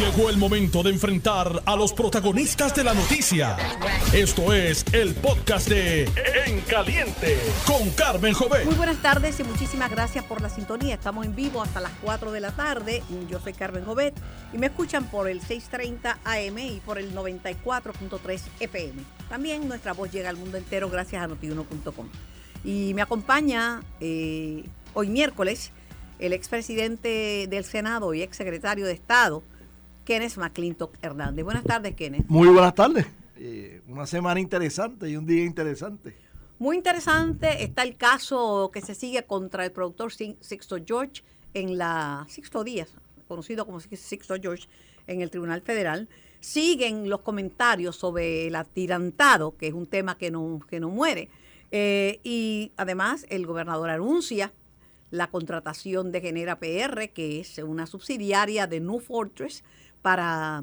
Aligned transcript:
Llegó 0.00 0.30
el 0.30 0.38
momento 0.38 0.82
de 0.82 0.88
enfrentar 0.88 1.62
a 1.66 1.76
los 1.76 1.92
protagonistas 1.92 2.74
de 2.74 2.84
la 2.84 2.94
noticia. 2.94 3.54
Esto 4.14 4.54
es 4.54 4.82
el 4.94 5.14
podcast 5.14 5.68
de 5.68 6.04
En 6.46 6.62
Caliente 6.62 7.36
con 7.66 7.90
Carmen 7.90 8.32
Jovet. 8.32 8.64
Muy 8.64 8.76
buenas 8.76 9.02
tardes 9.02 9.38
y 9.40 9.44
muchísimas 9.44 9.90
gracias 9.90 10.24
por 10.24 10.40
la 10.40 10.48
sintonía. 10.48 10.94
Estamos 10.94 11.26
en 11.26 11.36
vivo 11.36 11.60
hasta 11.60 11.82
las 11.82 11.92
4 12.02 12.32
de 12.32 12.40
la 12.40 12.50
tarde. 12.52 13.02
Yo 13.28 13.40
soy 13.40 13.52
Carmen 13.52 13.84
Jovet 13.84 14.14
y 14.54 14.56
me 14.56 14.68
escuchan 14.68 15.04
por 15.10 15.28
el 15.28 15.42
630 15.42 16.18
AM 16.24 16.58
y 16.58 16.80
por 16.80 16.96
el 16.96 17.14
94.3 17.14 18.40
FM. 18.58 19.02
También 19.28 19.68
nuestra 19.68 19.92
voz 19.92 20.10
llega 20.10 20.30
al 20.30 20.38
mundo 20.38 20.56
entero 20.56 20.88
gracias 20.88 21.22
a 21.22 21.26
notiuno.com. 21.26 22.08
Y 22.64 22.94
me 22.94 23.02
acompaña 23.02 23.82
eh, 24.00 24.64
hoy 24.94 25.10
miércoles 25.10 25.72
el 26.18 26.32
expresidente 26.32 27.46
del 27.50 27.64
Senado 27.66 28.14
y 28.14 28.22
exsecretario 28.22 28.86
de 28.86 28.92
Estado, 28.92 29.42
Kenneth 30.04 30.36
McClintock 30.36 30.96
Hernández. 31.02 31.44
Buenas 31.44 31.64
tardes, 31.64 31.94
Kenneth. 31.94 32.26
Muy 32.28 32.48
buenas 32.48 32.74
tardes. 32.74 33.06
Eh, 33.36 33.80
una 33.88 34.06
semana 34.06 34.40
interesante 34.40 35.08
y 35.08 35.16
un 35.16 35.26
día 35.26 35.44
interesante. 35.44 36.16
Muy 36.58 36.76
interesante 36.76 37.64
está 37.64 37.82
el 37.82 37.96
caso 37.96 38.70
que 38.70 38.82
se 38.82 38.94
sigue 38.94 39.24
contra 39.24 39.64
el 39.64 39.72
productor 39.72 40.12
Sixto 40.12 40.76
George 40.84 41.22
en 41.54 41.78
la 41.78 42.26
Sixto 42.28 42.64
Díaz, 42.64 42.90
conocido 43.28 43.64
como 43.64 43.80
Sixto 43.80 44.34
George, 44.40 44.68
en 45.06 45.22
el 45.22 45.30
Tribunal 45.30 45.62
Federal. 45.62 46.08
Siguen 46.40 47.08
los 47.08 47.22
comentarios 47.22 47.96
sobre 47.96 48.46
el 48.46 48.56
atirantado, 48.56 49.56
que 49.56 49.68
es 49.68 49.72
un 49.74 49.86
tema 49.86 50.18
que 50.18 50.30
no, 50.30 50.60
que 50.68 50.80
no 50.80 50.90
muere. 50.90 51.30
Eh, 51.70 52.20
y 52.24 52.72
además 52.76 53.24
el 53.30 53.46
gobernador 53.46 53.88
anuncia 53.88 54.52
la 55.10 55.28
contratación 55.28 56.12
de 56.12 56.20
Genera 56.20 56.58
PR, 56.58 57.08
que 57.08 57.40
es 57.40 57.58
una 57.58 57.86
subsidiaria 57.86 58.66
de 58.66 58.80
New 58.80 59.00
Fortress, 59.00 59.64
para, 60.02 60.62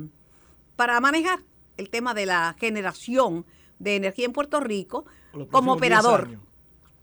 para 0.75 0.99
manejar 0.99 1.39
el 1.77 1.89
tema 1.89 2.13
de 2.13 2.25
la 2.25 2.55
generación 2.59 3.45
de 3.79 3.95
energía 3.95 4.25
en 4.25 4.33
Puerto 4.33 4.59
Rico 4.59 5.05
como 5.51 5.73
operador. 5.73 6.39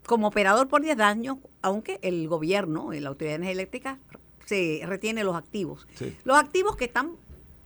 Como 0.06 0.28
operador 0.28 0.68
por 0.68 0.82
10 0.82 1.00
años, 1.00 1.38
aunque 1.62 1.98
el 2.02 2.28
gobierno, 2.28 2.92
la 2.92 3.08
Autoridad 3.08 3.32
de 3.32 3.36
Energía 3.36 3.52
Eléctrica, 3.52 3.98
se 4.44 4.82
retiene 4.84 5.24
los 5.24 5.34
activos. 5.34 5.86
Los 6.24 6.36
activos 6.36 6.76
que 6.76 6.84
están 6.84 7.12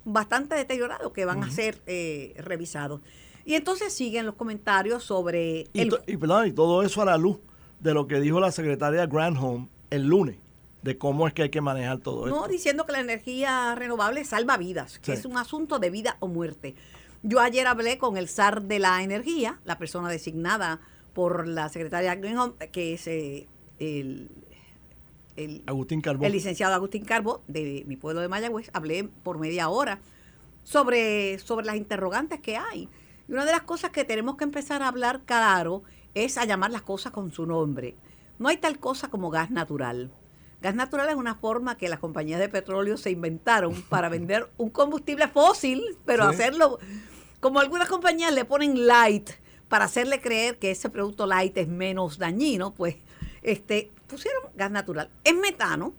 bastante 0.05 0.55
deteriorados, 0.55 1.12
que 1.12 1.25
van 1.25 1.43
a 1.43 1.50
ser 1.50 1.81
eh, 1.87 2.34
revisados. 2.39 3.00
Y 3.45 3.55
entonces 3.55 3.93
siguen 3.93 4.27
los 4.27 4.37
comentarios 4.37 5.03
sobre... 5.03 5.67
Y, 5.73 5.83
y, 5.83 5.91
y 6.06 6.53
todo 6.53 6.83
eso 6.83 7.03
a 7.03 7.06
la 7.06 7.17
luz 7.17 7.39
de 7.81 7.95
lo 7.95 8.06
que 8.06 8.21
dijo 8.21 8.39
la 8.39 8.53
secretaria 8.53 9.06
Granholm 9.06 9.69
el 9.91 10.06
lunes 10.06 10.37
de 10.83 10.98
cómo 10.98 11.27
es 11.27 11.34
que 11.34 11.43
hay 11.43 11.51
que 11.51 11.61
manejar 11.61 11.98
todo 11.98 12.27
esto. 12.27 12.41
No, 12.41 12.48
diciendo 12.48 12.87
que 12.87 12.93
la 12.93 13.01
energía 13.01 13.75
renovable 13.75 14.25
salva 14.25 14.57
vidas, 14.57 14.98
que 14.98 15.12
es 15.12 15.25
un 15.25 15.37
asunto 15.37 15.79
de 15.79 15.91
vida 15.91 16.17
o 16.21 16.29
muerte. 16.29 16.75
Yo 17.23 17.41
ayer 17.41 17.67
hablé 17.67 17.98
con 17.98 18.17
el 18.17 18.29
SAR 18.29 18.62
de 18.62 18.79
la 18.79 19.03
energía, 19.03 19.61
la 19.65 19.79
persona 19.79 20.09
designada 20.09 20.81
por 21.15 21.49
la 21.49 21.69
secretaria 21.69 22.15
Greenholm, 22.15 22.55
que 22.71 22.95
es 22.95 23.06
eh, 23.09 23.49
el, 23.79 24.31
Agustín 25.67 26.01
Carbó. 26.01 26.25
el 26.25 26.33
licenciado 26.33 26.75
Agustín 26.75 27.05
Carbo 27.05 27.43
de 27.49 27.84
mi 27.87 27.97
pueblo 27.97 28.21
de 28.21 28.29
Mayagüez. 28.29 28.71
Hablé 28.73 29.05
por 29.05 29.39
media 29.39 29.69
hora 29.69 30.01
sobre, 30.62 31.39
sobre 31.39 31.67
las 31.67 31.77
interrogantes 31.77 32.41
que 32.41 32.56
hay. 32.56 32.89
Y 33.29 33.33
una 33.33 33.45
de 33.45 33.53
las 33.53 33.62
cosas 33.62 33.91
que 33.91 34.05
tenemos 34.05 34.37
que 34.37 34.45
empezar 34.45 34.83
a 34.83 34.89
hablar 34.89 35.23
claro 35.25 35.83
es 36.15 36.39
a 36.39 36.45
llamar 36.45 36.71
las 36.71 36.83
cosas 36.83 37.12
con 37.12 37.33
su 37.33 37.47
nombre. 37.47 37.97
No 38.39 38.49
hay 38.49 38.56
tal 38.56 38.79
cosa 38.79 39.09
como 39.09 39.31
gas 39.31 39.51
natural. 39.51 40.12
Gas 40.61 40.75
natural 40.75 41.09
es 41.09 41.14
una 41.14 41.37
forma 41.37 41.77
que 41.77 41.89
las 41.89 42.01
compañías 42.01 42.41
de 42.41 42.48
petróleo 42.48 42.97
se 42.97 43.11
inventaron 43.11 43.81
para 43.83 44.09
vender 44.09 44.51
un 44.56 44.70
combustible 44.70 45.28
fósil, 45.28 45.83
pero 46.05 46.25
hacerlo 46.25 46.78
como 47.41 47.61
algunas 47.61 47.89
compañías 47.89 48.33
le 48.33 48.45
ponen 48.45 48.87
light 48.87 49.31
para 49.69 49.84
hacerle 49.84 50.20
creer 50.20 50.59
que 50.59 50.70
ese 50.70 50.91
producto 50.91 51.27
light 51.27 51.56
es 51.56 51.69
menos 51.69 52.19
dañino, 52.19 52.75
pues 52.75 52.97
este 53.43 53.93
pusieron 54.09 54.43
gas 54.56 54.71
natural. 54.71 55.10
Es 55.22 55.34
metano 55.37 55.94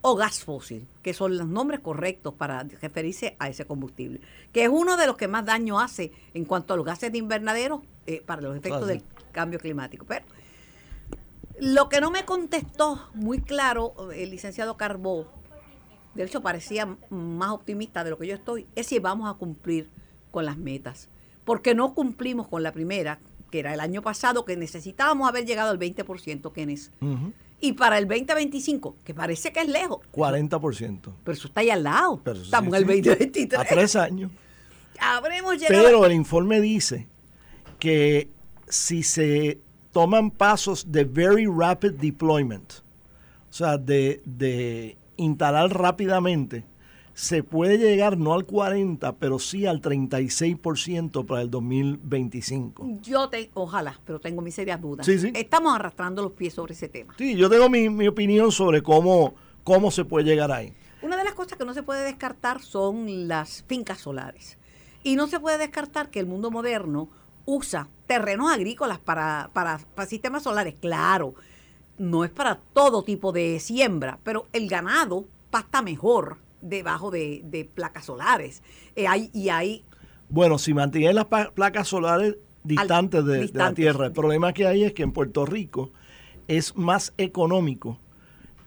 o 0.00 0.16
gas 0.16 0.42
fósil, 0.42 0.88
que 1.02 1.12
son 1.12 1.36
los 1.36 1.46
nombres 1.46 1.80
correctos 1.80 2.34
para 2.34 2.62
referirse 2.62 3.36
a 3.38 3.48
ese 3.48 3.66
combustible, 3.66 4.20
que 4.52 4.64
es 4.64 4.70
uno 4.70 4.96
de 4.96 5.06
los 5.06 5.16
que 5.16 5.28
más 5.28 5.44
daño 5.44 5.80
hace 5.80 6.12
en 6.34 6.44
cuanto 6.44 6.74
a 6.74 6.76
los 6.76 6.86
gases 6.86 7.12
de 7.12 7.18
invernadero 7.18 7.82
eh, 8.06 8.22
para 8.24 8.40
los 8.40 8.56
efectos 8.56 8.86
del 8.86 9.02
cambio 9.32 9.58
climático. 9.58 10.04
Pero 10.06 10.24
lo 11.58 11.88
que 11.88 12.00
no 12.00 12.10
me 12.10 12.24
contestó 12.24 13.08
muy 13.14 13.40
claro 13.40 13.94
el 14.14 14.30
licenciado 14.30 14.76
Carbó, 14.76 15.26
de 16.14 16.24
hecho 16.24 16.42
parecía 16.42 16.96
más 17.10 17.50
optimista 17.50 18.04
de 18.04 18.10
lo 18.10 18.18
que 18.18 18.26
yo 18.26 18.34
estoy, 18.34 18.66
es 18.74 18.86
si 18.86 18.98
vamos 18.98 19.30
a 19.30 19.38
cumplir 19.38 19.88
con 20.30 20.44
las 20.44 20.56
metas. 20.56 21.08
Porque 21.44 21.74
no 21.74 21.94
cumplimos 21.94 22.48
con 22.48 22.62
la 22.62 22.72
primera, 22.72 23.18
que 23.50 23.58
era 23.58 23.74
el 23.74 23.80
año 23.80 24.02
pasado, 24.02 24.44
que 24.44 24.56
necesitábamos 24.56 25.28
haber 25.28 25.44
llegado 25.44 25.70
al 25.70 25.78
20%, 25.78 26.52
que 26.52 26.62
es. 26.62 26.90
Y 27.60 27.72
para 27.74 27.98
el 27.98 28.08
2025, 28.08 28.96
que 29.04 29.14
parece 29.14 29.52
que 29.52 29.60
es 29.60 29.68
lejos. 29.68 30.00
40%. 30.12 31.12
Pero 31.24 31.32
eso 31.32 31.48
está 31.48 31.60
ahí 31.60 31.70
al 31.70 31.84
lado. 31.84 32.20
Estamos 32.24 32.74
en 32.74 32.74
el 32.74 32.86
2023. 32.86 33.60
A 33.60 33.64
tres 33.64 33.96
años. 33.96 34.30
Habremos 35.00 35.54
llegado. 35.58 35.84
Pero 35.84 36.04
el 36.06 36.12
informe 36.12 36.60
dice 36.60 37.08
que 37.78 38.30
si 38.68 39.02
se 39.02 39.60
toman 39.92 40.30
pasos 40.30 40.90
de 40.90 41.04
very 41.04 41.46
rapid 41.46 41.92
deployment, 41.92 42.72
o 43.50 43.52
sea, 43.52 43.78
de, 43.78 44.96
instalar 45.16 45.70
rápidamente, 45.70 46.64
se 47.14 47.42
puede 47.44 47.76
llegar 47.76 48.16
no 48.16 48.32
al 48.32 48.46
40, 48.46 49.16
pero 49.16 49.38
sí 49.38 49.66
al 49.66 49.82
36% 49.82 51.26
para 51.26 51.42
el 51.42 51.50
2025. 51.50 53.00
Yo 53.02 53.28
te, 53.28 53.50
ojalá, 53.52 54.00
pero 54.06 54.18
tengo 54.18 54.40
mis 54.40 54.54
serias 54.54 54.80
dudas. 54.80 55.04
Sí, 55.04 55.18
sí. 55.18 55.30
Estamos 55.34 55.74
arrastrando 55.74 56.22
los 56.22 56.32
pies 56.32 56.54
sobre 56.54 56.72
ese 56.72 56.88
tema. 56.88 57.14
Sí, 57.18 57.36
yo 57.36 57.50
tengo 57.50 57.68
mi, 57.68 57.90
mi 57.90 58.08
opinión 58.08 58.50
sobre 58.50 58.82
cómo, 58.82 59.34
cómo 59.62 59.90
se 59.90 60.06
puede 60.06 60.24
llegar 60.24 60.50
ahí. 60.50 60.72
Una 61.02 61.18
de 61.18 61.24
las 61.24 61.34
cosas 61.34 61.58
que 61.58 61.66
no 61.66 61.74
se 61.74 61.82
puede 61.82 62.04
descartar 62.04 62.62
son 62.62 63.28
las 63.28 63.62
fincas 63.68 63.98
solares. 63.98 64.56
Y 65.04 65.16
no 65.16 65.26
se 65.26 65.38
puede 65.38 65.58
descartar 65.58 66.10
que 66.10 66.20
el 66.20 66.26
mundo 66.26 66.50
moderno 66.50 67.10
usa 67.44 67.88
terrenos 68.06 68.50
agrícolas 68.50 68.98
para, 68.98 69.50
para, 69.52 69.78
sistemas 70.06 70.42
solares, 70.42 70.74
claro, 70.80 71.34
no 71.98 72.24
es 72.24 72.30
para 72.30 72.56
todo 72.72 73.02
tipo 73.02 73.32
de 73.32 73.60
siembra, 73.60 74.18
pero 74.22 74.46
el 74.52 74.68
ganado 74.68 75.26
pasta 75.50 75.82
mejor 75.82 76.38
debajo 76.60 77.10
de, 77.10 77.70
placas 77.74 78.06
solares. 78.06 78.62
Eh, 78.96 79.06
hay, 79.06 79.30
y 79.32 79.48
hay... 79.48 79.84
Bueno, 80.28 80.58
si 80.58 80.74
mantienen 80.74 81.16
las 81.16 81.26
placas 81.26 81.88
solares 81.88 82.36
distantes, 82.64 83.24
de, 83.24 83.50
la 83.52 83.72
tierra, 83.74 84.06
el 84.06 84.12
problema 84.12 84.52
que 84.52 84.66
hay 84.66 84.84
es 84.84 84.92
que 84.92 85.02
en 85.02 85.12
Puerto 85.12 85.44
Rico 85.44 85.90
es 86.48 86.76
más 86.76 87.12
económico 87.18 87.98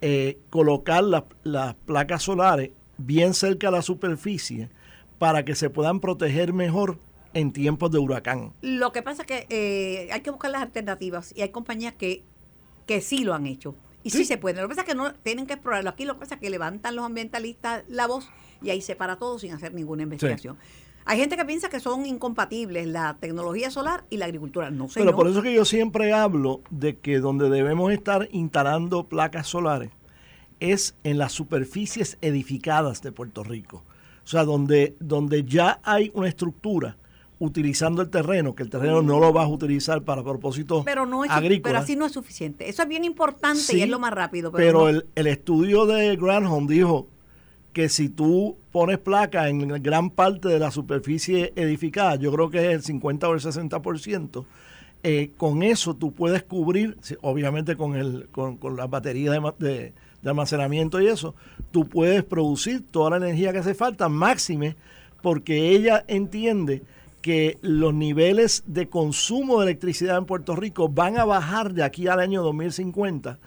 eh, 0.01 0.39
colocar 0.49 1.03
las 1.03 1.75
placas 1.85 2.23
solares 2.23 2.71
bien 2.97 3.33
cerca 3.33 3.67
de 3.67 3.77
la 3.77 3.81
superficie 3.81 4.69
para 5.17 5.45
que 5.45 5.55
se 5.55 5.69
puedan 5.69 5.99
proteger 5.99 6.53
mejor 6.53 6.99
en 7.35 7.51
tiempos 7.51 7.91
de 7.91 7.99
huracán. 7.99 8.53
Lo 8.61 8.91
que 8.91 9.03
pasa 9.03 9.23
es 9.23 9.27
que 9.27 9.45
eh, 9.49 10.09
hay 10.11 10.21
que 10.21 10.31
buscar 10.31 10.49
las 10.49 10.61
alternativas 10.61 11.33
y 11.35 11.41
hay 11.41 11.49
compañías 11.49 11.93
que, 11.93 12.23
que 12.87 13.01
sí 13.01 13.23
lo 13.23 13.35
han 13.35 13.45
hecho. 13.45 13.75
Y 14.03 14.11
sí. 14.11 14.23
se 14.23 14.37
puede. 14.37 14.61
Lo 14.61 14.67
que 14.67 14.75
pasa 14.75 14.81
es 14.81 14.87
que 14.87 14.95
no 14.95 15.13
tienen 15.15 15.45
que 15.45 15.53
explorarlo. 15.53 15.89
Aquí 15.89 16.05
lo 16.05 16.13
que 16.13 16.21
pasa 16.21 16.35
es 16.35 16.41
que 16.41 16.49
levantan 16.49 16.95
los 16.95 17.03
ambientalistas 17.05 17.83
la 17.89 18.07
voz 18.07 18.29
y 18.61 18.69
ahí 18.69 18.81
se 18.81 18.95
para 18.95 19.17
todo 19.17 19.37
sin 19.37 19.51
hacer 19.51 19.73
ninguna 19.73 20.03
investigación. 20.03 20.57
Hay 21.03 21.19
gente 21.19 21.35
que 21.35 21.43
piensa 21.43 21.69
que 21.69 21.79
son 21.79 22.05
incompatibles 22.05 22.87
la 22.87 23.17
tecnología 23.19 23.69
solar 23.69 24.05
y 24.09 24.17
la 24.17 24.25
agricultura. 24.25 24.71
No 24.71 24.87
sé. 24.87 25.01
Pero 25.01 25.15
por 25.15 25.27
eso 25.27 25.41
que 25.41 25.53
yo 25.53 25.65
siempre 25.65 26.13
hablo 26.13 26.61
de 26.69 26.97
que 26.99 27.19
donde 27.19 27.49
debemos 27.49 27.91
estar 27.91 28.29
instalando 28.31 29.07
placas 29.07 29.47
solares 29.47 29.91
es 30.61 30.95
en 31.03 31.17
las 31.17 31.33
superficies 31.33 32.17
edificadas 32.21 33.01
de 33.01 33.11
Puerto 33.11 33.43
Rico. 33.43 33.83
O 34.23 34.27
sea, 34.27 34.45
donde, 34.45 34.95
donde 34.99 35.43
ya 35.43 35.81
hay 35.83 36.11
una 36.13 36.29
estructura 36.29 36.97
utilizando 37.39 38.01
el 38.01 38.09
terreno, 38.09 38.55
que 38.55 38.63
el 38.63 38.69
terreno 38.69 39.01
no 39.01 39.19
lo 39.19 39.33
vas 39.33 39.45
a 39.45 39.49
utilizar 39.49 40.01
para 40.03 40.23
propósitos 40.23 40.85
pero 40.85 41.05
no 41.05 41.23
agrícolas. 41.23 41.61
Pero 41.63 41.77
así 41.79 41.95
no 41.95 42.05
es 42.05 42.13
suficiente. 42.13 42.69
Eso 42.69 42.83
es 42.83 42.87
bien 42.87 43.03
importante 43.03 43.75
y 43.75 43.81
es 43.81 43.89
lo 43.89 43.99
más 43.99 44.13
rápido. 44.13 44.51
Pero, 44.51 44.89
el, 44.89 45.27
estudio 45.27 45.85
de 45.85 46.15
Granholm 46.15 46.67
dijo 46.67 47.07
que 47.73 47.89
si 47.89 48.07
tú 48.07 48.57
pones 48.71 48.99
placa 48.99 49.49
en 49.49 49.67
gran 49.83 50.09
parte 50.09 50.47
de 50.47 50.59
la 50.59 50.71
superficie 50.71 51.51
edificada, 51.55 52.15
yo 52.15 52.31
creo 52.31 52.49
que 52.49 52.59
es 52.59 52.73
el 52.73 52.83
50 52.83 53.27
o 53.27 53.33
el 53.33 53.41
60%, 53.41 54.45
eh, 55.03 55.31
con 55.37 55.61
eso 55.61 55.95
tú 55.95 56.13
puedes 56.13 56.43
cubrir, 56.43 56.97
obviamente 57.21 57.75
con, 57.75 57.95
el, 57.95 58.29
con, 58.31 58.57
con 58.57 58.77
las 58.77 58.89
baterías 58.89 59.35
de, 59.59 59.93
de 60.21 60.29
almacenamiento 60.29 61.01
y 61.01 61.07
eso, 61.07 61.35
tú 61.71 61.87
puedes 61.87 62.23
producir 62.23 62.83
toda 62.89 63.11
la 63.11 63.17
energía 63.17 63.51
que 63.51 63.59
hace 63.59 63.75
falta, 63.75 64.07
máxime, 64.09 64.75
porque 65.21 65.69
ella 65.69 66.05
entiende 66.07 66.81
que 67.25 67.57
los 67.63 67.91
niveles 67.91 68.61
de 68.67 68.87
consumo 68.87 69.59
de 69.59 69.65
electricidad 69.65 70.19
en 70.19 70.25
Puerto 70.25 70.55
Rico 70.55 70.89
van 70.89 71.17
a 71.17 71.25
bajar 71.25 71.73
de 71.73 71.81
aquí 71.81 72.07
al 72.07 72.19
año 72.19 72.43
2050 72.43 73.39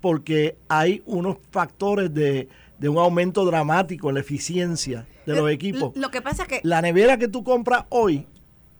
porque 0.00 0.56
hay 0.68 1.02
unos 1.04 1.36
factores 1.50 2.14
de, 2.14 2.48
de 2.78 2.88
un 2.88 2.96
aumento 2.96 3.44
dramático 3.44 4.08
en 4.08 4.14
la 4.14 4.22
eficiencia 4.22 5.06
de 5.26 5.34
los 5.34 5.50
equipos. 5.50 5.94
Lo 5.96 6.10
que 6.10 6.22
pasa 6.22 6.44
es 6.44 6.48
que... 6.48 6.60
La 6.62 6.80
nevera 6.80 7.18
que 7.18 7.28
tú 7.28 7.44
compras 7.44 7.84
hoy 7.90 8.26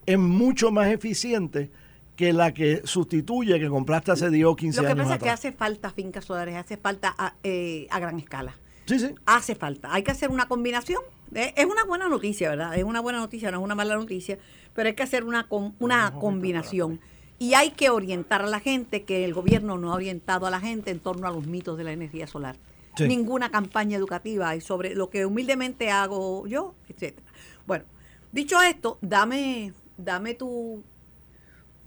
es 0.07 0.19
mucho 0.19 0.71
más 0.71 0.89
eficiente 0.89 1.71
que 2.17 2.33
la 2.33 2.55
que 2.55 2.81
sustituye 2.85 3.61
que 3.61 3.69
compraste 3.69 4.13
hace 4.13 4.31
10 4.31 4.47
o 4.47 4.57
15 4.57 4.81
años. 4.81 4.89
Lo 4.89 4.97
que 4.97 5.03
pasa 5.03 5.15
es 5.17 5.23
que 5.23 5.29
hace 5.29 5.53
falta 5.53 5.91
fincas 5.91 6.25
solares, 6.25 6.57
hace 6.57 6.79
falta 6.79 7.15
a, 7.19 7.35
eh, 7.43 7.89
a, 7.91 7.99
gran 7.99 8.19
escala. 8.19 8.57
Sí, 8.87 8.99
sí. 9.01 9.15
Hace 9.27 9.55
falta. 9.55 9.93
Hay 9.93 10.03
que 10.03 10.13
hacer 10.13 10.31
una 10.31 10.49
combinación. 10.49 11.03
Es 11.35 11.65
una 11.65 11.85
buena 11.85 12.09
noticia, 12.09 12.51
¿verdad? 12.51 12.77
Es 12.77 12.85
una 12.85 13.01
buena 13.01 13.19
noticia, 13.19 13.51
no 13.51 13.59
es 13.59 13.65
una 13.65 13.75
mala 13.75 13.97
noticia, 13.97 14.39
pero 14.75 14.89
hay 14.89 14.95
que 14.95 15.03
hacer 15.03 15.25
una, 15.25 15.47
una 15.79 16.13
combinación. 16.13 17.01
Y 17.39 17.55
hay 17.55 17.71
que 17.71 17.91
orientar 17.91 18.43
a 18.43 18.47
la 18.47 18.61
gente, 18.61 19.03
que 19.03 19.25
el 19.25 19.35
gobierno 19.35 19.77
no 19.77 19.93
ha 19.93 19.97
orientado 19.97 20.47
a 20.47 20.51
la 20.51 20.61
gente 20.61 20.91
en 20.91 21.01
torno 21.01 21.27
a 21.27 21.31
los 21.31 21.47
mitos 21.47 21.77
de 21.77 21.85
la 21.85 21.93
energía 21.93 22.27
solar. 22.27 22.57
Ninguna 22.99 23.51
campaña 23.51 23.99
educativa 23.99 24.49
hay 24.49 24.63
sobre 24.63 24.95
lo 24.95 25.11
que 25.11 25.27
humildemente 25.27 25.91
hago 25.91 26.47
yo, 26.47 26.75
etcétera. 26.89 27.27
Bueno, 27.67 27.85
dicho 28.33 28.63
esto, 28.63 28.97
dame, 29.03 29.75
dame 29.99 30.33
tu 30.33 30.83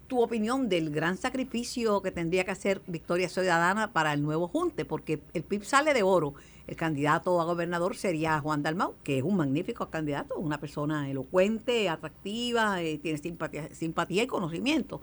tu 0.10 0.22
opinión 0.22 0.68
del 0.68 0.90
gran 0.90 1.16
sacrificio 1.16 2.02
que 2.02 2.12
tendría 2.12 2.44
que 2.44 2.52
hacer 2.52 2.82
Victoria 2.88 3.30
Ciudadana 3.30 3.94
para 3.94 4.12
el 4.12 4.22
nuevo 4.22 4.50
Junte, 4.50 4.84
porque 4.84 5.22
el 5.34 5.44
PIB 5.44 5.64
sale 5.64 5.94
de 5.94 6.04
oro. 6.04 6.34
El 6.70 6.76
candidato 6.76 7.42
a 7.42 7.46
gobernador 7.46 7.96
sería 7.96 8.40
Juan 8.42 8.62
Dalmau, 8.62 8.94
que 9.04 9.18
es 9.18 9.24
un 9.24 9.38
magnífico 9.38 9.90
candidato, 9.90 10.36
una 10.38 10.60
persona 10.60 11.10
elocuente, 11.10 11.90
atractiva, 11.90 12.80
eh, 12.84 13.00
tiene 13.00 13.18
simpatía, 13.18 13.74
simpatía 13.74 14.22
y 14.22 14.28
conocimiento. 14.28 15.02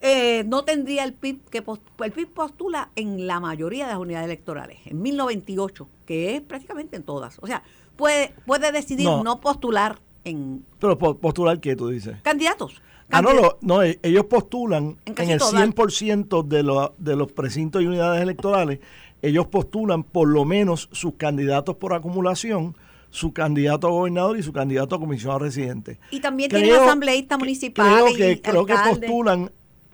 Eh, 0.00 0.44
no 0.46 0.62
tendría 0.62 1.02
el 1.02 1.14
PIB 1.14 1.40
que 1.50 1.64
el 2.04 2.12
PIB 2.12 2.32
postula 2.32 2.90
en 2.94 3.26
la 3.26 3.40
mayoría 3.40 3.86
de 3.86 3.92
las 3.94 4.00
unidades 4.00 4.26
electorales, 4.26 4.78
en 4.84 5.02
1098, 5.02 5.88
que 6.06 6.36
es 6.36 6.42
prácticamente 6.42 6.94
en 6.94 7.02
todas. 7.02 7.40
O 7.40 7.48
sea, 7.48 7.64
puede, 7.96 8.32
puede 8.46 8.70
decidir 8.70 9.06
no, 9.06 9.24
no 9.24 9.40
postular 9.40 9.98
en... 10.22 10.64
Pero 10.78 10.96
postular 10.96 11.58
qué 11.58 11.74
tú 11.74 11.88
dices? 11.88 12.18
Candidatos. 12.22 12.80
Ah, 13.10 13.22
no, 13.22 13.30
no, 13.62 13.82
e, 13.82 13.98
ellos 14.02 14.26
postulan 14.26 14.98
en, 15.06 15.30
el 15.30 15.40
100% 15.40 16.46
de, 16.46 16.62
los, 16.62 16.90
de 16.98 17.16
los 17.16 17.32
precintos 17.32 17.82
y 17.82 17.86
unidades 17.86 18.22
electorales, 18.22 18.80
ellos 19.22 19.46
postulan 19.46 20.02
por 20.02 20.28
lo 20.28 20.44
menos 20.44 20.88
sus 20.92 21.14
candidatos 21.14 21.76
por 21.76 21.92
acumulación, 21.94 22.76
su 23.10 23.32
candidato 23.32 23.88
a 23.88 23.90
gobernador 23.90 24.38
y 24.38 24.42
su 24.42 24.52
candidato 24.52 24.96
a 24.96 25.00
comisionado 25.00 25.40
residente. 25.40 25.98
Y 26.10 26.20
también 26.20 26.50
tienen 26.50 26.74
asambleístas 26.74 27.38
municipales. 27.38 28.14
Creo 28.14 28.16
que, 28.16 28.40
creo 28.40 28.66
que 28.66 28.74
postulan 28.74 29.50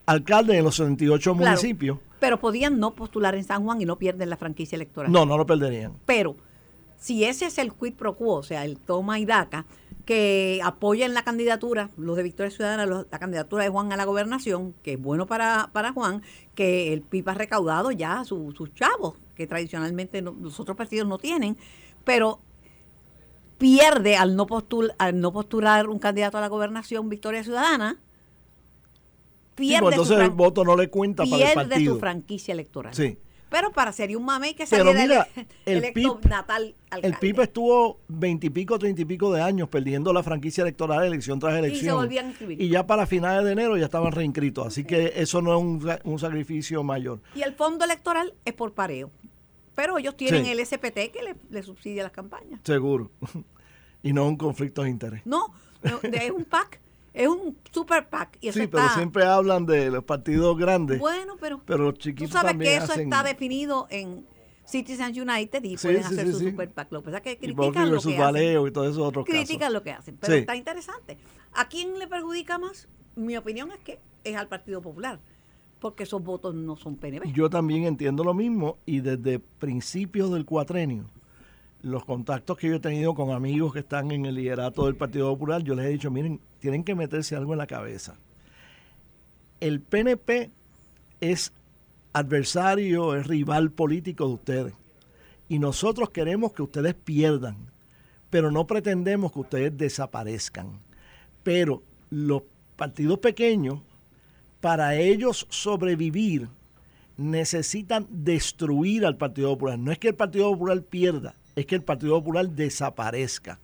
alcaldes 0.07 0.57
en 0.57 0.65
los 0.65 0.77
78 0.77 1.35
municipios. 1.35 1.99
Pero 2.21 2.41
podían 2.41 2.79
no 2.79 2.93
postular 2.93 3.35
en 3.35 3.45
San 3.45 3.65
Juan 3.65 3.81
y 3.81 3.85
no 3.85 3.97
pierden 3.97 4.31
la 4.31 4.37
franquicia 4.37 4.77
electoral. 4.77 5.13
No, 5.13 5.27
no 5.27 5.37
lo 5.37 5.47
perderían. 5.47 5.93
Pero 6.07 6.37
si 6.97 7.25
ese 7.25 7.47
es 7.47 7.59
el 7.59 7.73
quid 7.73 7.95
pro 7.95 8.17
quo, 8.17 8.37
o 8.37 8.43
sea, 8.43 8.65
el 8.65 8.79
toma 8.79 9.19
y 9.19 9.27
daca, 9.27 9.67
que 10.05 10.61
apoyen 10.63 11.15
la 11.15 11.23
candidatura, 11.23 11.91
los 11.97 12.17
de 12.17 12.23
Victoria 12.23 12.51
Ciudadana, 12.51 12.87
la 12.87 13.19
candidatura 13.19 13.65
de 13.65 13.71
Juan 13.71 13.93
a 13.93 13.97
la 13.97 14.05
gobernación, 14.05 14.75
que 14.83 14.95
es 14.95 15.01
bueno 15.01 15.27
para, 15.27 15.71
para 15.73 15.93
Juan, 15.93 16.23
que 16.55 16.93
el 16.93 17.01
PIB 17.03 17.31
ha 17.31 17.35
recaudado 17.35 17.91
ya 17.91 18.23
sus 18.25 18.75
chavos, 18.75 19.15
que 19.35 19.47
tradicionalmente 19.47 20.21
los 20.21 20.61
otros 20.61 20.77
partidos 20.77 21.09
no 21.09 21.19
tienen, 21.19 21.57
pero 22.05 22.41
pierde 23.57 24.17
al 24.17 24.37
no, 24.37 24.47
al 24.99 25.21
no 25.21 25.33
postular 25.33 25.89
un 25.89 25.99
candidato 25.99 26.37
a 26.39 26.41
la 26.41 26.49
gobernación 26.49 27.09
Victoria 27.09 27.43
Ciudadana, 27.43 27.99
pierde, 29.55 29.81
pues 29.81 29.95
entonces 29.95 30.19
el 30.19 30.31
voto 30.31 30.65
no 30.65 30.77
le 30.77 30.91
cuenta 30.91 31.25
para 31.25 31.49
el 31.49 31.55
partido. 31.55 31.95
su 31.95 32.01
franquicia 32.01 32.53
electoral. 32.53 32.95
Sí. 32.95 33.17
Pero 33.55 33.71
para 33.71 33.93
ser 33.93 34.17
un 34.17 34.25
mame 34.25 34.57
que 34.57 34.67
saliera 34.67 35.01
mira, 35.01 35.29
el, 35.65 35.93
PIB, 35.93 36.29
natal 36.29 36.75
El 36.91 37.15
PIB 37.15 37.43
estuvo 37.43 38.01
veintipico, 38.09 38.81
treinta 38.81 39.03
y 39.03 39.05
pico 39.05 39.33
de 39.33 39.43
años 39.43 39.69
perdiendo 39.69 40.13
la 40.13 40.25
franquicia 40.25 40.63
electoral 40.63 41.05
elección 41.05 41.39
tras 41.39 41.57
elección. 41.57 41.85
Y 41.85 41.89
se 41.89 41.93
volvían 41.93 42.27
a 42.27 42.29
inscribir. 42.31 42.61
Y 42.61 42.69
ya 42.69 42.85
para 42.85 43.07
finales 43.07 43.45
de 43.45 43.53
enero 43.53 43.77
ya 43.77 43.85
estaban 43.85 44.11
reinscritos. 44.11 44.67
Así 44.67 44.83
que 44.83 45.13
eso 45.15 45.41
no 45.41 45.57
es 45.57 46.01
un, 46.03 46.19
sacrificio 46.19 46.83
mayor. 46.83 47.21
Y 47.37 47.43
el 47.43 47.55
fondo 47.55 47.85
electoral 47.85 48.35
es 48.45 48.55
por 48.55 48.73
pareo. 48.73 49.13
Pero 49.77 49.99
ellos 49.99 50.17
tienen 50.17 50.47
el 50.47 50.59
SPT 50.59 51.13
que 51.13 51.37
le, 51.49 51.63
subsidia 51.63 52.03
las 52.03 52.11
campañas. 52.11 52.59
Seguro. 52.65 53.13
y 54.03 54.13
no 54.13 54.27
un 54.27 54.37
conflicto 54.37 54.83
de 54.83 54.91
interés. 54.91 55.23
No, 55.25 55.55
es 56.03 56.31
un 56.33 56.45
PAC 56.45 56.81
es 57.15 57.29
un 57.29 57.57
super 57.73 58.09
PAC. 58.09 58.39
Y 58.41 58.53
sí, 58.53 58.67
pero 58.67 58.89
siempre 58.91 59.25
hablan 59.25 59.65
de 59.65 59.91
los 59.91 60.05
partidos 60.05 60.59
grandes. 60.59 60.99
Bueno, 60.99 61.37
pero, 61.41 61.63
pero 61.65 61.85
los 61.85 61.95
chiquitos 61.95 62.31
tú 62.31 62.37
sabes 62.37 62.57
que 62.59 62.77
eso 62.77 62.93
está 62.93 63.23
definido 63.23 63.87
en 63.89 64.27
Citizens 64.67 65.17
United 65.17 65.63
y 65.63 65.77
pueden 65.77 66.05
hacer 66.05 66.31
su 66.33 66.41
super 66.41 66.71
PAC. 66.71 66.93
Lo 66.93 67.01
que 67.01 67.05
pasa 67.07 67.19
es 67.19 67.23
que 67.23 67.39
critican 67.39 67.91
lo 67.91 68.01
que 68.01 68.19
hacen. 68.19 68.67
y 68.67 68.71
todo 68.73 68.89
eso 68.89 69.05
otros 69.05 69.25
critican 69.25 69.73
lo 69.73 69.83
que 69.83 69.93
hacen, 69.93 70.17
pero 70.21 70.35
está 70.35 70.57
interesante. 70.57 71.17
¿A 71.53 71.69
quién 71.69 71.99
le 71.99 72.09
perjudica 72.09 72.59
más? 72.59 72.89
Mi 73.15 73.37
opinión 73.37 73.71
es 73.71 73.79
que 73.79 74.01
es 74.25 74.37
al 74.37 74.49
Partido 74.49 74.83
Popular 74.83 75.21
porque 75.79 76.05
esos 76.05 76.25
votos 76.25 76.55
no 76.55 76.77
son 76.77 76.97
PNB. 76.97 77.31
Yo 77.35 77.51
también 77.51 77.85
entiendo 77.85 78.25
lo 78.25 78.33
mismo 78.33 78.79
y 78.87 79.01
desde 79.01 79.39
principios 79.39 80.33
del 80.33 80.47
cuatrenio 80.47 81.11
los 81.85 82.07
contactos 82.07 82.57
que 82.57 82.69
yo 82.69 82.77
he 82.77 82.81
tenido 82.81 83.15
con 83.15 83.31
amigos 83.31 83.75
que 83.75 83.81
están 83.81 84.11
en 84.11 84.25
el 84.25 84.37
liderato 84.37 84.87
del 84.87 84.97
Partido 84.97 85.31
Popular, 85.31 85.63
yo 85.63 85.75
les 85.75 85.85
he 85.85 85.91
dicho, 85.91 86.11
miren, 86.11 86.41
tienen 86.59 86.83
que 86.83 86.95
meterse 86.95 87.37
algo 87.37 87.53
en 87.53 87.59
la 87.59 87.67
cabeza. 87.67 88.17
El 89.61 89.81
PNP 89.81 90.51
es 91.21 91.53
adversario, 92.15 93.15
es 93.15 93.27
rival 93.27 93.71
político 93.71 94.27
de 94.27 94.33
ustedes. 94.33 94.75
Y 95.47 95.59
nosotros 95.59 96.09
queremos 96.09 96.55
que 96.55 96.63
ustedes 96.63 96.95
pierdan, 96.95 97.57
pero 98.31 98.51
no 98.51 98.67
pretendemos 98.67 99.31
que 99.31 99.41
ustedes 99.41 99.77
desaparezcan. 99.77 100.81
Pero 101.43 101.83
los 102.09 102.45
partidos 102.77 103.19
pequeños, 103.19 103.81
para 104.63 104.95
ellos 104.97 105.47
sobrevivir, 105.51 106.49
necesitan 107.19 108.07
destruir 108.09 109.05
al 109.05 109.19
Partido 109.19 109.51
Popular. 109.51 109.79
No 109.79 109.93
es 109.93 109.99
que 109.99 110.09
el 110.09 110.15
Partido 110.15 110.51
Popular 110.51 110.81
pierda, 110.81 111.35
es 111.57 111.67
que 111.67 111.75
el 111.75 111.83
Partido 111.83 112.19
Popular 112.19 112.49
desaparezca 112.49 113.59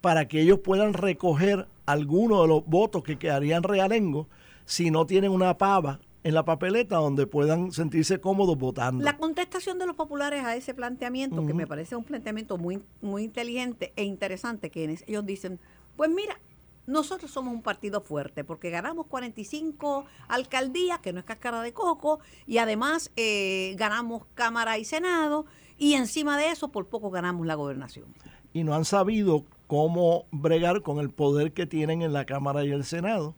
para 0.00 0.28
que 0.28 0.40
ellos 0.40 0.60
puedan 0.60 0.94
recoger 0.94 1.66
algunos 1.86 2.42
de 2.42 2.48
los 2.48 2.66
votos 2.66 3.02
que 3.02 3.18
quedarían 3.18 3.62
realengo 3.62 4.28
si 4.64 4.90
no 4.90 5.06
tienen 5.06 5.30
una 5.30 5.58
pava 5.58 6.00
en 6.22 6.34
la 6.34 6.44
papeleta 6.44 6.96
donde 6.96 7.26
puedan 7.26 7.72
sentirse 7.72 8.20
cómodos 8.20 8.58
votando. 8.58 9.02
La 9.02 9.16
contestación 9.16 9.78
de 9.78 9.86
los 9.86 9.96
populares 9.96 10.44
a 10.44 10.54
ese 10.54 10.74
planteamiento, 10.74 11.46
que 11.46 11.54
me 11.54 11.66
parece 11.66 11.96
un 11.96 12.04
planteamiento 12.04 12.58
muy, 12.58 12.82
muy 13.00 13.24
inteligente 13.24 13.92
e 13.96 14.04
interesante, 14.04 14.70
que 14.70 14.98
ellos 15.06 15.24
dicen, 15.24 15.58
pues 15.96 16.10
mira, 16.10 16.38
nosotros 16.86 17.30
somos 17.30 17.54
un 17.54 17.62
partido 17.62 18.00
fuerte 18.00 18.44
porque 18.44 18.68
ganamos 18.68 19.06
45 19.06 20.04
alcaldías, 20.28 20.98
que 20.98 21.12
no 21.12 21.20
es 21.20 21.24
cascara 21.24 21.62
de 21.62 21.72
coco, 21.72 22.20
y 22.46 22.58
además 22.58 23.10
eh, 23.16 23.74
ganamos 23.78 24.24
Cámara 24.34 24.76
y 24.76 24.84
Senado, 24.84 25.46
y 25.80 25.94
encima 25.94 26.36
de 26.36 26.50
eso 26.50 26.68
por 26.68 26.86
poco 26.86 27.10
ganamos 27.10 27.46
la 27.46 27.54
gobernación. 27.54 28.04
Y 28.52 28.64
no 28.64 28.74
han 28.74 28.84
sabido 28.84 29.44
cómo 29.66 30.26
bregar 30.30 30.82
con 30.82 30.98
el 30.98 31.08
poder 31.08 31.52
que 31.52 31.66
tienen 31.66 32.02
en 32.02 32.12
la 32.12 32.26
Cámara 32.26 32.64
y 32.64 32.70
el 32.70 32.84
Senado, 32.84 33.34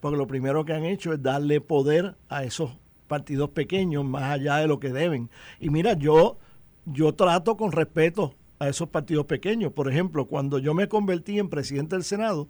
porque 0.00 0.18
lo 0.18 0.26
primero 0.26 0.64
que 0.64 0.72
han 0.72 0.84
hecho 0.84 1.12
es 1.12 1.22
darle 1.22 1.60
poder 1.60 2.16
a 2.28 2.42
esos 2.42 2.72
partidos 3.06 3.50
pequeños 3.50 4.04
más 4.04 4.24
allá 4.24 4.56
de 4.56 4.66
lo 4.66 4.80
que 4.80 4.92
deben. 4.92 5.30
Y 5.60 5.70
mira, 5.70 5.92
yo, 5.92 6.36
yo 6.84 7.14
trato 7.14 7.56
con 7.56 7.70
respeto 7.70 8.34
a 8.58 8.68
esos 8.68 8.88
partidos 8.88 9.26
pequeños. 9.26 9.72
Por 9.72 9.88
ejemplo, 9.88 10.26
cuando 10.26 10.58
yo 10.58 10.74
me 10.74 10.88
convertí 10.88 11.38
en 11.38 11.48
presidente 11.48 11.94
del 11.94 12.04
Senado, 12.04 12.48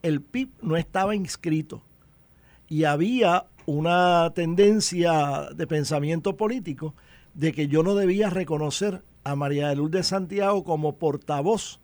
el 0.00 0.22
PIB 0.22 0.48
no 0.62 0.74
estaba 0.74 1.14
inscrito 1.14 1.82
y 2.66 2.84
había 2.84 3.44
una 3.66 4.32
tendencia 4.34 5.50
de 5.54 5.66
pensamiento 5.66 6.36
político 6.36 6.94
de 7.36 7.52
que 7.52 7.68
yo 7.68 7.82
no 7.82 7.94
debía 7.94 8.30
reconocer 8.30 9.02
a 9.22 9.36
María 9.36 9.68
de 9.68 9.76
Lourdes 9.76 10.06
Santiago 10.06 10.64
como 10.64 10.96
portavoz, 10.96 11.80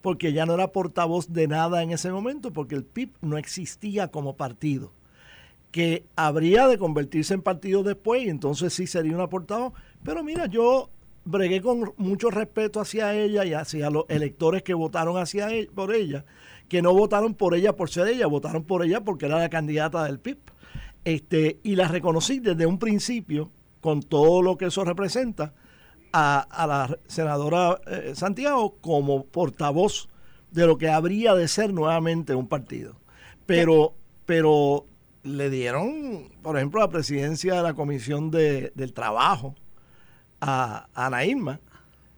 porque 0.00 0.32
ya 0.32 0.46
no 0.46 0.54
era 0.54 0.68
portavoz 0.68 1.32
de 1.32 1.48
nada 1.48 1.82
en 1.82 1.90
ese 1.90 2.12
momento, 2.12 2.52
porque 2.52 2.76
el 2.76 2.84
PIB 2.84 3.10
no 3.20 3.36
existía 3.36 4.08
como 4.08 4.36
partido, 4.36 4.92
que 5.72 6.04
habría 6.14 6.68
de 6.68 6.78
convertirse 6.78 7.34
en 7.34 7.42
partido 7.42 7.82
después 7.82 8.22
y 8.22 8.28
entonces 8.28 8.72
sí 8.72 8.86
sería 8.86 9.16
una 9.16 9.28
portavoz. 9.28 9.72
Pero 10.04 10.22
mira, 10.22 10.46
yo 10.46 10.90
bregué 11.24 11.60
con 11.60 11.92
mucho 11.96 12.30
respeto 12.30 12.80
hacia 12.80 13.14
ella 13.14 13.44
y 13.44 13.54
hacia 13.54 13.90
los 13.90 14.04
electores 14.08 14.62
que 14.62 14.74
votaron 14.74 15.16
hacia 15.16 15.52
e, 15.52 15.66
por 15.66 15.92
ella, 15.92 16.24
que 16.68 16.82
no 16.82 16.94
votaron 16.94 17.34
por 17.34 17.56
ella 17.56 17.74
por 17.74 17.90
ser 17.90 18.06
ella, 18.06 18.28
votaron 18.28 18.62
por 18.62 18.84
ella 18.84 19.00
porque 19.00 19.26
era 19.26 19.38
la 19.38 19.50
candidata 19.50 20.04
del 20.04 20.20
PIB. 20.20 20.38
Este, 21.04 21.58
y 21.64 21.74
la 21.74 21.88
reconocí 21.88 22.38
desde 22.38 22.64
un 22.64 22.78
principio 22.78 23.50
con 23.84 24.02
todo 24.02 24.40
lo 24.40 24.56
que 24.56 24.64
eso 24.64 24.82
representa, 24.82 25.52
a, 26.10 26.46
la 26.66 26.98
senadora 27.06 27.78
eh, 27.86 28.12
Santiago 28.14 28.78
como 28.80 29.26
portavoz 29.26 30.08
de 30.52 30.66
lo 30.66 30.78
que 30.78 30.88
habría 30.88 31.34
de 31.34 31.48
ser 31.48 31.74
nuevamente 31.74 32.34
un 32.34 32.48
partido. 32.48 32.96
Pero, 33.44 33.92
pero 34.24 34.86
le 35.22 35.50
dieron, 35.50 36.30
por 36.40 36.56
ejemplo, 36.56 36.80
la 36.80 36.88
presidencia 36.88 37.56
de 37.56 37.62
la 37.62 37.74
Comisión 37.74 38.30
de, 38.30 38.72
del 38.74 38.94
Trabajo 38.94 39.54
a, 40.40 40.86
a 40.94 41.06
Ana 41.06 41.60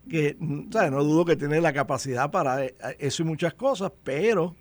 que 0.09 0.37
¿sabes? 0.71 0.93
no 0.93 1.03
dudo 1.03 1.25
que 1.25 1.35
tiene 1.35 1.61
la 1.61 1.73
capacidad 1.73 2.31
para 2.31 2.65
eh, 2.65 2.77
eso 3.01 3.25
y 3.25 3.27
muchas 3.27 3.55
cosas, 3.55 3.91
pero 4.05 4.55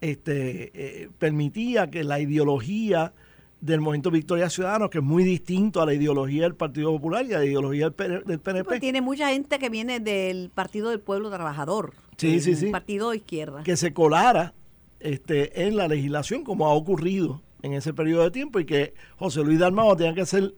este, 0.00 0.70
eh, 0.74 1.10
permitía 1.18 1.90
que 1.90 2.04
la 2.04 2.20
ideología 2.20 3.14
del 3.62 3.80
movimiento 3.80 4.10
Victoria 4.10 4.50
Ciudadano, 4.50 4.90
que 4.90 4.98
es 4.98 5.04
muy 5.04 5.22
distinto 5.22 5.80
a 5.80 5.86
la 5.86 5.94
ideología 5.94 6.42
del 6.42 6.56
Partido 6.56 6.90
Popular 6.90 7.24
y 7.24 7.32
a 7.32 7.38
la 7.38 7.44
ideología 7.44 7.90
del, 7.90 8.24
del 8.24 8.40
PNP. 8.40 8.64
Pues 8.64 8.80
tiene 8.80 9.00
mucha 9.00 9.28
gente 9.28 9.58
que 9.60 9.68
viene 9.70 10.00
del 10.00 10.50
Partido 10.52 10.90
del 10.90 10.98
Pueblo 10.98 11.30
Trabajador, 11.30 11.94
sí, 12.16 12.40
sí, 12.40 12.56
sí. 12.56 12.70
partido 12.70 13.10
de 13.10 13.18
izquierda. 13.18 13.62
Que 13.62 13.76
se 13.76 13.92
colara 13.92 14.52
este, 14.98 15.66
en 15.66 15.76
la 15.76 15.86
legislación, 15.86 16.42
como 16.42 16.66
ha 16.66 16.74
ocurrido 16.74 17.40
en 17.62 17.74
ese 17.74 17.94
periodo 17.94 18.24
de 18.24 18.32
tiempo, 18.32 18.58
y 18.58 18.64
que 18.64 18.94
José 19.16 19.44
Luis 19.44 19.60
Dalmao 19.60 19.96
tenga 19.96 20.14
que 20.14 20.26
ser 20.26 20.54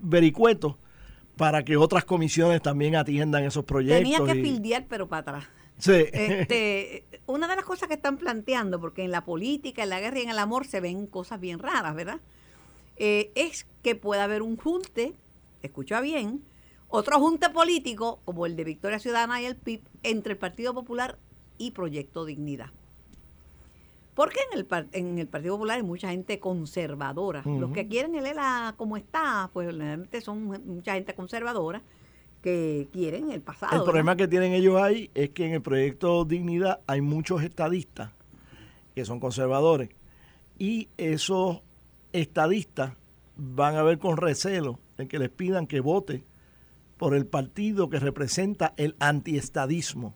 vericueto 0.00 0.78
para 1.36 1.64
que 1.64 1.76
otras 1.76 2.04
comisiones 2.04 2.62
también 2.62 2.94
atiendan 2.94 3.42
esos 3.42 3.64
proyectos. 3.64 3.98
Tenía 3.98 4.32
que 4.32 4.40
fildear, 4.40 4.86
pero 4.88 5.08
para 5.08 5.20
atrás. 5.22 5.44
Sí. 5.82 6.04
Este, 6.12 7.04
una 7.26 7.48
de 7.48 7.56
las 7.56 7.64
cosas 7.64 7.88
que 7.88 7.94
están 7.94 8.16
planteando, 8.16 8.80
porque 8.80 9.02
en 9.02 9.10
la 9.10 9.24
política, 9.24 9.82
en 9.82 9.90
la 9.90 10.00
guerra 10.00 10.20
y 10.20 10.22
en 10.22 10.30
el 10.30 10.38
amor 10.38 10.64
se 10.64 10.80
ven 10.80 11.08
cosas 11.08 11.40
bien 11.40 11.58
raras, 11.58 11.94
¿verdad? 11.96 12.20
Eh, 12.96 13.32
es 13.34 13.66
que 13.82 13.96
pueda 13.96 14.24
haber 14.24 14.42
un 14.42 14.56
junte, 14.56 15.12
escucha 15.62 16.00
bien, 16.00 16.44
otro 16.86 17.18
junte 17.18 17.50
político, 17.50 18.20
como 18.24 18.46
el 18.46 18.54
de 18.54 18.62
Victoria 18.62 19.00
Ciudadana 19.00 19.42
y 19.42 19.46
el 19.46 19.56
PIB, 19.56 19.80
entre 20.04 20.34
el 20.34 20.38
Partido 20.38 20.72
Popular 20.72 21.18
y 21.58 21.72
Proyecto 21.72 22.24
Dignidad. 22.24 22.70
Porque 24.14 24.38
en 24.52 24.58
el, 24.58 24.66
en 24.92 25.18
el 25.18 25.26
Partido 25.26 25.54
Popular 25.56 25.78
hay 25.78 25.82
mucha 25.82 26.10
gente 26.10 26.38
conservadora. 26.38 27.42
Los 27.44 27.72
que 27.72 27.88
quieren 27.88 28.14
el 28.14 28.26
ELA 28.26 28.74
como 28.76 28.98
está, 28.98 29.50
pues 29.52 29.74
realmente 29.74 30.20
son 30.20 30.44
mucha 30.44 30.94
gente 30.94 31.14
conservadora 31.14 31.82
que 32.42 32.88
quieren 32.92 33.30
el 33.30 33.40
pasado. 33.40 33.76
El 33.76 33.84
problema 33.84 34.16
que 34.16 34.28
tienen 34.28 34.52
ellos 34.52 34.80
ahí 34.80 35.10
es 35.14 35.30
que 35.30 35.46
en 35.46 35.52
el 35.54 35.62
proyecto 35.62 36.24
Dignidad 36.24 36.80
hay 36.86 37.00
muchos 37.00 37.42
estadistas 37.42 38.10
que 38.94 39.04
son 39.04 39.20
conservadores 39.20 39.90
y 40.58 40.88
esos 40.98 41.60
estadistas 42.12 42.92
van 43.36 43.76
a 43.76 43.82
ver 43.82 43.98
con 43.98 44.16
recelo 44.16 44.78
en 44.98 45.08
que 45.08 45.18
les 45.18 45.30
pidan 45.30 45.66
que 45.66 45.80
vote 45.80 46.24
por 46.98 47.14
el 47.14 47.26
partido 47.26 47.88
que 47.88 47.98
representa 47.98 48.74
el 48.76 48.94
antiestadismo. 48.98 50.14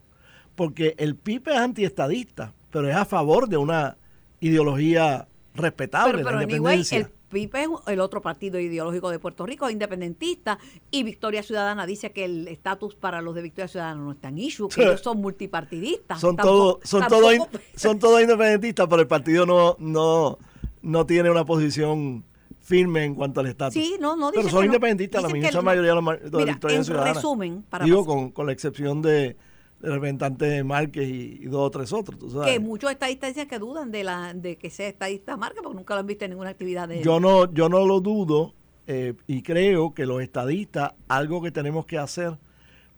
Porque 0.55 0.95
el 0.99 1.17
PIB 1.17 1.49
es 1.49 1.57
antiestadista, 1.57 2.55
pero 2.71 2.89
es 2.89 2.95
a 2.95 3.05
favor 3.05 3.49
de 3.49 3.57
una 3.57 3.97
ideología 4.41 5.27
respetable. 5.55 6.23
Pero, 6.23 6.39
pero 6.39 6.41
el 6.41 7.07
PIP 7.29 7.55
es 7.55 7.69
el 7.87 8.01
otro 8.01 8.23
partido 8.23 8.59
ideológico 8.61 9.11
de 9.11 9.19
Puerto 9.19 9.47
Rico, 9.47 9.69
independentista, 9.71 10.59
y 10.91 11.03
Victoria 11.03 11.43
Ciudadana 11.43 11.87
dice 11.87 12.13
que 12.13 12.25
el 12.25 12.49
estatus 12.49 12.95
para 12.95 13.21
los 13.23 13.35
de 13.35 13.43
Victoria 13.43 13.69
Ciudadana 13.69 14.01
no 14.01 14.13
está 14.13 14.29
en 14.29 14.39
issue, 14.39 14.69
que 14.69 14.83
ellos 14.83 15.01
son 15.01 15.21
multipartidistas. 15.21 16.21
Son 16.21 16.37
todos 16.37 16.79
son 16.85 17.07
todos 17.09 17.35
son 17.75 17.99
todos 17.99 18.21
independentistas, 18.21 18.87
pero 18.89 19.03
el 19.03 19.09
partido 19.09 19.47
no 19.47 19.77
no 19.79 20.39
no 20.83 21.07
tiene 21.07 21.31
una 21.31 21.45
posición 21.45 22.25
firme 22.61 23.05
en 23.05 23.15
cuanto 23.15 23.41
al 23.41 23.47
estatus. 23.47 23.75
Sí, 23.75 23.97
no, 24.01 24.17
no 24.17 24.33
Pero 24.33 24.49
son 24.49 24.65
independentistas, 24.65 25.23
la 25.23 25.31
inmensa 25.31 25.63
mayoría 25.63 25.95
de 25.95 26.03
los 26.03 26.33
de 26.33 26.45
Victoria 26.45 26.83
Ciudadana. 26.83 27.15
resumen, 27.15 27.63
para 27.63 27.85
Digo, 27.85 28.05
con, 28.05 28.31
con 28.31 28.47
la 28.47 28.53
excepción 28.53 29.03
de 29.03 29.37
el 29.83 29.93
representante 29.93 30.65
Márquez 30.65 31.09
y, 31.09 31.45
dos 31.47 31.67
o 31.67 31.71
tres 31.71 31.93
otros. 31.93 32.19
Que 32.45 32.59
muchos 32.61 32.91
estadistas 32.91 33.35
dicen 33.35 33.49
que 33.49 33.59
dudan 33.59 33.91
de 33.91 34.05
la 34.05 34.35
de 34.35 34.57
que 34.57 34.71
sea 34.71 34.89
estadista 34.89 35.37
Márquez 35.37 35.63
porque 35.63 35.77
nunca 35.77 35.95
lo 35.95 36.01
han 36.01 36.07
visto 36.07 36.25
en 36.25 36.33
ninguna 36.33 36.51
actividad 36.51 36.89
de 36.89 37.03
Yo 37.03 37.21
no, 37.21 37.53
yo 37.53 37.69
no 37.69 37.87
lo 37.87 38.01
dudo 38.01 38.55
eh, 38.87 39.15
y 39.27 39.43
creo 39.43 39.95
que 39.95 40.07
los 40.07 40.23
estadistas, 40.23 40.93
algo 41.09 41.43
que 41.43 41.51
tenemos 41.51 41.87
que 41.87 41.99
hacer 41.99 42.39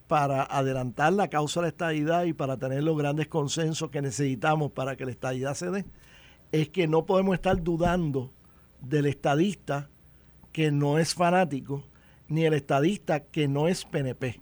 para 0.07 0.43
adelantar 0.43 1.13
la 1.13 1.27
causa 1.27 1.59
de 1.59 1.65
la 1.65 1.69
estadidad 1.69 2.23
y 2.23 2.33
para 2.33 2.57
tener 2.57 2.83
los 2.83 2.97
grandes 2.97 3.27
consensos 3.27 3.89
que 3.89 4.01
necesitamos 4.01 4.71
para 4.71 4.95
que 4.95 5.05
la 5.05 5.11
estadidad 5.11 5.53
se 5.53 5.69
dé, 5.69 5.85
es 6.51 6.69
que 6.69 6.87
no 6.87 7.05
podemos 7.05 7.35
estar 7.35 7.61
dudando 7.61 8.31
del 8.81 9.05
estadista 9.05 9.89
que 10.51 10.71
no 10.71 10.97
es 10.97 11.13
fanático, 11.13 11.83
ni 12.27 12.45
el 12.45 12.53
estadista 12.53 13.19
que 13.19 13.47
no 13.47 13.67
es 13.67 13.85
PNP. 13.85 14.41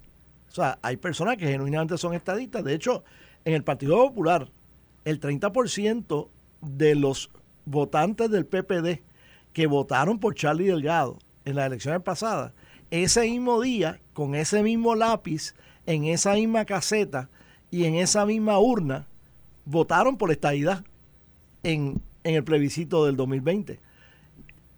Sea, 0.57 0.79
hay 0.81 0.97
personas 0.97 1.37
que 1.37 1.45
genuinamente 1.45 1.99
son 1.99 2.15
estadistas. 2.15 2.63
De 2.63 2.73
hecho, 2.73 3.03
en 3.45 3.53
el 3.53 3.63
Partido 3.63 3.95
Popular, 3.97 4.49
el 5.05 5.19
30% 5.19 6.29
de 6.61 6.95
los 6.95 7.29
votantes 7.65 8.31
del 8.31 8.47
PPD 8.47 9.03
que 9.53 9.67
votaron 9.67 10.17
por 10.19 10.33
Charlie 10.33 10.65
Delgado 10.65 11.19
en 11.45 11.57
las 11.57 11.67
elecciones 11.67 12.01
pasadas, 12.01 12.53
ese 12.89 13.21
mismo 13.21 13.61
día, 13.61 13.99
con 14.13 14.33
ese 14.33 14.63
mismo 14.63 14.95
lápiz, 14.95 15.53
en 15.85 16.05
esa 16.05 16.33
misma 16.33 16.65
caseta 16.65 17.29
y 17.69 17.83
en 17.83 17.93
esa 17.93 18.25
misma 18.25 18.57
urna, 18.57 19.05
votaron 19.63 20.17
por 20.17 20.31
estadidad 20.31 20.83
en, 21.61 22.01
en 22.23 22.33
el 22.33 22.43
plebiscito 22.43 23.05
del 23.05 23.15
2020. 23.15 23.79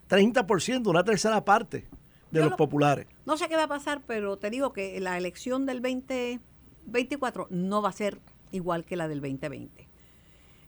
30%, 0.10 0.88
una 0.88 1.06
tercera 1.06 1.46
parte 1.46 1.88
de 2.32 2.42
los 2.42 2.54
populares. 2.54 3.08
No 3.26 3.38
sé 3.38 3.48
qué 3.48 3.56
va 3.56 3.64
a 3.64 3.68
pasar, 3.68 4.02
pero 4.06 4.38
te 4.38 4.50
digo 4.50 4.74
que 4.74 5.00
la 5.00 5.18
elección 5.18 5.66
del 5.66 5.82
2024 5.82 7.48
no 7.50 7.82
va 7.82 7.90
a 7.90 7.94
ser 7.94 8.20
igual 8.52 8.86
que 8.86 8.96
la 8.96 9.08
del 9.08 9.22
2020. 9.22 9.88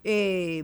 Eh, 0.04 0.64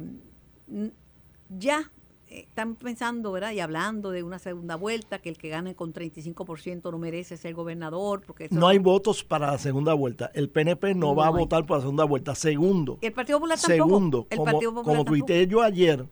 ya 1.49 1.91
están 2.27 2.75
pensando, 2.75 3.31
¿verdad? 3.31 3.51
Y 3.51 3.59
hablando 3.59 4.11
de 4.11 4.23
una 4.23 4.39
segunda 4.39 4.75
vuelta, 4.75 5.19
que 5.19 5.29
el 5.29 5.37
que 5.37 5.49
gane 5.49 5.75
con 5.75 5.93
35% 5.93 6.91
no 6.91 6.97
merece 6.97 7.37
ser 7.37 7.53
gobernador. 7.53 8.23
porque 8.25 8.49
No 8.51 8.67
hay 8.67 8.79
votos 8.79 9.23
para 9.23 9.51
la 9.51 9.57
segunda 9.57 9.93
vuelta. 9.93 10.29
El 10.33 10.49
PNP 10.49 10.93
no, 10.95 11.15
va 11.15 11.27
a 11.27 11.29
votar 11.29 11.65
por 11.65 11.77
la 11.77 11.81
segunda 11.81 12.03
vuelta. 12.03 12.35
Segundo. 12.35 12.97
el 13.01 13.13
Partido 13.13 13.39
Popular 13.39 13.57
tampoco? 13.59 13.87
Segundo, 13.87 14.27
como, 14.35 14.83
como 14.83 15.05
tuiteé 15.05 15.47
yo 15.47 15.61
ayer, 15.61 16.05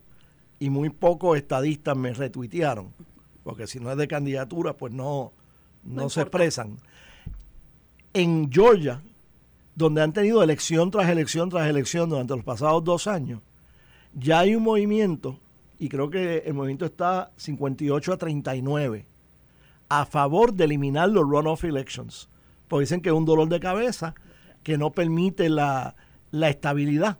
y 0.58 0.70
muy 0.70 0.90
pocos 0.90 1.36
estadistas 1.36 1.96
me 1.96 2.12
retuitearon, 2.12 2.92
porque 3.46 3.68
si 3.68 3.78
no 3.78 3.92
es 3.92 3.96
de 3.96 4.08
candidatura, 4.08 4.72
pues 4.72 4.92
no, 4.92 5.32
no, 5.84 6.10
se 6.10 6.22
expresan. 6.22 6.78
En 8.12 8.50
Georgia, 8.50 9.00
donde 9.76 10.02
han 10.02 10.12
tenido 10.12 10.42
elección 10.42 10.90
tras 10.90 11.08
elección 11.08 11.48
tras 11.48 11.68
elección 11.68 12.10
durante 12.10 12.34
los 12.34 12.44
pasados 12.44 12.82
dos 12.82 13.06
años, 13.06 13.40
ya 14.14 14.40
hay 14.40 14.56
un 14.56 14.64
movimiento, 14.64 15.38
y 15.78 15.88
creo 15.88 16.10
que 16.10 16.38
el 16.38 16.54
movimiento 16.54 16.86
está 16.86 17.30
58 17.36 18.14
a 18.14 18.16
39, 18.16 19.06
a 19.90 20.06
favor 20.06 20.52
de 20.52 20.64
eliminar 20.64 21.08
los 21.08 21.22
runoff 21.22 21.62
elections, 21.62 22.28
porque 22.66 22.80
dicen 22.80 23.00
que 23.00 23.10
es 23.10 23.14
un 23.14 23.26
dolor 23.26 23.48
de 23.48 23.60
cabeza 23.60 24.16
que 24.64 24.76
no 24.76 24.90
permite 24.90 25.50
la, 25.50 25.94
la 26.32 26.48
estabilidad 26.48 27.18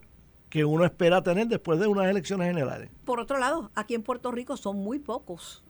que 0.50 0.64
uno 0.64 0.84
espera 0.84 1.22
tener 1.22 1.46
después 1.46 1.78
de 1.78 1.86
unas 1.86 2.08
elecciones 2.08 2.48
generales. 2.48 2.90
Por 3.04 3.20
otro 3.20 3.38
lado, 3.38 3.70
aquí 3.76 3.94
en 3.94 4.02
Puerto 4.02 4.32
Rico 4.32 4.56
son 4.56 4.78
muy 4.78 4.98
pocos 4.98 5.62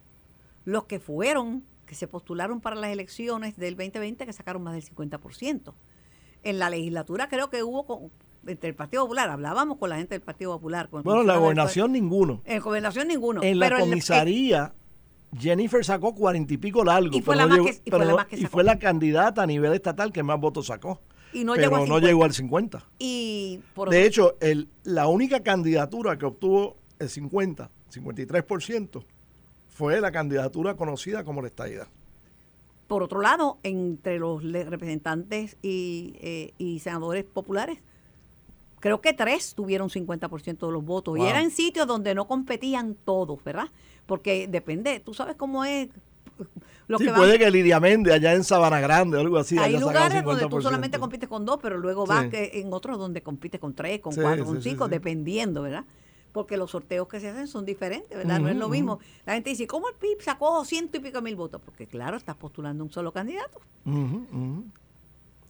los 0.66 0.85
que 0.85 1.00
fueron, 1.00 1.64
que 1.87 1.94
se 1.94 2.08
postularon 2.08 2.61
para 2.61 2.76
las 2.76 2.90
elecciones 2.90 3.56
del 3.56 3.76
2020, 3.76 4.26
que 4.26 4.32
sacaron 4.32 4.62
más 4.62 4.75
del 4.75 4.85
50%. 4.85 5.73
En 6.42 6.58
la 6.58 6.68
legislatura 6.68 7.28
creo 7.28 7.49
que 7.49 7.62
hubo 7.62 7.87
con, 7.87 8.11
entre 8.46 8.68
el 8.68 8.75
Partido 8.75 9.04
Popular, 9.04 9.30
hablábamos 9.30 9.78
con 9.78 9.88
la 9.88 9.96
gente 9.96 10.14
del 10.14 10.23
Partido 10.23 10.52
Popular. 10.52 10.88
bueno, 10.90 11.20
en 11.20 11.26
la 11.26 11.37
gobernación 11.37 11.92
ninguno. 11.92 12.42
En 12.44 12.56
la 12.56 12.61
gobernación 12.61 13.08
ninguno. 13.08 13.42
En 13.42 13.61
la 13.61 13.78
comisaría, 13.78 14.75
Jennifer 15.38 15.85
sacó 15.85 16.14
cuarenta 16.14 16.52
y 16.52 16.56
pico 16.56 16.85
largo. 16.85 17.16
Y 17.16 17.23
fue, 17.23 17.37
la, 17.37 17.46
más 17.46 17.58
que, 17.61 17.80
y 17.85 17.90
fue 17.90 18.04
la 18.04 18.14
más 18.14 18.26
que 18.26 18.37
Y 18.37 18.46
fue 18.46 18.64
la 18.64 18.78
candidata 18.78 19.42
a 19.44 19.46
nivel 19.46 19.73
estatal 19.73 20.12
que 20.12 20.25
más 20.25 20.40
votos 20.40 20.66
sacó. 20.66 21.00
Y 21.32 21.44
no 21.44 21.54
pero 21.54 21.70
llegó 21.70 21.87
no 21.87 21.99
llegó 22.00 22.25
al 22.25 22.32
50. 22.32 22.85
Y 22.99 23.61
de 23.88 24.04
hecho, 24.04 24.37
el, 24.40 24.68
la 24.82 25.06
única 25.06 25.44
candidatura 25.44 26.18
que 26.18 26.26
obtuvo 26.26 26.76
el 26.99 27.08
50, 27.08 27.70
53%, 27.92 29.04
fue 29.76 30.00
la 30.00 30.11
candidatura 30.11 30.75
conocida 30.75 31.23
como 31.23 31.42
la 31.42 31.49
estadidad. 31.49 31.87
Por 32.87 33.02
otro 33.02 33.21
lado, 33.21 33.59
entre 33.62 34.18
los 34.18 34.42
representantes 34.42 35.59
y, 35.61 36.14
eh, 36.21 36.54
y 36.56 36.78
senadores 36.78 37.25
populares, 37.25 37.78
creo 38.80 39.02
que 39.02 39.12
tres 39.12 39.54
tuvieron 39.54 39.90
50% 39.90 40.66
de 40.66 40.73
los 40.73 40.83
votos. 40.83 41.18
Y 41.18 41.23
era 41.23 41.42
en 41.42 41.50
sitios 41.50 41.87
donde 41.87 42.14
no 42.14 42.26
competían 42.26 42.97
todos, 43.04 43.45
¿verdad? 43.45 43.68
Porque 44.06 44.49
depende, 44.49 45.00
tú 45.00 45.12
sabes 45.12 45.37
cómo 45.37 45.64
es. 45.64 45.88
Lo 46.88 46.99
sí, 46.99 47.09
puede 47.14 47.38
que 47.38 47.50
Lidia 47.50 47.80
Méndez 47.80 48.14
allá 48.14 48.33
en 48.33 48.45
Sabana 48.45 48.80
Grande 48.80 49.18
o 49.18 49.21
algo 49.21 49.37
así. 49.37 49.59
Hay 49.59 49.76
lugares 49.76 50.23
donde 50.25 50.47
tú 50.49 50.62
solamente 50.62 50.99
compites 50.99 51.28
con 51.28 51.45
dos, 51.45 51.59
pero 51.61 51.76
luego 51.76 52.06
vas 52.06 52.28
en 52.33 52.73
otros 52.73 52.97
donde 52.97 53.23
compites 53.23 53.61
con 53.61 53.75
tres, 53.75 54.00
con 54.00 54.14
cuatro, 54.14 54.45
con 54.47 54.62
cinco, 54.62 54.88
dependiendo, 54.88 55.62
¿verdad? 55.62 55.85
Porque 56.37 56.59
los 56.59 56.73
sorteos 56.73 57.09
que 57.09 57.19
se 57.19 57.31
hacen 57.31 57.49
son 57.49 57.64
diferentes, 57.64 58.14
¿verdad? 58.14 58.38
no 58.38 58.50
es 58.50 58.57
lo 58.57 58.69
mismo. 58.69 59.00
La 59.25 59.33
gente 59.33 59.49
dice, 59.49 59.66
¿cómo 59.66 59.88
el 59.88 59.95
PIB 59.95 60.21
sacó 60.21 60.62
ciento 60.66 60.99
y 60.99 61.00
pico 61.00 61.23
mil 61.23 61.35
votos? 61.35 61.62
Porque 61.64 61.87
claro, 61.87 62.19
estás 62.19 62.37
postulando 62.37 62.85
un 62.85 62.90
solo 62.90 63.11
candidato. 63.11 63.59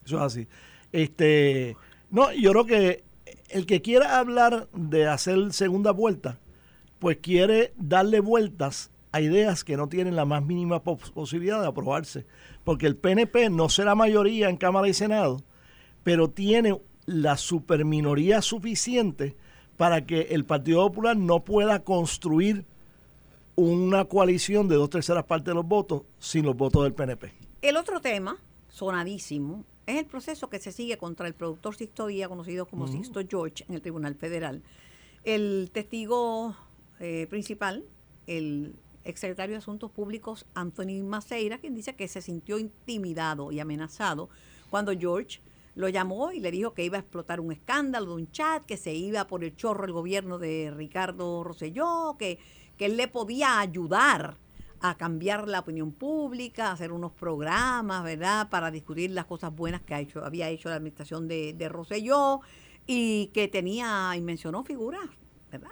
Eso 0.04 0.16
es 0.16 0.22
así. 0.22 0.46
Este, 0.92 1.76
no, 2.08 2.32
yo 2.32 2.52
creo 2.52 2.66
que 2.66 3.02
el 3.48 3.66
que 3.66 3.82
quiera 3.82 4.20
hablar 4.20 4.68
de 4.72 5.08
hacer 5.08 5.52
segunda 5.52 5.90
vuelta, 5.90 6.38
pues 7.00 7.16
quiere 7.16 7.72
darle 7.76 8.20
vueltas 8.20 8.92
a 9.10 9.20
ideas 9.20 9.64
que 9.64 9.76
no 9.76 9.88
tienen 9.88 10.14
la 10.14 10.24
más 10.24 10.44
mínima 10.44 10.84
posibilidad 10.84 11.60
de 11.60 11.66
aprobarse. 11.66 12.26
Porque 12.62 12.86
el 12.86 12.94
PNP 12.94 13.50
no 13.50 13.68
será 13.70 13.96
mayoría 13.96 14.50
en 14.50 14.56
Cámara 14.56 14.86
y 14.86 14.94
Senado, 14.94 15.42
pero 16.04 16.30
tiene 16.30 16.80
la 17.06 17.36
superminoría 17.36 18.40
suficiente 18.40 19.34
para 19.76 20.06
que 20.06 20.28
el 20.30 20.44
Partido 20.44 20.86
Popular 20.88 21.16
no 21.16 21.40
pueda 21.40 21.82
construir 21.82 22.64
una 23.54 24.04
coalición 24.04 24.68
de 24.68 24.76
dos 24.76 24.90
terceras 24.90 25.24
partes 25.24 25.46
de 25.46 25.54
los 25.54 25.66
votos 25.66 26.02
sin 26.18 26.44
los 26.44 26.56
votos 26.56 26.82
del 26.84 26.92
PNP. 26.92 27.32
El 27.62 27.76
otro 27.76 28.00
tema, 28.00 28.36
sonadísimo, 28.68 29.64
es 29.86 29.98
el 29.98 30.06
proceso 30.06 30.48
que 30.48 30.58
se 30.58 30.72
sigue 30.72 30.98
contra 30.98 31.26
el 31.26 31.34
productor 31.34 31.74
Sixto 31.74 32.06
Díaz, 32.06 32.28
conocido 32.28 32.66
como 32.66 32.88
Sixto 32.88 33.20
George, 33.28 33.64
en 33.68 33.74
el 33.74 33.80
Tribunal 33.80 34.14
Federal. 34.14 34.62
El 35.24 35.70
testigo 35.72 36.56
eh, 37.00 37.26
principal, 37.30 37.84
el 38.26 38.74
exsecretario 39.04 39.54
de 39.54 39.58
Asuntos 39.58 39.90
Públicos 39.90 40.44
Anthony 40.54 41.02
Maceira, 41.02 41.58
quien 41.58 41.74
dice 41.74 41.94
que 41.94 42.08
se 42.08 42.20
sintió 42.20 42.58
intimidado 42.58 43.52
y 43.52 43.60
amenazado 43.60 44.28
cuando 44.70 44.92
George 44.92 45.40
lo 45.76 45.90
llamó 45.90 46.32
y 46.32 46.40
le 46.40 46.50
dijo 46.50 46.72
que 46.72 46.84
iba 46.84 46.96
a 46.96 47.00
explotar 47.00 47.38
un 47.38 47.52
escándalo 47.52 48.06
de 48.06 48.22
un 48.22 48.30
chat, 48.32 48.64
que 48.64 48.78
se 48.78 48.94
iba 48.94 49.26
por 49.26 49.44
el 49.44 49.54
chorro 49.54 49.84
el 49.84 49.92
gobierno 49.92 50.38
de 50.38 50.72
Ricardo 50.74 51.44
Rosselló, 51.44 52.16
que, 52.18 52.38
que 52.78 52.86
él 52.86 52.96
le 52.96 53.08
podía 53.08 53.60
ayudar 53.60 54.38
a 54.80 54.96
cambiar 54.96 55.48
la 55.48 55.60
opinión 55.60 55.92
pública, 55.92 56.68
a 56.68 56.72
hacer 56.72 56.92
unos 56.92 57.12
programas, 57.12 58.02
¿verdad?, 58.04 58.48
para 58.48 58.70
discutir 58.70 59.10
las 59.10 59.26
cosas 59.26 59.54
buenas 59.54 59.82
que 59.82 59.94
había 59.94 60.48
hecho 60.48 60.70
la 60.70 60.76
administración 60.76 61.28
de, 61.28 61.52
de 61.52 61.68
Rosselló 61.68 62.40
y 62.86 63.26
que 63.34 63.46
tenía, 63.48 64.14
y 64.16 64.22
mencionó 64.22 64.64
figuras, 64.64 65.08
¿verdad? 65.50 65.70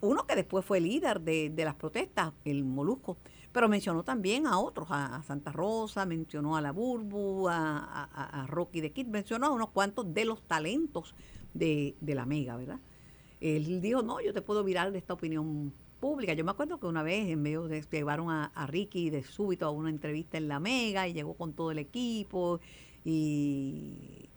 Uno 0.00 0.26
que 0.26 0.36
después 0.36 0.64
fue 0.64 0.80
líder 0.80 1.20
de, 1.20 1.48
de 1.48 1.64
las 1.64 1.74
protestas, 1.74 2.32
el 2.44 2.64
Molusco, 2.64 3.16
pero 3.54 3.68
mencionó 3.68 4.02
también 4.02 4.48
a 4.48 4.58
otros, 4.58 4.88
a, 4.90 5.22
Santa 5.22 5.52
Rosa, 5.52 6.04
mencionó 6.06 6.56
a 6.56 6.60
la 6.60 6.72
Burbu, 6.72 7.48
a, 7.48 8.46
Rocky 8.48 8.80
de 8.80 8.90
Kid, 8.90 9.06
mencionó 9.06 9.46
a 9.46 9.50
unos 9.50 9.68
cuantos 9.68 10.12
de 10.12 10.24
los 10.24 10.42
talentos 10.42 11.14
de, 11.54 11.94
la 12.00 12.26
Mega, 12.26 12.56
¿verdad? 12.56 12.80
Él 13.40 13.80
dijo, 13.80 14.02
no, 14.02 14.20
yo 14.20 14.34
te 14.34 14.42
puedo 14.42 14.64
virar 14.64 14.90
de 14.90 14.98
esta 14.98 15.14
opinión 15.14 15.72
pública. 16.00 16.32
Yo 16.32 16.44
me 16.44 16.50
acuerdo 16.50 16.80
que 16.80 16.86
una 16.86 17.04
vez 17.04 17.28
en 17.28 17.42
medio 17.42 17.68
de 17.68 17.80
llevaron 17.82 18.28
a, 18.28 18.66
Ricky 18.66 19.10
de 19.10 19.22
súbito 19.22 19.66
a 19.66 19.70
una 19.70 19.88
entrevista 19.88 20.36
en 20.36 20.48
la 20.48 20.58
Mega 20.58 21.06
y 21.06 21.12
llegó 21.12 21.34
con 21.34 21.52
todo 21.52 21.70
el 21.70 21.78
equipo 21.78 22.58
y 23.04 24.28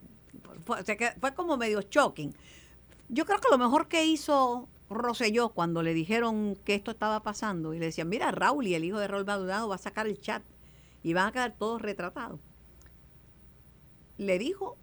fue, 0.63 0.77
fue 1.19 1.33
como 1.33 1.57
medio 1.57 1.81
shocking. 1.81 2.35
Yo 3.09 3.25
creo 3.25 3.39
que 3.39 3.47
lo 3.49 3.57
mejor 3.57 3.87
que 3.87 4.05
hizo 4.05 4.67
Roselló 4.89 5.49
cuando 5.49 5.83
le 5.83 5.93
dijeron 5.93 6.57
que 6.63 6.75
esto 6.75 6.91
estaba 6.91 7.21
pasando 7.21 7.73
y 7.73 7.79
le 7.79 7.87
decían, 7.87 8.09
mira, 8.09 8.31
Raúl 8.31 8.67
y 8.67 8.75
el 8.75 8.83
hijo 8.83 8.99
de 8.99 9.07
Raúl 9.07 9.25
Maldonado 9.25 9.67
va 9.67 9.75
a 9.75 9.79
sacar 9.79 10.07
el 10.07 10.19
chat 10.19 10.43
y 11.03 11.13
van 11.13 11.27
a 11.27 11.31
quedar 11.31 11.55
todos 11.57 11.81
retratados. 11.81 12.39
Le 14.17 14.39
dijo, 14.39 14.77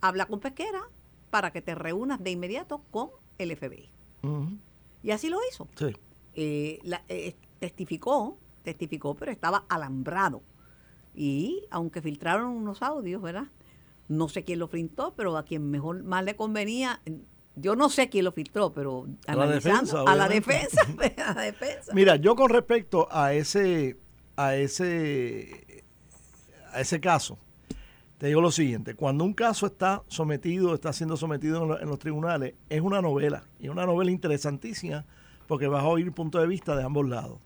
habla 0.00 0.26
con 0.26 0.40
Pesquera 0.40 0.82
para 1.30 1.52
que 1.52 1.62
te 1.62 1.74
reúnas 1.74 2.22
de 2.22 2.30
inmediato 2.30 2.82
con 2.90 3.10
el 3.38 3.56
FBI. 3.56 3.88
Y 5.02 5.10
así 5.10 5.28
lo 5.28 5.38
hizo. 5.50 5.68
Eh, 6.34 6.80
eh, 7.08 7.34
testificó, 7.58 8.36
testificó, 8.62 9.14
pero 9.14 9.30
estaba 9.30 9.64
alambrado. 9.68 10.42
Y 11.14 11.64
aunque 11.70 12.02
filtraron 12.02 12.50
unos 12.50 12.82
audios, 12.82 13.20
¿verdad? 13.20 13.48
No 14.08 14.28
sé 14.28 14.44
quién 14.44 14.58
lo 14.58 14.68
filtró, 14.68 15.12
pero 15.16 15.36
a 15.36 15.44
quien 15.44 15.70
mejor 15.70 16.02
más 16.02 16.24
le 16.24 16.36
convenía, 16.36 17.00
yo 17.60 17.76
no 17.76 17.88
sé 17.88 18.08
quién 18.08 18.24
lo 18.24 18.32
filtró, 18.32 18.72
pero 18.72 19.06
analizando 19.26 20.06
a 20.06 20.14
la 20.14 20.28
defensa, 20.28 20.80
a 21.26 21.34
la 21.34 21.42
defensa. 21.42 21.92
Mira, 21.94 22.16
yo 22.16 22.34
con 22.36 22.50
respecto 22.50 23.08
a 23.10 23.32
ese, 23.32 23.96
a 24.36 24.56
ese, 24.56 25.84
a 26.72 26.80
ese 26.80 27.00
caso, 27.00 27.38
te 28.18 28.26
digo 28.28 28.40
lo 28.40 28.50
siguiente: 28.50 28.94
cuando 28.94 29.24
un 29.24 29.34
caso 29.34 29.66
está 29.66 30.02
sometido, 30.08 30.74
está 30.74 30.92
siendo 30.92 31.16
sometido 31.16 31.78
en, 31.80 31.88
los 31.88 31.98
tribunales, 31.98 32.54
es 32.68 32.80
una 32.80 33.02
novela 33.02 33.44
y 33.58 33.66
es 33.66 33.70
una 33.70 33.86
novela 33.86 34.10
interesantísima 34.10 35.04
porque 35.46 35.66
vas 35.66 35.82
a 35.82 35.88
oír 35.88 36.06
el 36.06 36.12
punto 36.12 36.38
de 36.38 36.46
vista 36.46 36.76
de 36.76 36.84
ambos 36.84 37.08
lados. 37.08 37.38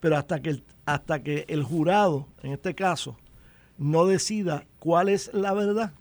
Pero 0.00 0.16
hasta 0.16 0.40
que 0.40 0.62
hasta 0.86 1.22
que 1.22 1.44
el 1.48 1.64
jurado, 1.64 2.28
en 2.42 2.52
este 2.52 2.74
caso, 2.74 3.16
no 3.78 4.06
decida 4.06 4.64
cuál 4.78 5.08
es 5.08 5.32
la 5.34 5.52
verdad, 5.52 5.92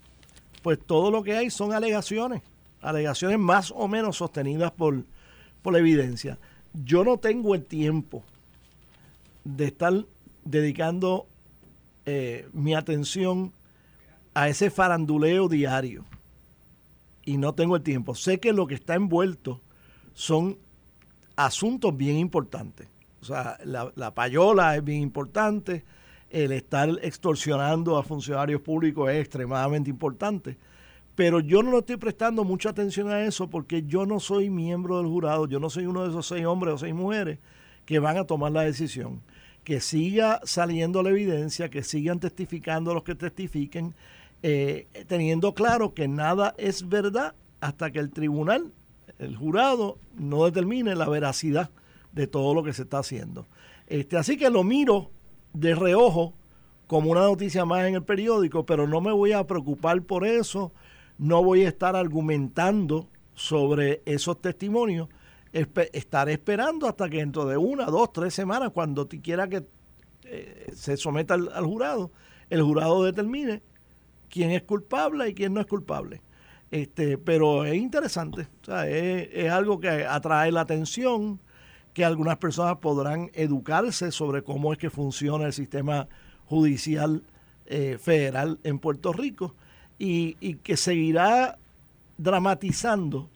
pues 0.62 0.80
todo 0.80 1.12
lo 1.12 1.24
que 1.24 1.36
hay 1.36 1.50
son 1.50 1.74
alegaciones 1.74 2.42
alegaciones 2.82 3.40
más 3.40 3.74
o 3.76 3.88
menos 3.88 4.18
sostenidas 4.18 4.72
por, 4.72 5.04
por 5.62 5.74
la 5.74 5.80
evidencia. 5.80 6.38
Yo 6.74 7.04
no 7.04 7.18
tengo 7.18 7.56
el 7.56 7.66
tiempo 7.66 8.24
de 9.44 9.66
estar 9.66 9.94
dedicando 10.44 11.28
eh, 12.06 12.48
mi 12.54 12.74
atención 12.74 13.52
a 14.34 14.50
ese 14.50 14.70
faranduleo 14.70 15.48
diario. 15.48 16.06
Y 17.26 17.38
no 17.38 17.54
tengo 17.54 17.76
el 17.76 17.84
tiempo. 17.84 18.16
Sé 18.16 18.40
que 18.40 18.54
lo 18.54 18.68
que 18.68 18.76
está 18.76 18.96
envuelto 18.96 19.60
son 20.13 20.58
asuntos 21.36 21.96
bien 21.98 22.18
importantes. 22.18 22.88
O 23.22 23.26
sea, 23.26 23.58
la, 23.66 23.92
la 23.96 24.13
payola 24.13 24.76
es 24.78 24.84
bien 24.84 25.02
importante, 25.02 25.84
el 26.30 26.52
estar 26.52 26.90
extorsionando 27.02 27.98
a 27.98 28.04
funcionarios 28.04 28.62
públicos 28.62 29.10
es 29.10 29.18
extremadamente 29.22 29.90
importante. 29.90 30.58
Pero 31.18 31.40
yo 31.40 31.64
no 31.64 31.72
le 31.72 31.80
estoy 31.80 31.98
prestando 31.98 32.44
mucha 32.44 32.70
atención 32.70 33.10
a 33.10 33.24
eso 33.24 33.50
porque 33.50 33.82
yo 33.82 34.06
no 34.06 34.20
soy 34.20 34.52
miembro 34.52 35.00
del 35.00 35.08
jurado, 35.08 35.48
yo 35.48 35.60
no 35.60 35.68
soy 35.68 35.88
uno 35.88 36.04
de 36.04 36.10
esos 36.10 36.28
seis 36.28 36.46
hombres 36.46 36.76
o 36.76 36.78
seis 36.78 36.94
mujeres 36.94 37.40
que 37.86 37.98
van 37.98 38.18
a 38.18 38.26
tomar 38.26 38.52
la 38.52 38.62
decisión. 38.62 39.24
Que 39.64 39.82
siga 39.82 40.40
saliendo 40.44 41.02
la 41.02 41.10
evidencia, 41.10 41.70
que 41.70 41.82
sigan 41.82 42.20
testificando 42.20 42.94
los 42.94 43.02
que 43.02 43.16
testifiquen, 43.16 43.96
eh, 44.44 44.86
teniendo 45.08 45.56
claro 45.56 45.96
que 45.96 46.08
nada 46.08 46.54
es 46.60 46.88
verdad 46.88 47.34
hasta 47.62 47.90
que 47.90 47.98
el 47.98 48.12
tribunal, 48.12 48.72
el 49.18 49.36
jurado, 49.36 49.98
no 50.20 50.46
determine 50.46 50.94
la 50.94 51.10
veracidad 51.10 51.72
de 52.12 52.28
todo 52.28 52.54
lo 52.54 52.62
que 52.62 52.74
se 52.74 52.84
está 52.84 53.00
haciendo. 53.00 53.48
Este, 53.88 54.18
así 54.18 54.38
que 54.38 54.52
lo 54.52 54.64
miro 54.64 55.10
de 55.54 55.74
reojo 55.74 56.36
como 56.86 57.10
una 57.10 57.22
noticia 57.22 57.66
más 57.66 57.88
en 57.88 57.96
el 57.96 58.04
periódico, 58.04 58.68
pero 58.68 58.86
no 58.86 59.02
me 59.02 59.12
voy 59.12 59.32
a 59.32 59.48
preocupar 59.48 60.00
por 60.04 60.28
eso 60.28 60.72
no 61.18 61.44
voy 61.44 61.64
a 61.64 61.70
estar 61.70 61.96
argumentando 61.96 63.08
sobre 63.34 64.02
esos 64.06 64.42
testimonios, 64.42 65.10
estaré 65.52 66.34
esperando 66.34 66.88
hasta 66.88 67.10
que 67.10 67.18
dentro 67.18 67.46
de 67.46 67.58
una, 67.58 67.86
dos, 67.86 68.12
tres 68.12 68.34
semanas, 68.34 68.72
cuando 68.74 69.08
quiera 69.08 69.48
que 69.48 69.66
eh, 70.26 70.72
se 70.76 70.98
someta 70.98 71.34
al, 71.34 71.66
jurado, 71.66 72.12
el 72.50 72.62
jurado 72.62 73.04
determine 73.04 73.62
quién 74.30 74.52
es 74.52 74.64
culpable 74.64 75.30
y 75.30 75.34
quién 75.34 75.54
no 75.54 75.62
es 75.62 75.68
culpable. 75.68 76.22
Este, 76.70 77.18
pero 77.18 77.64
es 77.64 77.76
interesante, 77.76 78.48
es, 78.68 79.50
algo 79.50 79.80
que 79.80 80.06
atrae 80.06 80.52
la 80.52 80.62
atención, 80.62 81.40
que 81.94 82.04
algunas 82.04 82.38
personas 82.38 82.78
podrán 82.78 83.32
educarse 83.34 84.12
sobre 84.12 84.44
cómo 84.44 84.74
es 84.74 84.78
que 84.78 84.90
funciona 84.90 85.46
el 85.46 85.54
sistema 85.54 86.10
judicial 86.46 87.24
eh, 87.66 87.98
federal 88.00 88.60
en 88.64 88.80
Puerto 88.80 89.14
Rico 89.14 89.56
y, 90.00 90.56
que 90.56 90.78
seguirá 90.78 91.58
dramatizando 92.18 93.30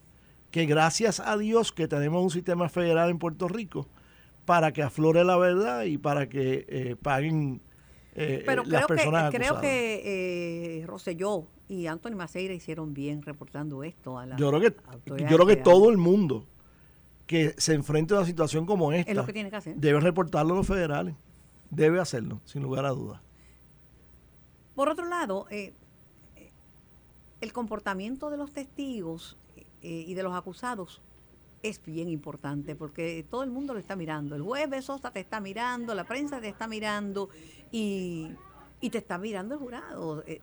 que 0.52 0.66
gracias 0.66 1.20
a 1.20 1.38
Dios 1.38 1.72
que 1.72 1.88
tenemos 1.88 2.24
un 2.24 2.30
sistema 2.30 2.70
federal 2.70 3.10
en 3.10 3.20
Puerto 3.20 3.48
Rico 3.48 3.88
para 4.46 4.72
que 4.72 4.84
aflore 4.84 5.24
la 5.24 5.38
verdad 5.38 5.84
y 5.84 5.98
para 5.98 6.28
que 6.28 6.66
eh, 6.68 6.96
paguen 7.02 7.62
eh, 8.16 8.44
Pero 8.46 8.64
las 8.66 8.86
personas 8.86 9.32
que, 9.32 9.38
creo 9.38 9.62
que 9.62 10.82
eh, 10.82 10.86
Rosselló 10.86 11.48
y 11.70 11.88
Anthony 11.88 12.16
Maceira 12.16 12.54
hicieron 12.54 12.94
bien 12.94 13.22
reportando 13.22 13.84
esto 13.84 14.18
a 14.18 14.26
la 14.26 14.36
Yo 14.36 14.50
creo 14.50 14.62
que, 14.62 14.76
yo 15.06 15.38
creo 15.38 15.46
que 15.46 15.56
todo 15.56 15.90
el 15.90 15.98
mundo 15.98 16.46
que 17.26 17.56
se 17.58 17.74
enfrente 17.74 18.14
a 18.14 18.18
una 18.18 18.26
situación 18.26 18.66
como 18.66 18.92
esta 18.92 19.26
debe 19.76 20.02
reportarlo 20.02 20.54
a 20.54 20.58
los 20.58 20.68
federales. 20.68 21.16
Debe 21.70 22.02
hacerlo, 22.02 22.42
sin 22.44 22.62
lugar 22.62 22.86
a 22.86 22.90
dudas. 22.90 23.22
Por 24.76 24.90
otro 24.90 25.08
lado, 25.08 25.48
eh, 25.50 25.74
el 27.42 27.54
comportamiento 27.54 28.30
de 28.30 28.38
los 28.38 28.52
testigos 28.52 29.36
eh, 29.82 30.06
y 30.08 30.14
de 30.14 30.24
los 30.24 30.34
acusados 30.34 31.02
es 31.64 31.82
bien 31.86 32.10
importante 32.10 32.76
porque 32.76 33.26
todo 33.30 33.44
el 33.44 33.52
mundo 33.52 33.74
lo 33.74 33.80
está 33.80 33.96
mirando. 33.96 34.36
El 34.36 34.42
juez 34.42 34.70
Besosa 34.70 35.12
te 35.12 35.20
está 35.20 35.40
mirando, 35.40 35.94
la 35.94 36.06
prensa 36.06 36.40
te 36.40 36.48
está 36.48 36.68
mirando 36.68 37.30
y, 37.72 38.32
te 38.80 38.98
está 38.98 39.18
mirando 39.18 39.56
el 39.56 39.60
jurado. 39.60 40.24
Eh, 40.26 40.42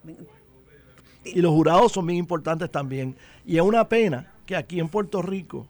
y 1.25 1.41
los 1.41 1.53
jurados 1.53 1.93
son 1.93 2.07
bien 2.07 2.19
importantes 2.19 2.71
también. 2.71 3.17
Y 3.45 3.57
es 3.57 3.63
una 3.63 3.89
pena 3.89 4.33
que 4.47 4.57
aquí 4.57 4.81
en 4.81 4.89
Puerto 4.89 5.23
Rico, 5.23 5.67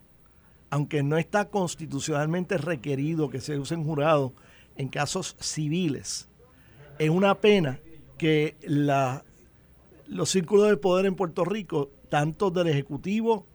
aunque 0.71 1.03
no 1.03 1.17
está 1.17 1.47
constitucionalmente 1.47 2.59
requerido 2.59 3.31
que 3.31 3.41
se 3.41 3.59
usen 3.59 3.85
jurados 3.85 4.33
en 4.77 4.88
casos 4.88 5.37
civiles, 5.41 6.29
es 6.99 7.11
una 7.11 7.35
pena 7.35 7.81
que 8.19 8.57
la 8.62 9.25
los 10.09 10.31
círculos 10.31 10.68
de 10.68 10.77
poder 10.77 11.07
en 11.07 11.14
Puerto 11.14 11.44
Rico, 11.44 11.90
tanto 12.09 12.51
del 12.51 12.68
Ejecutivo 12.68 13.47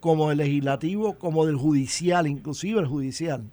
como 0.00 0.28
del 0.28 0.38
Legislativo, 0.38 1.18
como 1.18 1.46
del 1.46 1.56
Judicial, 1.56 2.26
inclusive 2.26 2.80
el 2.80 2.86
Judicial, 2.86 3.50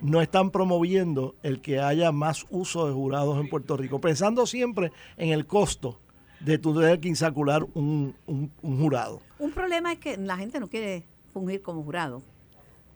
no 0.00 0.20
están 0.20 0.50
promoviendo 0.50 1.34
el 1.42 1.60
que 1.60 1.80
haya 1.80 2.12
más 2.12 2.46
uso 2.50 2.86
de 2.86 2.92
jurados 2.92 3.38
en 3.40 3.48
Puerto 3.48 3.76
Rico, 3.76 4.00
pensando 4.00 4.46
siempre 4.46 4.92
en 5.16 5.30
el 5.30 5.46
costo 5.46 6.00
de 6.40 6.58
tu 6.58 6.74
tener 6.74 7.00
que 7.00 7.08
insacular 7.08 7.66
un, 7.74 8.14
un, 8.26 8.50
jurado. 8.62 9.20
Un 9.38 9.52
problema 9.52 9.92
es 9.92 9.98
que 9.98 10.16
la 10.16 10.36
gente 10.36 10.60
no 10.60 10.68
quiere 10.68 11.04
fungir 11.32 11.62
como 11.62 11.82
jurado. 11.82 12.22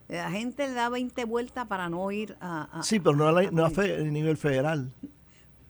La 0.09 0.31
gente 0.31 0.67
le 0.67 0.75
da 0.75 0.89
20 0.89 1.25
vueltas 1.25 1.67
para 1.67 1.89
no 1.89 2.11
ir 2.11 2.37
a... 2.41 2.81
sí, 2.83 3.01
pero 3.01 3.17
no 3.17 3.29
a, 3.29 3.43
no 3.51 3.67
a 3.67 3.71
nivel 3.71 4.37
federal. 4.37 4.93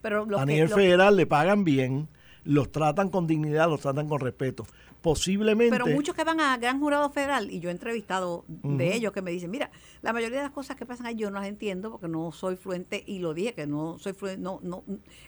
Pero 0.03 0.27
a 0.39 0.47
nivel 0.47 0.69
federal 0.69 1.17
le 1.17 1.27
pagan 1.27 1.63
bien, 1.63 2.09
los 2.45 2.73
tratan 2.73 3.11
con 3.11 3.27
dignidad, 3.27 3.69
los 3.69 3.81
tratan 3.81 4.09
con 4.09 4.21
respeto. 4.21 4.67
Posiblemente. 5.03 5.71
Pero 5.71 5.87
muchos 5.87 6.15
que 6.15 6.25
van 6.25 6.41
a 6.41 6.57
gran 6.59 6.79
jurado 6.79 7.09
federal, 7.11 7.51
y 7.51 7.61
yo 7.61 7.71
he 7.71 7.73
entrevistado 7.73 8.45
de 8.49 8.95
ellos 8.95 9.13
que 9.13 9.23
me 9.23 9.31
dicen, 9.31 9.51
mira, 9.51 9.71
la 10.03 10.13
mayoría 10.13 10.39
de 10.39 10.45
las 10.45 10.53
cosas 10.53 10.77
que 10.77 10.85
pasan 10.85 11.07
ahí 11.07 11.15
yo 11.17 11.31
no 11.31 11.39
las 11.41 11.49
entiendo 11.49 11.91
porque 11.91 12.09
no 12.09 12.33
soy 12.33 12.57
fluente, 12.57 13.03
y 13.07 13.19
lo 13.19 13.33
dije 13.33 13.55
que 13.55 13.67
no 13.67 13.99
soy 13.99 14.13
fluente, 14.13 14.43
no, 14.43 14.61
no, 14.63 14.85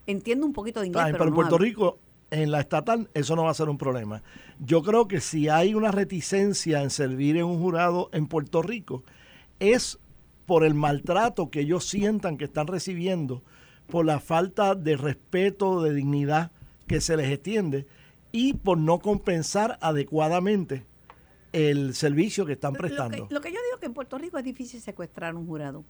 entiendo 0.06 0.44
un 0.44 0.52
poquito 0.52 0.80
de 0.80 0.88
inglés. 0.88 1.06
pero, 1.12 1.24
en 1.24 1.34
Puerto 1.34 1.56
Rico, 1.56 1.98
en 2.30 2.50
la 2.50 2.60
estatal, 2.60 3.08
eso 3.14 3.34
no 3.34 3.44
va 3.44 3.50
a 3.50 3.54
ser 3.54 3.70
un 3.70 3.78
problema. 3.78 4.22
Yo 4.58 4.82
creo 4.82 5.08
que 5.08 5.20
si 5.20 5.48
hay 5.48 5.74
una 5.74 5.90
reticencia 5.90 6.82
en 6.82 6.90
servir 6.90 7.36
en 7.38 7.44
un 7.44 7.58
jurado 7.58 8.10
en 8.12 8.26
Puerto 8.26 8.62
Rico, 8.62 9.04
es 9.58 9.98
por 10.44 10.64
el 10.64 10.74
maltrato 10.74 11.50
que 11.50 11.60
ellos 11.60 11.86
sientan 11.86 12.36
que 12.36 12.44
están 12.44 12.66
recibiendo, 12.66 13.42
por 13.86 14.04
la 14.04 14.20
falta 14.20 14.74
de 14.74 14.96
respeto, 14.96 15.82
de 15.82 15.94
dignidad 15.94 16.50
que 16.92 17.00
se 17.00 17.16
les 17.16 17.32
extiende 17.32 17.86
y 18.32 18.52
por 18.52 18.76
no 18.76 18.98
compensar 18.98 19.78
adecuadamente 19.80 20.84
el 21.52 21.94
servicio 21.94 22.44
que 22.44 22.52
están 22.52 22.74
prestando. 22.74 23.28
Lo 23.30 23.40
que, 23.40 23.50
yo 23.50 23.58
digo 23.70 23.80
que 23.80 23.86
en 23.86 23.94
Puerto 23.94 24.18
Rico 24.18 24.36
es 24.36 24.44
difícil 24.44 24.78
secuestrar 24.78 25.34
un 25.34 25.46
jurado. 25.46 25.84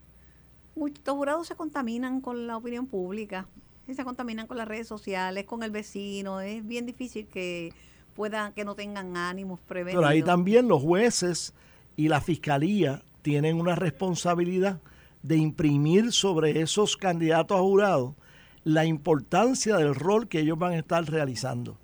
Muchos 0.76 1.02
jurados 1.12 1.48
se 1.48 1.56
contaminan 1.56 2.20
con 2.20 2.46
la 2.46 2.56
opinión 2.56 2.86
pública, 2.86 3.48
se 3.92 4.04
contaminan 4.04 4.46
con 4.46 4.56
las 4.56 4.68
redes 4.68 4.86
sociales, 4.86 5.44
con 5.44 5.64
el 5.64 5.72
vecino. 5.72 6.40
Es 6.40 6.64
bien 6.64 6.86
difícil 6.86 7.26
que 7.26 7.72
puedan, 8.14 8.52
que 8.52 8.64
no 8.64 8.76
tengan 8.76 9.16
ánimos 9.16 9.58
prevenidos. 9.58 10.02
Pero 10.02 10.08
ahí 10.08 10.22
también 10.22 10.68
los 10.68 10.80
jueces 10.80 11.52
y 11.96 12.06
la 12.06 12.20
fiscalía 12.20 13.02
tienen 13.22 13.58
una 13.58 13.74
responsabilidad 13.74 14.80
de 15.24 15.36
imprimir 15.36 16.12
sobre 16.12 16.60
esos 16.60 16.96
candidatos 16.96 17.58
a 17.58 17.60
jurado 17.60 18.14
la 18.64 18.84
importancia 18.84 19.76
del 19.76 19.94
rol 19.94 20.28
que 20.28 20.40
ellos 20.40 20.58
van 20.58 20.72
a 20.72 20.78
estar 20.78 21.04
realizando. 21.04 21.78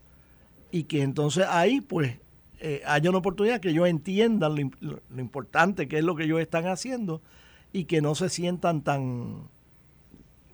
Y 0.71 0.85
que 0.85 1.03
entonces 1.03 1.47
ahí 1.49 1.81
pues 1.81 2.19
eh, 2.61 2.83
haya 2.87 3.11
una 3.11 3.19
oportunidad 3.19 3.61
que 3.61 3.71
ellos 3.71 3.89
entiendan 3.89 4.73
lo, 4.81 5.21
importante 5.21 5.89
que 5.89 5.99
es 5.99 6.05
lo 6.05 6.15
que 6.15 6.25
ellos 6.25 6.41
están 6.41 6.67
haciendo 6.67 7.21
y 7.73 7.85
que 7.85 8.01
no 8.01 8.15
se 8.15 8.29
sientan 8.29 8.83
tan, 8.83 9.49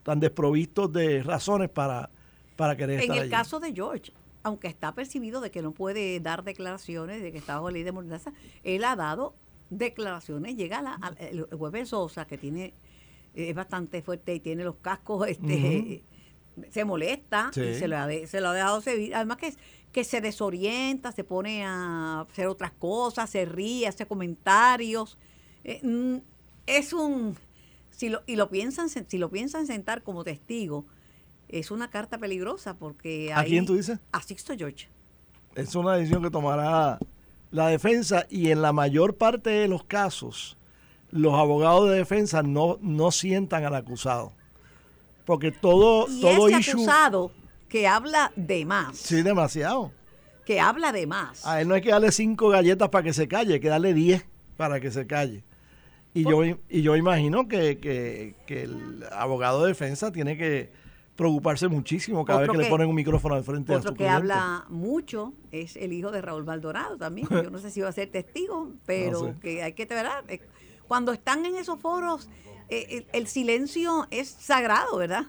tan 0.02 0.20
desprovistos 0.20 0.92
de 0.92 1.22
razones 1.22 1.70
para, 1.70 2.10
para 2.56 2.76
querer 2.76 2.96
en 2.96 3.00
estar 3.02 3.16
En 3.16 3.22
el 3.24 3.30
caso 3.30 3.60
de 3.60 3.72
George, 3.72 4.12
aunque 4.42 4.68
está 4.68 4.94
percibido 4.94 5.40
de 5.40 5.50
que 5.50 5.62
no 5.62 5.72
puede 5.72 6.20
dar 6.20 6.44
declaraciones, 6.44 7.22
de 7.22 7.32
que 7.32 7.38
está 7.38 7.56
bajo 7.56 7.70
ley 7.70 7.82
de 7.82 7.92
mordaza, 7.92 8.32
él 8.62 8.84
ha 8.84 8.96
dado 8.96 9.34
declaraciones, 9.70 10.56
llega 10.56 10.78
a 10.78 11.08
el 11.18 11.44
jueves 11.44 11.88
Sosa, 11.88 12.26
que 12.26 12.38
tiene 12.38 12.74
es 13.34 13.54
bastante 13.54 14.00
fuerte 14.02 14.34
y 14.34 14.40
tiene 14.40 14.62
los 14.62 14.76
cascos 14.76 15.26
este 15.28 16.04
se 16.71 16.85
molesta 16.85 17.51
y 17.55 17.75
se 17.75 17.88
lo, 17.88 17.97
ha 17.99 18.09
se 18.27 18.40
lo 18.40 18.49
ha 18.49 18.55
dejado 18.55 18.81
seguir. 18.81 19.14
Además 19.14 19.38
que, 19.38 19.55
que 19.93 20.05
se 20.05 20.21
desorienta, 20.21 21.12
se 21.12 21.25
pone 21.25 21.64
a 21.64 22.21
hacer 22.23 22.47
otras 22.47 22.73
cosas, 22.73 23.31
se 23.31 23.45
ríe, 23.45 23.87
hace 23.87 24.07
comentarios. 24.07 25.19
Eh, 25.64 25.81
mm, 25.83 26.17
es 26.67 26.93
un... 26.93 27.37
Si 27.90 28.09
lo, 28.09 28.23
y 28.27 28.37
lo 28.37 28.51
piensan, 28.51 28.88
si 28.88 29.19
lo 29.19 29.31
piensan 29.31 29.67
sentar 29.69 30.03
como 30.03 30.25
testigo, 30.25 30.85
es 31.49 31.71
una 31.71 31.90
carta 31.90 32.19
peligrosa 32.19 32.75
porque... 32.75 33.33
¿A 33.33 33.45
quién 33.45 33.67
tú 33.67 33.77
dices? 33.77 34.01
A 34.11 34.21
Sixto 34.21 34.55
George. 34.57 34.88
Es 35.55 35.75
una 35.77 35.95
decisión 35.95 36.23
que 36.23 36.31
tomará 36.31 36.99
la 37.53 37.69
defensa 37.69 38.27
y 38.29 38.51
en 38.51 38.62
la 38.62 38.73
mayor 38.73 39.17
parte 39.17 39.51
de 39.51 39.69
los 39.69 39.85
casos 39.85 40.57
los 41.14 41.35
abogados 41.35 41.88
de 41.88 41.97
defensa 41.97 42.43
no, 42.43 42.77
no 42.81 43.12
sientan 43.12 43.64
al 43.64 43.77
acusado. 43.77 44.33
Porque 45.24 45.52
todo, 45.52 46.06
y 46.08 46.20
todo 46.20 46.48
ese 46.48 46.70
acusado 46.70 47.32
que 47.68 47.88
habla 47.88 48.32
de 48.37 48.64
más. 48.64 48.96
Sí, 48.96 49.22
demasiado. 49.22 49.92
Que 50.44 50.60
habla 50.60 50.92
de 50.92 51.06
más. 51.06 51.46
A 51.46 51.60
él 51.60 51.68
no 51.68 51.74
hay 51.74 51.80
que 51.80 51.90
darle 51.90 52.12
cinco 52.12 52.48
galletas 52.48 52.88
para 52.90 53.02
que 53.02 53.12
se 53.12 53.26
calle, 53.26 53.54
hay 53.54 53.60
que 53.60 53.68
darle 53.68 53.94
diez 53.94 54.26
para 54.56 54.80
que 54.80 54.90
se 54.90 55.06
calle. 55.06 55.42
Y, 56.12 56.22
yo, 56.22 56.44
y 56.44 56.82
yo 56.82 56.94
imagino 56.94 57.48
que, 57.48 57.78
que, 58.46 58.62
el 58.62 59.04
abogado 59.10 59.62
de 59.62 59.68
defensa 59.68 60.12
tiene 60.12 60.37
que 60.37 60.70
preocuparse 61.16 61.66
muchísimo 61.66 62.24
cada 62.24 62.40
vez 62.40 62.50
que, 62.50 62.56
le 62.56 62.66
ponen 62.66 62.88
un 62.88 62.94
micrófono 62.94 63.34
al 63.34 63.42
frente 63.42 63.74
a 63.74 63.82
su 63.82 63.94
que 63.94 64.08
habla 64.08 64.64
mucho 64.68 65.32
es 65.50 65.76
el 65.76 65.92
hijo 65.92 66.12
de 66.12 66.22
Raúl 66.22 66.44
Maldonado 66.44 66.96
también. 66.96 67.26
Yo 67.28 67.50
no 67.50 67.58
sé 67.58 67.70
si 67.70 67.80
va 67.80 67.88
a 67.88 67.92
ser 67.92 68.10
testigo, 68.10 68.70
pero 68.87 69.34
que 69.40 69.64
hay 69.64 69.72
que 69.72 69.87
ver. 69.87 70.06
Eh, 70.28 70.40
cuando 70.87 71.12
están 71.12 71.44
en 71.46 71.56
esos 71.56 71.80
foros 71.80 72.28
eh, 72.68 73.07
el, 73.12 73.27
silencio 73.27 74.07
es 74.11 74.29
sagrado, 74.29 74.96
¿verdad? 74.96 75.27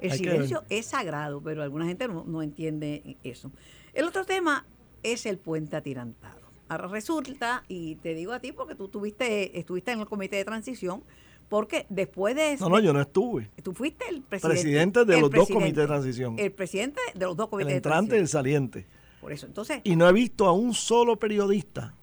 El 0.00 0.12
silencio 0.12 0.64
es 0.68 0.86
sagrado, 0.86 1.40
pero 1.40 1.62
alguna 1.62 1.86
gente 1.86 2.08
no, 2.08 2.42
entiende 2.42 3.16
eso. 3.24 3.50
El 3.92 4.06
otro 4.06 4.24
tema 4.24 4.66
es 5.02 5.26
el 5.26 5.38
puente 5.38 5.76
atirantado. 5.76 6.40
Ahora 6.68 6.88
resulta, 6.88 7.62
y 7.68 7.96
te 7.96 8.14
digo 8.14 8.32
a 8.32 8.40
ti 8.40 8.52
porque 8.52 8.74
tú 8.74 8.88
tuviste, 8.88 9.58
estuviste 9.58 9.92
en 9.92 10.00
el 10.00 10.06
comité 10.06 10.36
de 10.36 10.44
transición, 10.44 11.02
porque 11.48 11.86
después 11.88 12.34
de... 12.34 12.56
No, 12.58 12.68
no, 12.68 12.80
yo 12.80 12.92
no 12.92 13.00
estuve. 13.00 13.50
Tú 13.62 13.72
fuiste 13.72 14.06
el 14.08 14.22
presidente. 14.22 14.62
Presidente 14.62 15.04
de 15.04 15.20
los 15.20 15.30
dos 15.30 15.48
comités 15.48 15.76
de 15.76 15.86
transición. 15.86 16.38
El 16.38 16.52
presidente 16.52 17.00
de 17.14 17.24
los 17.26 17.36
dos 17.36 17.48
comités 17.48 17.72
el 17.72 17.76
entrante 17.76 18.16
y 18.16 18.20
el 18.20 18.28
saliente. 18.28 18.86
Por 19.20 19.32
eso, 19.32 19.46
entonces... 19.46 19.80
Y 19.84 19.96
no 19.96 20.08
he 20.08 20.12
visto 20.12 20.46
a 20.46 20.52
un 20.52 20.74
solo 20.74 21.16
periodista 21.16 21.94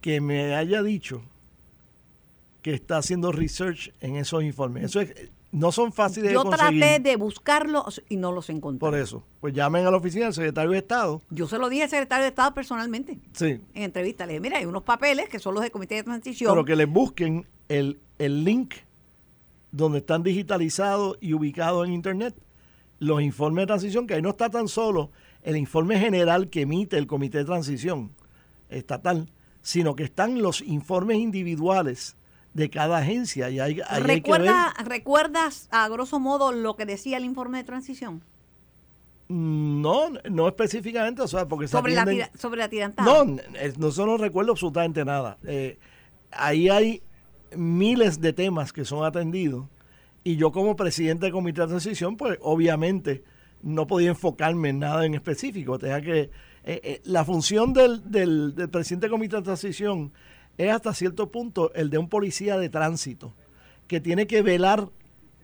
que 0.00 0.20
me 0.20 0.54
haya 0.54 0.82
dicho 0.82 1.22
que 2.64 2.72
está 2.72 2.96
haciendo 2.96 3.30
research 3.30 3.92
en 4.00 4.16
esos 4.16 4.42
informes. 4.42 4.84
Eso 4.84 5.00
no 5.52 5.70
son 5.70 5.92
fáciles 5.92 6.30
de 6.30 6.34
conseguir. 6.36 6.80
Yo 6.80 6.80
traté 6.80 6.98
de 6.98 7.16
buscarlos 7.16 8.02
y 8.08 8.16
no 8.16 8.32
los 8.32 8.48
encontré. 8.48 8.80
Por 8.80 8.96
eso, 8.96 9.22
pues 9.42 9.52
llamen 9.52 9.84
a 9.84 9.90
la 9.90 9.98
oficina 9.98 10.24
del 10.24 10.32
secretario 10.32 10.70
de 10.70 10.78
Estado. 10.78 11.20
Yo 11.28 11.46
se 11.46 11.58
lo 11.58 11.68
dije 11.68 11.82
al 11.82 11.90
secretario 11.90 12.22
de 12.22 12.30
Estado 12.30 12.54
personalmente. 12.54 13.18
Sí. 13.34 13.60
En 13.74 13.82
entrevista 13.82 14.24
le 14.24 14.32
dije, 14.32 14.40
mira, 14.40 14.56
hay 14.56 14.64
unos 14.64 14.82
papeles 14.82 15.28
que 15.28 15.38
son 15.38 15.52
los 15.52 15.62
del 15.62 15.72
comité 15.72 15.96
de 15.96 16.04
transición. 16.04 16.50
Pero 16.50 16.64
que 16.64 16.74
les 16.74 16.88
busquen 16.88 17.46
el, 17.68 18.00
el 18.18 18.44
link 18.44 18.76
donde 19.70 19.98
están 19.98 20.22
digitalizados 20.22 21.18
y 21.20 21.34
ubicados 21.34 21.86
en 21.86 21.92
internet 21.92 22.34
los 22.98 23.20
informes 23.20 23.64
de 23.64 23.66
transición, 23.66 24.06
que 24.06 24.14
ahí 24.14 24.22
no 24.22 24.30
está 24.30 24.48
tan 24.48 24.68
solo 24.68 25.10
el 25.42 25.58
informe 25.58 25.98
general 25.98 26.48
que 26.48 26.62
emite 26.62 26.96
el 26.96 27.06
comité 27.06 27.36
de 27.36 27.44
transición 27.44 28.12
estatal, 28.70 29.28
sino 29.60 29.94
que 29.94 30.04
están 30.04 30.40
los 30.40 30.62
informes 30.62 31.18
individuales 31.18 32.16
de 32.54 32.70
cada 32.70 32.98
agencia. 32.98 33.50
Y 33.50 33.60
hay, 33.60 33.80
¿Recuerda, 34.00 34.72
¿Recuerdas 34.84 35.68
a 35.70 35.88
grosso 35.88 36.20
modo 36.20 36.52
lo 36.52 36.76
que 36.76 36.86
decía 36.86 37.18
el 37.18 37.24
informe 37.24 37.58
de 37.58 37.64
transición? 37.64 38.22
Mm, 39.28 39.82
no, 39.82 40.10
no 40.30 40.48
específicamente, 40.48 41.22
o 41.22 41.28
sea, 41.28 41.46
porque 41.46 41.68
sobre, 41.68 41.94
la, 41.94 42.30
sobre 42.38 42.60
la 42.60 42.68
tirantada. 42.68 43.24
No, 43.24 43.24
no, 43.78 44.06
no 44.06 44.16
recuerdo 44.16 44.52
absolutamente 44.52 45.04
nada. 45.04 45.38
Eh, 45.44 45.78
ahí 46.30 46.68
hay 46.68 47.02
miles 47.56 48.20
de 48.20 48.32
temas 48.32 48.72
que 48.72 48.84
son 48.84 49.04
atendidos 49.04 49.66
y 50.22 50.36
yo 50.36 50.52
como 50.52 50.76
presidente 50.76 51.26
del 51.26 51.32
comité 51.32 51.62
de 51.62 51.68
transición, 51.68 52.16
pues 52.16 52.38
obviamente 52.40 53.24
no 53.62 53.86
podía 53.86 54.10
enfocarme 54.10 54.70
en 54.70 54.78
nada 54.78 55.04
en 55.06 55.14
específico. 55.14 55.78
Tenía 55.78 56.00
que 56.00 56.20
eh, 56.20 56.30
eh, 56.64 57.00
la 57.04 57.24
función 57.24 57.72
del, 57.72 58.10
del, 58.10 58.54
del 58.54 58.68
presidente 58.68 59.06
del 59.06 59.12
comité 59.12 59.36
de 59.36 59.42
transición 59.42 60.12
es 60.58 60.70
hasta 60.70 60.94
cierto 60.94 61.30
punto 61.30 61.72
el 61.74 61.90
de 61.90 61.98
un 61.98 62.08
policía 62.08 62.56
de 62.58 62.68
tránsito, 62.68 63.34
que 63.86 64.00
tiene 64.00 64.26
que 64.26 64.42
velar 64.42 64.88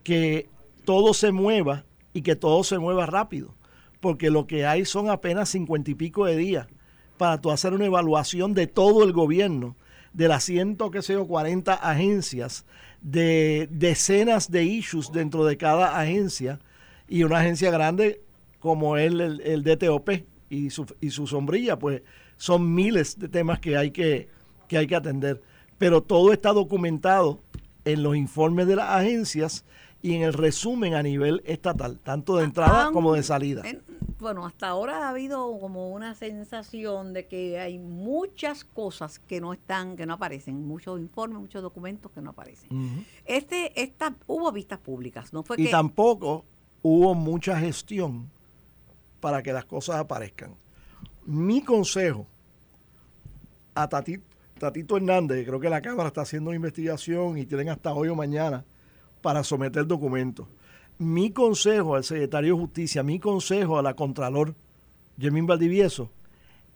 que 0.02 0.48
todo 0.84 1.14
se 1.14 1.32
mueva 1.32 1.84
y 2.12 2.22
que 2.22 2.36
todo 2.36 2.64
se 2.64 2.78
mueva 2.78 3.06
rápido, 3.06 3.54
porque 4.00 4.30
lo 4.30 4.46
que 4.46 4.66
hay 4.66 4.84
son 4.84 5.10
apenas 5.10 5.50
cincuenta 5.50 5.90
y 5.90 5.94
pico 5.94 6.24
de 6.24 6.36
días 6.36 6.68
para 7.16 7.40
hacer 7.52 7.74
una 7.74 7.84
evaluación 7.84 8.54
de 8.54 8.66
todo 8.66 9.04
el 9.04 9.12
gobierno, 9.12 9.76
de 10.14 10.26
las 10.26 10.44
ciento, 10.44 10.90
que 10.90 11.02
sé 11.02 11.12
yo, 11.12 11.26
40 11.26 11.74
agencias, 11.74 12.64
de 13.02 13.68
decenas 13.70 14.50
de 14.50 14.64
issues 14.64 15.12
dentro 15.12 15.44
de 15.44 15.56
cada 15.56 16.00
agencia, 16.00 16.60
y 17.08 17.24
una 17.24 17.40
agencia 17.40 17.70
grande 17.70 18.22
como 18.58 18.96
el, 18.96 19.20
el, 19.20 19.40
el 19.42 19.62
DTOP 19.64 20.08
y 20.48 20.70
su, 20.70 20.86
y 21.00 21.10
su 21.10 21.26
sombrilla, 21.26 21.78
pues 21.78 22.02
son 22.36 22.74
miles 22.74 23.18
de 23.18 23.28
temas 23.28 23.60
que 23.60 23.76
hay 23.76 23.90
que, 23.90 24.28
que 24.70 24.78
hay 24.78 24.86
que 24.86 24.94
atender. 24.94 25.42
Pero 25.78 26.00
todo 26.00 26.32
está 26.32 26.52
documentado 26.52 27.40
en 27.84 28.04
los 28.04 28.16
informes 28.16 28.68
de 28.68 28.76
las 28.76 28.88
agencias 28.88 29.64
y 30.00 30.14
en 30.14 30.22
el 30.22 30.32
resumen 30.32 30.94
a 30.94 31.02
nivel 31.02 31.42
estatal, 31.44 31.98
tanto 31.98 32.36
de 32.36 32.44
entrada 32.44 32.92
como 32.92 33.14
de 33.14 33.22
salida. 33.24 33.62
bueno, 34.20 34.46
hasta 34.46 34.68
ahora 34.68 35.06
ha 35.06 35.10
habido 35.10 35.58
como 35.58 35.90
una 35.90 36.14
sensación 36.14 37.12
de 37.12 37.26
que 37.26 37.58
hay 37.58 37.78
muchas 37.78 38.64
cosas 38.64 39.18
que 39.18 39.40
no 39.40 39.52
están, 39.52 39.96
que 39.96 40.06
no 40.06 40.14
aparecen, 40.14 40.66
muchos 40.66 41.00
informes, 41.00 41.40
muchos 41.40 41.62
documentos 41.62 42.12
que 42.12 42.20
no 42.20 42.30
aparecen. 42.30 43.04
Este, 43.26 43.82
esta, 43.82 44.14
hubo 44.28 44.52
vistas 44.52 44.78
públicas, 44.78 45.32
no 45.32 45.42
fue 45.42 45.56
y 45.58 45.64
que 45.64 45.70
tampoco 45.70 46.44
hubo 46.82 47.14
mucha 47.14 47.58
gestión 47.58 48.30
para 49.18 49.42
que 49.42 49.52
las 49.52 49.64
cosas 49.64 49.96
aparezcan. 49.96 50.54
Mi 51.26 51.60
consejo 51.60 52.26
a 53.74 53.88
Tatito, 53.88 54.29
Tatito 54.60 54.98
Hernández, 54.98 55.46
creo 55.46 55.58
que 55.58 55.70
la 55.70 55.80
Cámara 55.80 56.08
está 56.08 56.20
haciendo 56.20 56.50
una 56.50 56.56
investigación 56.56 57.38
y 57.38 57.46
tienen 57.46 57.70
hasta 57.70 57.94
hoy 57.94 58.08
o 58.10 58.14
mañana 58.14 58.62
para 59.22 59.42
someter 59.42 59.86
documentos. 59.86 60.46
Mi 60.98 61.30
consejo 61.30 61.96
al 61.96 62.04
secretario 62.04 62.54
de 62.54 62.60
Justicia, 62.60 63.02
mi 63.02 63.18
consejo 63.18 63.78
a 63.78 63.82
la 63.82 63.94
Contralor 63.94 64.54
Yemín 65.16 65.46
Valdivieso, 65.46 66.10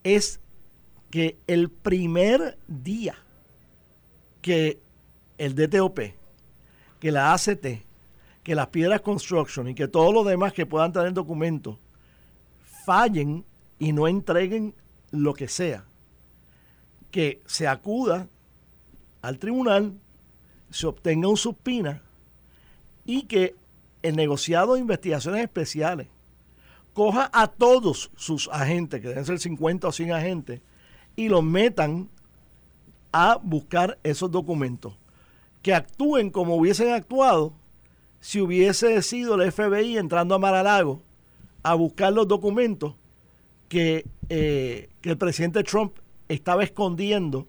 es 0.03 0.41
que 1.11 1.37
el 1.47 1.69
primer 1.69 2.57
día 2.69 3.17
que 4.41 4.81
el 5.37 5.55
DTOP, 5.55 6.01
que 7.01 7.13
la 7.13 7.35
ACT, 7.35 7.67
que 8.43 8.55
las 8.55 8.69
Piedras 8.69 9.03
Construction 9.03 9.69
y 9.69 9.75
que 9.75 9.89
todos 9.89 10.15
los 10.15 10.27
demás 10.27 10.55
que 10.55 10.65
puedan 10.65 10.95
tener 10.95 11.13
documentos 11.13 11.77
fallen 12.87 13.45
y 13.79 13.93
no 13.93 14.09
entreguen 14.09 14.75
lo 15.11 15.35
que 15.35 15.49
sea, 15.49 15.85
que 17.15 17.41
se 17.47 17.69
acuda 17.69 18.27
al 19.23 19.39
tribunal, 19.39 19.93
se 20.69 20.89
obtenga 20.89 21.29
un 21.29 21.37
subpina 21.37 22.03
y 23.05 23.23
que 23.23 23.55
el 24.03 24.17
negociado 24.17 24.75
de 24.75 24.81
investigaciones 24.81 25.45
especiales 25.45 26.09
coja 26.93 27.31
a 27.33 27.47
todos 27.47 28.11
sus 28.17 28.49
agentes, 28.49 29.01
que 29.01 29.07
deben 29.11 29.25
ser 29.25 29.39
50 29.39 29.87
o 29.87 29.93
100 29.93 30.13
agentes, 30.13 30.61
y 31.15 31.29
los 31.29 31.45
metan 31.45 32.09
a 33.13 33.39
buscar 33.41 33.97
esos 34.03 34.33
documentos. 34.33 34.95
Que 35.63 35.73
actúen 35.73 36.31
como 36.31 36.57
hubiesen 36.57 36.95
actuado 36.95 37.53
si 38.19 38.41
hubiese 38.41 39.01
sido 39.03 39.41
el 39.41 39.53
FBI 39.53 39.99
entrando 39.99 40.35
a 40.35 40.41
Maralago 40.41 41.01
a 41.63 41.75
buscar 41.75 42.13
los 42.13 42.27
documentos 42.27 42.97
que, 43.69 44.05
eh, 44.29 44.89
que 45.01 45.11
el 45.11 45.17
presidente 45.17 45.63
Trump 45.63 45.99
estaba 46.35 46.65
escondiendo 46.65 47.47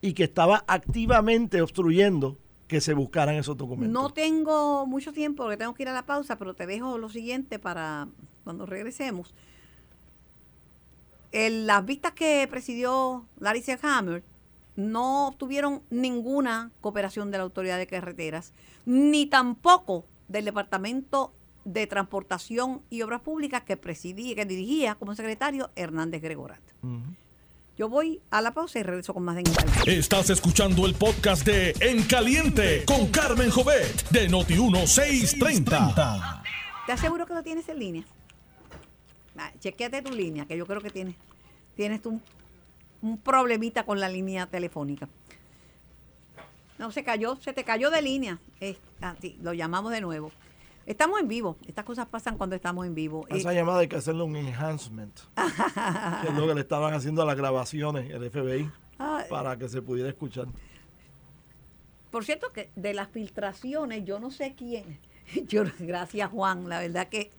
y 0.00 0.12
que 0.14 0.24
estaba 0.24 0.64
activamente 0.66 1.62
obstruyendo 1.62 2.36
que 2.68 2.80
se 2.80 2.94
buscaran 2.94 3.34
esos 3.34 3.56
documentos. 3.56 3.92
no 3.92 4.10
tengo 4.10 4.86
mucho 4.86 5.12
tiempo 5.12 5.42
porque 5.42 5.56
tengo 5.56 5.74
que 5.74 5.82
ir 5.82 5.88
a 5.88 5.92
la 5.92 6.06
pausa, 6.06 6.38
pero 6.38 6.54
te 6.54 6.66
dejo 6.66 6.98
lo 6.98 7.08
siguiente 7.08 7.58
para 7.58 8.06
cuando 8.44 8.64
regresemos. 8.64 9.34
Las 11.32 11.84
vistas 11.84 12.12
que 12.12 12.46
presidió 12.48 13.26
Larry 13.38 13.64
Hammer 13.82 14.22
no 14.76 15.28
obtuvieron 15.28 15.82
ninguna 15.90 16.70
cooperación 16.80 17.30
de 17.30 17.38
la 17.38 17.44
Autoridad 17.44 17.78
de 17.78 17.86
Carreteras, 17.86 18.52
ni 18.86 19.26
tampoco 19.26 20.04
del 20.28 20.44
Departamento 20.44 21.32
de 21.64 21.86
Transportación 21.86 22.82
y 22.88 23.02
Obras 23.02 23.20
Públicas 23.20 23.62
que 23.62 23.76
presidía, 23.76 24.34
que 24.34 24.46
dirigía 24.46 24.94
como 24.94 25.14
secretario 25.14 25.70
Hernández 25.76 26.22
Gregorat. 26.22 26.62
Yo 27.80 27.88
voy 27.88 28.20
a 28.30 28.42
la 28.42 28.52
pausa 28.52 28.78
y 28.78 28.82
regreso 28.82 29.14
con 29.14 29.22
más 29.22 29.36
de 29.36 29.40
Encaliente. 29.40 29.96
Estás 29.96 30.28
escuchando 30.28 30.84
el 30.84 30.92
podcast 30.92 31.46
de 31.46 31.74
En 31.80 32.02
Caliente 32.02 32.84
con 32.84 33.06
Carmen 33.06 33.48
Jovet 33.48 34.06
de 34.10 34.28
Noti1630. 34.28 36.42
¿Te 36.84 36.92
aseguro 36.92 37.24
que 37.24 37.32
lo 37.32 37.42
tienes 37.42 37.66
en 37.70 37.78
línea? 37.78 38.04
Ah, 39.38 39.50
chequéate 39.60 40.02
tu 40.02 40.12
línea, 40.12 40.44
que 40.44 40.58
yo 40.58 40.66
creo 40.66 40.82
que 40.82 40.90
tienes, 40.90 41.14
tienes 41.74 42.02
tú 42.02 42.10
un, 42.10 42.22
un 43.00 43.16
problemita 43.16 43.86
con 43.86 43.98
la 43.98 44.10
línea 44.10 44.44
telefónica. 44.44 45.08
No, 46.76 46.92
se 46.92 47.02
cayó, 47.02 47.36
se 47.36 47.54
te 47.54 47.64
cayó 47.64 47.90
de 47.90 48.02
línea. 48.02 48.38
Ah, 49.00 49.16
sí, 49.22 49.38
lo 49.40 49.54
llamamos 49.54 49.92
de 49.92 50.02
nuevo. 50.02 50.32
Estamos 50.90 51.20
en 51.20 51.28
vivo. 51.28 51.56
Estas 51.68 51.84
cosas 51.84 52.08
pasan 52.08 52.36
cuando 52.36 52.56
estamos 52.56 52.84
en 52.84 52.96
vivo. 52.96 53.24
A 53.30 53.36
esa 53.36 53.52
Eh, 53.52 53.54
llamada 53.54 53.78
hay 53.78 53.86
que 53.86 53.94
hacerle 53.94 54.24
un 54.24 54.34
enhancement, 54.34 55.14
que 56.22 56.28
es 56.28 56.34
lo 56.34 56.48
que 56.48 56.54
le 56.56 56.60
estaban 56.62 56.92
haciendo 56.94 57.22
a 57.22 57.24
las 57.24 57.36
grabaciones, 57.36 58.10
el 58.10 58.28
FBI, 58.28 58.68
ah, 58.98 59.22
para 59.30 59.56
que 59.56 59.68
se 59.68 59.80
pudiera 59.82 60.08
escuchar. 60.08 60.46
Por 62.10 62.24
cierto, 62.24 62.52
que 62.52 62.70
de 62.74 62.92
las 62.92 63.08
filtraciones, 63.08 64.04
yo 64.04 64.18
no 64.18 64.32
sé 64.32 64.56
quién. 64.56 64.98
Yo, 65.46 65.62
gracias, 65.78 66.28
Juan. 66.28 66.68
La 66.68 66.80
verdad 66.80 67.06
que 67.06 67.30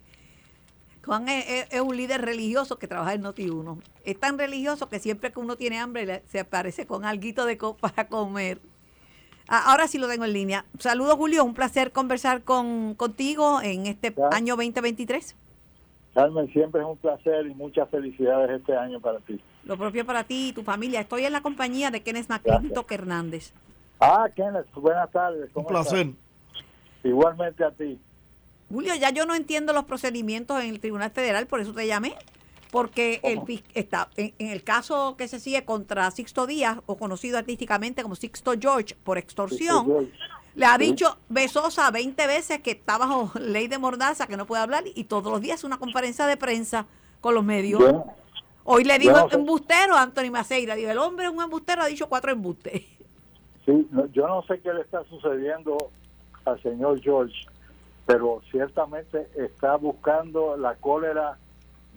Juan 1.05 1.27
es, 1.27 1.45
es- 1.49 1.67
es 1.71 1.81
un 1.81 1.97
líder 1.97 2.21
religioso 2.21 2.77
que 2.79 2.87
trabaja 2.87 3.15
en 3.15 3.23
Noti1. 3.23 3.81
Es 4.05 4.17
tan 4.17 4.37
religioso 4.39 4.87
que 4.87 4.99
siempre 4.99 5.33
que 5.33 5.41
uno 5.41 5.57
tiene 5.57 5.77
hambre 5.77 6.23
se 6.31 6.39
aparece 6.39 6.87
con 6.87 7.03
alguito 7.03 7.43
de 7.45 7.57
co 7.57 7.75
para 7.75 8.07
comer. 8.07 8.61
Ah, 9.53 9.63
ahora 9.69 9.85
sí 9.89 9.97
lo 9.97 10.07
tengo 10.07 10.23
en 10.23 10.31
línea. 10.31 10.63
Saludos, 10.79 11.15
Julio. 11.15 11.43
Un 11.43 11.53
placer 11.53 11.91
conversar 11.91 12.41
con, 12.41 12.95
contigo 12.95 13.61
en 13.61 13.85
este 13.85 14.13
Ya. 14.15 14.29
año 14.31 14.55
2023. 14.55 15.35
Carmen, 16.13 16.49
siempre 16.53 16.79
es 16.79 16.87
un 16.87 16.95
placer 16.95 17.45
y 17.47 17.53
muchas 17.53 17.89
felicidades 17.89 18.49
este 18.61 18.73
año 18.77 19.01
para 19.01 19.19
ti. 19.19 19.41
Lo 19.65 19.77
propio 19.77 20.05
para 20.05 20.23
ti 20.23 20.49
y 20.49 20.53
tu 20.53 20.63
familia. 20.63 21.01
Estoy 21.01 21.25
en 21.25 21.33
la 21.33 21.41
compañía 21.41 21.91
de 21.91 22.01
Kenneth 22.01 22.29
McClintock. 22.29 22.89
Hernández. 22.93 23.51
Ah, 23.99 24.29
Kenneth, 24.33 24.71
buenas 24.73 25.11
tardes. 25.11 25.47
Un 25.47 25.51
¿cómo 25.53 25.67
placer. 25.67 26.07
estás? 26.07 26.15
Igualmente 27.03 27.65
a 27.65 27.71
ti. 27.71 27.99
Julio, 28.69 28.95
ya 28.95 29.09
yo 29.09 29.25
no 29.25 29.35
entiendo 29.35 29.73
los 29.73 29.83
procedimientos 29.83 30.63
en 30.63 30.69
el 30.69 30.79
Tribunal 30.79 31.11
Federal, 31.11 31.45
por 31.45 31.59
eso 31.59 31.73
te 31.73 31.85
llamé. 31.87 32.15
Porque 32.71 33.19
el, 33.23 33.41
está, 33.73 34.10
en, 34.15 34.34
en 34.39 34.47
el 34.47 34.63
caso 34.63 35.15
que 35.17 35.27
se 35.27 35.39
sigue 35.39 35.65
contra 35.65 36.10
Sixto 36.12 36.47
Díaz, 36.47 36.79
o 36.86 36.97
conocido 36.97 37.38
artísticamente 37.38 38.01
como 38.01 38.15
Sixto 38.15 38.53
George, 38.60 38.95
por 39.03 39.17
extorsión, 39.17 40.10
le 40.55 40.65
ha 40.65 40.77
dicho 40.77 41.17
Besosa 41.29 41.91
20 41.91 42.27
veces 42.27 42.62
que 42.62 42.71
está 42.71 42.97
bajo 42.97 43.31
ley 43.39 43.67
de 43.67 43.77
mordaza, 43.77 44.25
que 44.27 44.38
no 44.38 44.45
puede 44.45 44.62
hablar, 44.63 44.84
y 44.95 45.03
todos 45.03 45.31
los 45.31 45.41
días 45.41 45.63
una 45.63 45.77
conferencia 45.77 46.25
de 46.27 46.38
prensa 46.38 46.86
con 47.19 47.36
los 47.36 47.43
medios. 47.43 47.81
Yo- 47.81 48.05
Hoy 48.63 48.84
le 48.84 48.99
dijo 48.99 49.13
yo 49.15 49.23
no 49.23 49.29
sé. 49.29 49.36
embustero 49.38 49.95
a 49.95 50.03
Anthony 50.03 50.29
Maceira. 50.31 50.75
Dijo, 50.75 50.91
el 50.91 50.99
hombre 50.99 51.25
es 51.25 51.31
un 51.31 51.41
embustero, 51.41 51.81
ha 51.81 51.88
dicho 51.88 52.07
cuatro 52.07 52.31
embustes. 52.31 52.84
Sí, 53.65 53.88
no- 53.89 54.05
yo 54.13 54.27
no 54.27 54.43
sé 54.43 54.60
qué 54.62 54.71
le 54.71 54.81
está 54.81 55.03
sucediendo 55.05 55.75
al 56.45 56.62
señor 56.62 57.01
George, 57.01 57.34
pero 58.05 58.39
ciertamente 58.51 59.27
está 59.36 59.75
buscando 59.77 60.57
la 60.57 60.75
cólera 60.75 61.39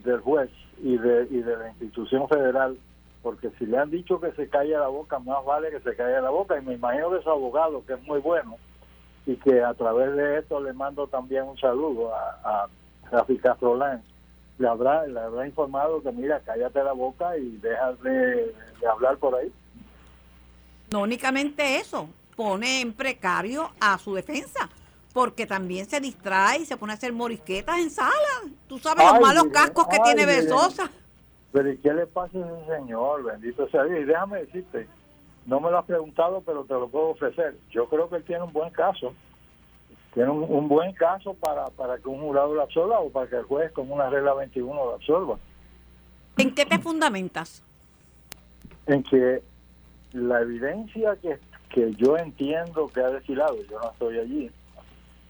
del 0.04 0.20
juez 0.20 0.50
y 0.82 0.96
de, 0.98 1.26
y 1.30 1.38
de 1.42 1.56
la 1.56 1.68
institución 1.70 2.28
federal, 2.28 2.76
porque 3.22 3.50
si 3.58 3.66
le 3.66 3.78
han 3.78 3.90
dicho 3.90 4.20
que 4.20 4.32
se 4.32 4.48
calle 4.48 4.72
la 4.76 4.88
boca, 4.88 5.18
más 5.18 5.44
vale 5.44 5.70
que 5.70 5.80
se 5.80 5.96
calle 5.96 6.20
la 6.20 6.30
boca. 6.30 6.58
Y 6.58 6.62
me 6.64 6.74
imagino 6.74 7.10
que 7.10 7.22
su 7.22 7.30
abogado, 7.30 7.84
que 7.86 7.94
es 7.94 8.02
muy 8.02 8.20
bueno, 8.20 8.56
y 9.26 9.36
que 9.36 9.62
a 9.62 9.72
través 9.74 10.14
de 10.14 10.38
esto 10.38 10.60
le 10.60 10.72
mando 10.74 11.06
también 11.06 11.44
un 11.44 11.56
saludo 11.58 12.14
a, 12.14 12.38
a 12.44 12.68
Rafi 13.10 13.38
Castrolán, 13.38 14.02
le 14.58 14.68
habrá, 14.68 15.06
le 15.06 15.18
habrá 15.18 15.46
informado 15.46 16.02
que 16.02 16.12
mira, 16.12 16.40
cállate 16.44 16.84
la 16.84 16.92
boca 16.92 17.36
y 17.38 17.56
deja 17.56 17.92
de- 18.02 18.54
de 18.80 18.86
hablar 18.86 19.16
por 19.16 19.34
ahí. 19.34 19.50
No 20.92 21.00
únicamente 21.02 21.76
eso, 21.78 22.08
pone 22.36 22.80
en 22.82 22.92
precario 22.92 23.70
a 23.80 23.96
su 23.98 24.14
defensa, 24.14 24.68
porque 25.14 25.46
también 25.46 25.88
se 25.88 26.00
distrae 26.00 26.58
y 26.58 26.66
se 26.66 26.76
pone 26.76 26.92
a 26.92 26.96
hacer 26.96 27.12
morisquetas 27.12 27.78
en 27.78 27.88
sala. 27.88 28.10
Tú 28.66 28.80
sabes 28.80 29.04
los 29.04 29.14
Ay, 29.14 29.20
malos 29.20 29.46
cascos 29.52 29.86
que 29.86 29.96
ay, 29.96 30.02
tiene. 30.02 30.26
Besosa. 30.26 30.90
Pero 31.52 31.70
¿y 31.70 31.78
qué 31.78 31.94
le 31.94 32.06
pasa 32.08 32.36
a 32.36 32.40
ese 32.40 32.76
señor? 32.76 33.22
Bendito 33.22 33.68
sea 33.70 33.84
Dios. 33.84 34.00
Y 34.00 34.04
déjame 34.04 34.40
decirte, 34.40 34.88
no 35.46 35.60
me 35.60 35.70
lo 35.70 35.78
has 35.78 35.84
preguntado, 35.84 36.42
pero 36.44 36.64
te 36.64 36.74
lo 36.74 36.88
puedo 36.88 37.10
ofrecer. 37.10 37.56
Yo 37.70 37.88
creo 37.88 38.10
que 38.10 38.16
él 38.16 38.24
tiene 38.24 38.42
un 38.42 38.52
buen 38.52 38.70
caso. 38.70 39.14
Tiene 40.14 40.30
un, 40.30 40.42
un 40.48 40.66
buen 40.66 40.92
caso 40.94 41.32
para, 41.34 41.66
para 41.70 41.96
que 41.98 42.08
un 42.08 42.20
jurado 42.20 42.52
lo 42.52 42.62
absorba 42.62 42.98
o 42.98 43.08
para 43.08 43.28
que 43.30 43.36
el 43.36 43.44
juez 43.44 43.70
con 43.70 43.92
una 43.92 44.10
regla 44.10 44.34
21 44.34 44.74
lo 44.74 44.94
absorba. 44.94 45.38
¿En 46.38 46.52
qué 46.52 46.66
te 46.66 46.80
fundamentas? 46.80 47.62
En 48.86 49.04
que 49.04 49.44
la 50.12 50.40
evidencia 50.40 51.14
que, 51.22 51.38
que 51.70 51.92
yo 51.94 52.16
entiendo 52.16 52.88
que 52.88 53.00
ha 53.00 53.10
desfilado, 53.10 53.56
yo 53.70 53.78
no 53.78 53.92
estoy 53.92 54.18
allí, 54.18 54.50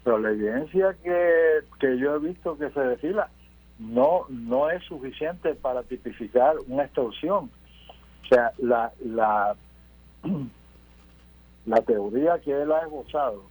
pero 0.04 0.18
la 0.18 0.30
evidencia 0.30 0.94
que, 1.02 1.60
que 1.80 1.98
yo 1.98 2.14
he 2.14 2.18
visto 2.18 2.56
que 2.58 2.70
se 2.70 2.80
desfila 2.80 3.30
no 3.78 4.26
no 4.28 4.70
es 4.70 4.84
suficiente 4.84 5.54
para 5.54 5.82
tipificar 5.82 6.56
una 6.68 6.84
extorsión. 6.84 7.50
O 8.22 8.26
sea, 8.28 8.52
la, 8.58 8.92
la, 9.04 9.56
la 11.66 11.76
teoría 11.82 12.38
que 12.40 12.52
él 12.52 12.70
ha 12.72 12.80
esbozado 12.82 13.42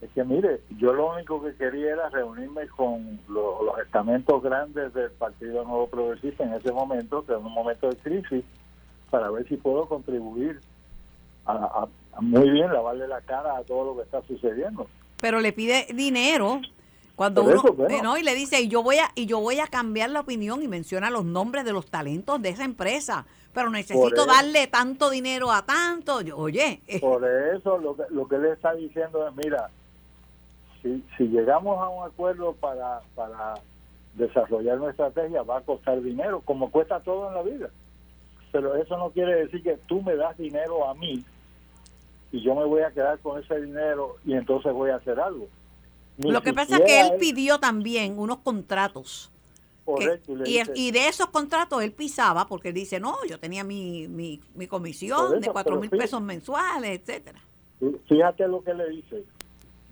es 0.00 0.10
que, 0.10 0.22
mire, 0.22 0.60
yo 0.78 0.92
lo 0.92 1.14
único 1.14 1.42
que 1.42 1.54
quería 1.54 1.92
era 1.92 2.10
reunirme 2.10 2.68
con 2.68 3.18
lo- 3.28 3.62
los 3.64 3.78
estamentos 3.78 4.42
grandes 4.42 4.92
del 4.92 5.10
Partido 5.12 5.64
Nuevo 5.64 5.86
Progresista 5.86 6.44
en 6.44 6.52
ese 6.54 6.70
momento, 6.72 7.24
que 7.24 7.32
era 7.32 7.38
un 7.38 7.52
momento 7.52 7.88
de 7.88 7.96
crisis, 7.96 8.44
para 9.10 9.30
ver 9.30 9.48
si 9.48 9.56
puedo 9.56 9.86
contribuir 9.86 10.60
a- 11.46 11.88
a 12.14 12.20
muy 12.20 12.50
bien 12.50 12.72
lavarle 12.72 13.08
la 13.08 13.20
cara 13.22 13.56
a 13.56 13.62
todo 13.64 13.84
lo 13.86 13.96
que 13.96 14.02
está 14.02 14.20
sucediendo. 14.22 14.86
Pero 15.20 15.40
le 15.40 15.52
pide 15.52 15.86
dinero 15.94 16.60
Cuando 17.16 17.44
uno, 17.44 17.54
eso, 17.54 17.72
bueno. 17.72 18.02
no, 18.02 18.18
y 18.18 18.22
le 18.22 18.34
dice, 18.34 18.60
y 18.60 18.68
yo 18.68 18.82
voy 18.82 18.96
a, 18.96 19.10
y 19.14 19.26
yo 19.26 19.40
voy 19.40 19.60
a 19.60 19.66
cambiar 19.66 20.10
la 20.10 20.20
opinión 20.20 20.62
y 20.62 20.68
menciona 20.68 21.10
los 21.10 21.24
nombres 21.24 21.64
de 21.64 21.72
los 21.72 21.86
talentos 21.86 22.42
de 22.42 22.50
esa 22.50 22.64
empresa, 22.64 23.26
pero 23.52 23.70
necesito 23.70 24.26
darle 24.26 24.66
tanto 24.66 25.10
dinero 25.10 25.52
a 25.52 25.62
tanto. 25.64 26.20
Yo, 26.20 26.36
oye, 26.36 26.80
Por 27.00 27.24
eso 27.24 27.78
lo 27.78 27.96
que, 27.96 28.02
lo 28.10 28.26
que 28.26 28.36
él 28.36 28.46
está 28.46 28.74
diciendo 28.74 29.26
es, 29.26 29.34
mira, 29.36 29.70
si, 30.82 31.04
si 31.16 31.24
llegamos 31.28 31.78
a 31.80 31.88
un 31.88 32.04
acuerdo 32.04 32.52
para, 32.54 33.00
para 33.14 33.54
desarrollar 34.14 34.80
una 34.80 34.90
estrategia, 34.90 35.42
va 35.42 35.58
a 35.58 35.62
costar 35.62 36.02
dinero, 36.02 36.40
como 36.44 36.70
cuesta 36.70 37.00
todo 37.00 37.28
en 37.28 37.34
la 37.34 37.42
vida. 37.42 37.70
Pero 38.52 38.76
eso 38.76 38.96
no 38.96 39.10
quiere 39.10 39.34
decir 39.36 39.62
que 39.62 39.78
tú 39.86 40.02
me 40.02 40.14
das 40.16 40.36
dinero 40.36 40.88
a 40.88 40.94
mí 40.94 41.24
y 42.34 42.40
yo 42.40 42.56
me 42.56 42.64
voy 42.64 42.82
a 42.82 42.90
quedar 42.90 43.20
con 43.20 43.40
ese 43.40 43.60
dinero 43.60 44.16
y 44.24 44.34
entonces 44.34 44.72
voy 44.72 44.90
a 44.90 44.96
hacer 44.96 45.20
algo. 45.20 45.46
Ni 46.16 46.32
lo 46.32 46.42
que 46.42 46.52
pasa 46.52 46.78
es 46.78 46.82
que 46.82 47.00
él 47.00 47.12
pidió 47.20 47.60
también 47.60 48.18
unos 48.18 48.38
contratos. 48.38 49.30
correcto, 49.84 50.32
y 50.32 50.36
le 50.36 50.50
y, 50.50 50.58
dice, 50.58 50.72
y 50.74 50.90
de 50.90 51.06
esos 51.06 51.28
contratos 51.28 51.80
él 51.84 51.92
pisaba 51.92 52.48
porque 52.48 52.70
él 52.70 52.74
dice, 52.74 52.98
no, 52.98 53.14
yo 53.28 53.38
tenía 53.38 53.62
mi, 53.62 54.08
mi, 54.08 54.40
mi 54.56 54.66
comisión 54.66 55.26
eso, 55.26 55.40
de 55.40 55.48
cuatro 55.52 55.78
mil 55.78 55.90
pesos 55.90 56.20
mensuales, 56.20 56.98
etcétera. 57.00 57.38
Fíjate 58.08 58.48
lo 58.48 58.64
que 58.64 58.74
le 58.74 58.88
dice. 58.90 59.22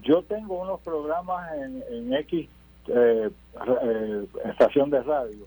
Yo 0.02 0.22
tengo 0.22 0.62
unos 0.62 0.80
programas 0.80 1.48
en, 1.54 1.84
en 1.92 2.12
X 2.12 2.48
eh, 2.88 3.30
eh, 3.84 4.26
estación 4.46 4.90
de 4.90 5.00
radio 5.00 5.46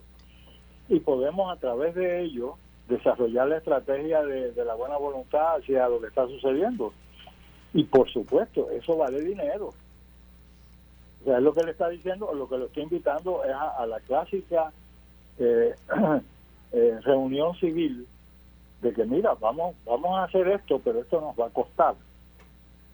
y 0.88 0.98
podemos 1.00 1.54
a 1.54 1.60
través 1.60 1.94
de 1.94 2.22
ellos 2.22 2.52
desarrollar 2.88 3.48
la 3.48 3.58
estrategia 3.58 4.22
de, 4.22 4.52
de 4.52 4.64
la 4.64 4.74
buena 4.74 4.96
voluntad 4.96 5.56
hacia 5.56 5.88
lo 5.88 6.00
que 6.00 6.06
está 6.08 6.26
sucediendo. 6.26 6.92
Y 7.74 7.84
por 7.84 8.08
supuesto, 8.10 8.70
eso 8.70 8.96
vale 8.96 9.20
dinero. 9.20 9.72
O 11.20 11.24
sea, 11.24 11.38
es 11.38 11.42
lo 11.42 11.52
que 11.52 11.64
le 11.64 11.72
está 11.72 11.88
diciendo, 11.88 12.32
lo 12.32 12.48
que 12.48 12.56
lo 12.58 12.66
está 12.66 12.80
invitando 12.80 13.44
es 13.44 13.52
a, 13.52 13.70
a 13.82 13.86
la 13.86 13.98
clásica 14.00 14.72
eh, 15.38 15.74
eh, 16.72 16.98
reunión 17.02 17.54
civil 17.56 18.06
de 18.82 18.92
que 18.92 19.04
mira, 19.04 19.34
vamos, 19.34 19.74
vamos 19.84 20.16
a 20.18 20.24
hacer 20.24 20.46
esto, 20.48 20.78
pero 20.84 21.00
esto 21.00 21.20
nos 21.20 21.34
va 21.38 21.46
a 21.46 21.50
costar. 21.50 21.94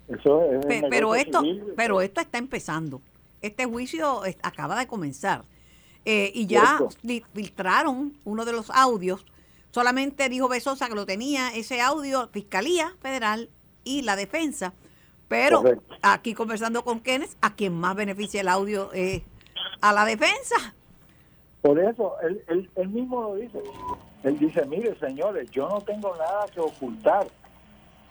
Eso 0.08 0.44
es 0.52 0.64
Pe- 0.66 0.86
pero 0.90 1.14
esto, 1.14 1.40
civil. 1.40 1.64
pero 1.76 2.00
esto 2.00 2.20
está 2.20 2.38
empezando. 2.38 3.00
Este 3.42 3.66
juicio 3.66 4.22
acaba 4.42 4.78
de 4.78 4.86
comenzar. 4.86 5.42
Eh, 6.04 6.30
y 6.34 6.46
ya 6.46 6.78
Cierto. 7.02 7.24
filtraron 7.34 8.14
uno 8.24 8.44
de 8.44 8.52
los 8.52 8.70
audios. 8.70 9.24
Solamente 9.72 10.28
dijo 10.28 10.48
Besosa 10.48 10.88
que 10.88 10.94
lo 10.94 11.06
tenía 11.06 11.48
ese 11.50 11.80
audio 11.80 12.28
Fiscalía 12.28 12.92
Federal 13.00 13.48
y 13.84 14.02
la 14.02 14.16
defensa. 14.16 14.72
Pero 15.28 15.62
Correcto. 15.62 15.94
aquí 16.02 16.34
conversando 16.34 16.84
con 16.84 17.00
Kenneth, 17.00 17.34
a 17.40 17.54
quien 17.54 17.72
más 17.74 17.96
beneficia 17.96 18.42
el 18.42 18.48
audio 18.48 18.92
es 18.92 19.22
a 19.80 19.92
la 19.92 20.04
defensa. 20.04 20.74
Por 21.62 21.78
eso, 21.78 22.14
él, 22.20 22.42
él, 22.48 22.70
él 22.76 22.88
mismo 22.88 23.22
lo 23.22 23.34
dice. 23.36 23.60
Él 24.24 24.38
dice, 24.38 24.64
mire, 24.66 24.94
señores, 24.98 25.50
yo 25.50 25.68
no 25.68 25.80
tengo 25.80 26.14
nada 26.16 26.44
que 26.52 26.60
ocultar. 26.60 27.26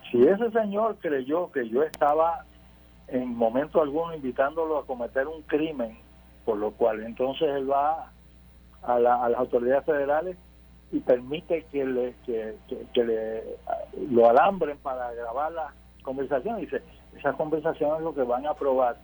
Si 0.09 0.21
ese 0.23 0.49
señor 0.51 0.97
creyó 0.99 1.51
que 1.51 1.69
yo 1.69 1.83
estaba 1.83 2.45
en 3.07 3.35
momento 3.35 3.81
alguno 3.81 4.15
invitándolo 4.15 4.77
a 4.79 4.85
cometer 4.85 5.27
un 5.27 5.41
crimen, 5.43 5.97
por 6.43 6.57
lo 6.57 6.71
cual 6.71 7.03
entonces 7.03 7.47
él 7.49 7.69
va 7.69 8.11
a, 8.81 8.99
la- 8.99 9.23
a 9.23 9.29
las 9.29 9.39
autoridades 9.39 9.85
federales 9.85 10.37
y 10.91 10.99
permite 10.99 11.65
que 11.71 11.85
le 11.85 12.13
que, 12.25 12.55
le 13.03 13.43
lo 14.09 14.29
alambren 14.29 14.77
para 14.79 15.11
grabar 15.13 15.51
la 15.51 15.73
conversación. 16.03 16.59
Dice, 16.59 16.81
esas 17.17 17.35
conversaciones 17.35 18.01
lo 18.01 18.13
que 18.13 18.23
van 18.23 18.45
a 18.45 18.53
probar 18.53 18.97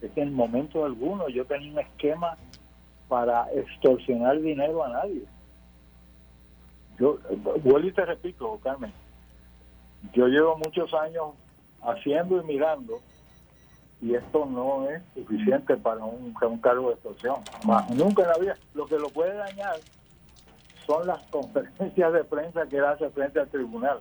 es 0.00 0.10
que 0.12 0.22
en 0.22 0.34
momento 0.34 0.84
alguno 0.84 1.28
yo 1.28 1.44
tenía 1.44 1.72
un 1.72 1.78
esquema 1.78 2.36
para 3.08 3.50
extorsionar 3.52 4.40
dinero 4.40 4.84
a 4.84 4.88
nadie. 4.88 5.22
Yo 6.98 7.18
vuelvo 7.62 7.88
y 7.88 7.92
te 7.92 8.04
repito, 8.04 8.58
Carmen, 8.62 8.92
yo 10.12 10.26
llevo 10.26 10.56
muchos 10.58 10.92
años 10.94 11.28
haciendo 11.82 12.40
y 12.40 12.44
mirando 12.44 13.00
y 14.00 14.14
esto 14.14 14.46
no 14.46 14.88
es 14.88 15.02
suficiente 15.14 15.76
para 15.76 16.04
un, 16.04 16.32
para 16.34 16.48
un 16.48 16.58
cargo 16.58 16.88
de 16.88 16.94
extorsión. 16.94 17.36
Nunca 17.94 18.22
en 18.22 18.28
la 18.28 18.38
vida. 18.38 18.56
Lo 18.74 18.86
que 18.86 18.98
lo 18.98 19.08
puede 19.08 19.34
dañar 19.34 19.76
son 20.88 21.06
las 21.06 21.22
conferencias 21.26 22.12
de 22.14 22.24
prensa 22.24 22.66
que 22.66 22.78
él 22.78 22.84
hace 22.86 23.10
frente 23.10 23.38
al 23.38 23.48
tribunal. 23.48 24.00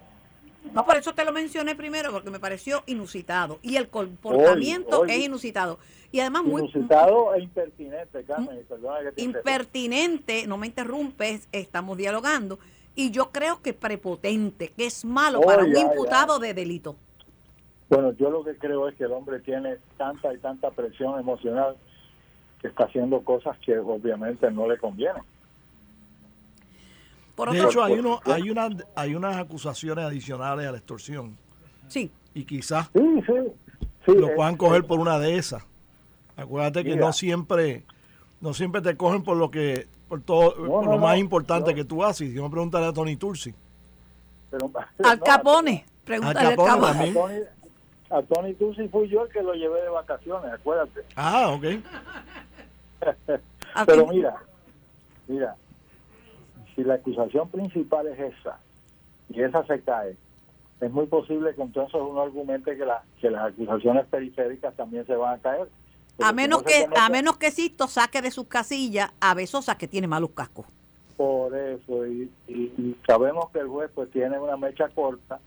No, 0.74 0.86
por 0.86 0.96
eso 0.96 1.14
te 1.14 1.26
lo 1.26 1.34
mencioné 1.34 1.76
primero, 1.76 2.12
porque 2.12 2.30
me 2.30 2.40
pareció 2.40 2.84
inusitado. 2.88 3.60
Y 3.62 3.76
el 3.76 3.90
comportamiento 3.90 5.06
es 5.06 5.18
inusitado. 5.20 5.80
Y 6.12 6.22
además 6.22 6.44
muy 6.44 6.62
Inusitado 6.62 7.34
e 7.36 7.42
impertinente, 7.42 8.24
Carmen, 8.24 8.66
que 8.66 9.12
te 9.12 9.22
impertinente, 9.22 10.48
no 10.48 10.58
me 10.58 10.68
interrumpes, 10.68 11.50
estamos 11.52 11.98
dialogando. 11.98 12.58
Y 12.96 13.12
yo 13.12 13.32
creo 13.32 13.62
que 13.62 13.74
prepotente, 13.74 14.70
que 14.70 14.86
es 14.86 15.04
malo 15.04 15.42
para 15.42 15.66
un 15.66 15.74
ya, 15.74 15.82
imputado 15.82 16.40
de 16.40 16.54
delito. 16.54 16.96
Bueno, 17.90 18.14
yo 18.14 18.30
lo 18.30 18.46
que 18.46 18.58
creo 18.58 18.88
es 18.88 18.96
que 18.96 19.04
el 19.04 19.12
hombre 19.12 19.40
tiene 19.42 19.78
tanta 19.98 20.34
y 20.34 20.38
tanta 20.38 20.72
presión 20.72 21.20
emocional 21.20 21.76
que 22.62 22.70
está 22.70 22.86
haciendo 22.86 23.22
cosas 23.22 23.58
que 23.60 23.78
obviamente 23.78 24.50
no 24.52 24.68
le 24.68 24.78
convienen. 24.78 25.24
Por 27.38 27.52
De 27.52 27.64
hecho, 27.64 27.84
hay, 27.84 27.94
uno, 27.94 28.20
hay, 28.26 28.50
una, 28.50 28.68
hay 28.96 29.14
unas 29.14 29.38
acusaciones 29.38 30.04
adicionales 30.04 30.68
a 30.68 30.72
la 30.72 30.80
extorsión 30.80 31.38
sí, 31.88 32.10
y 32.34 32.46
quizás 32.46 32.90
Sí, 32.94 33.22
sí. 33.28 33.34
sí 34.08 34.12
lo 34.16 34.30
eh, 34.30 34.34
puedan 34.36 34.58
coger 34.58 34.88
por 34.88 35.00
una 35.00 35.20
de 35.20 35.38
esas. 35.38 35.64
Acuérdate 36.36 36.84
que 36.84 36.96
Mira. 36.96 37.06
no 37.06 37.14
siempre 37.14 37.84
no 38.42 38.56
siempre 38.56 38.82
te 38.82 38.98
cogen 38.98 39.22
por 39.22 39.38
lo 39.38 39.52
que 39.52 39.86
por 40.10 40.24
todo 40.24 40.56
por 40.56 40.86
no, 40.86 40.94
lo 40.94 40.98
más 40.98 41.20
importante 41.20 41.70
no. 41.70 41.76
que 41.76 41.86
tú 41.86 42.04
haces. 42.04 42.34
Yo 42.34 42.42
me 42.42 42.50
preguntaré 42.50 42.88
a 42.88 42.94
Tony 42.94 43.16
Tursi. 43.18 43.54
pero- 44.50 44.72
Al 45.04 45.20
no, 45.20 45.24
Capone, 45.24 45.86
pregúntale 46.06 46.40
al 46.40 46.56
Capone 46.56 46.72
Capone. 46.72 46.90
A. 46.90 47.14
Tony, 47.14 47.40
a 48.10 48.22
Tony 48.24 48.54
Tucci 48.56 48.88
fui 48.88 49.10
yo 49.10 49.26
el 49.26 49.30
que 49.32 49.44
lo 49.44 49.54
llevé 49.54 49.80
de 49.84 49.90
vacaciones, 49.90 50.52
acuérdate. 50.52 51.02
Ah, 51.16 51.50
ok. 51.50 51.66
Pero 53.86 54.08
mira, 54.08 54.38
mira, 55.28 55.56
si 56.78 56.84
la 56.84 56.94
acusación 56.94 57.50
principal 57.50 58.08
es 58.08 58.20
esa 58.36 58.60
y 59.30 59.42
esa 59.42 59.66
se 59.66 59.82
cae, 59.82 60.16
es 60.80 60.92
muy 60.92 61.08
posible 61.08 61.54
que 61.56 61.62
entonces 61.64 62.00
uno 62.00 62.22
argumente 62.22 62.78
que, 62.78 62.86
la, 62.86 63.02
que 63.20 63.32
las 63.32 63.52
acusaciones 63.52 64.06
periféricas 64.06 64.76
también 64.76 65.06
se 65.08 65.16
van 65.16 65.40
a 65.40 65.42
caer. 65.42 65.68
A 66.22 66.32
menos 66.32 66.62
que, 66.64 66.86
comete- 66.86 67.00
a 67.00 67.10
menos 67.10 67.38
que 67.38 67.50
Sisto 67.52 67.88
saque 67.88 68.22
de 68.22 68.30
sus 68.32 68.48
casillas 68.48 69.12
a 69.20 69.34
Besosa 69.34 69.76
que 69.78 69.88
tiene 69.88 70.08
malos 70.08 70.30
cascos. 70.32 70.68
Por 71.18 71.56
eso, 71.58 72.06
y, 72.06 72.32
y- 72.48 72.72
y 72.78 72.96
sabemos 73.08 73.50
que 73.50 73.60
el 73.60 73.68
juez 73.68 73.90
pues 73.94 74.12
tiene 74.12 74.38
una 74.40 74.56
mecha 74.56 74.88
corta 74.90 75.40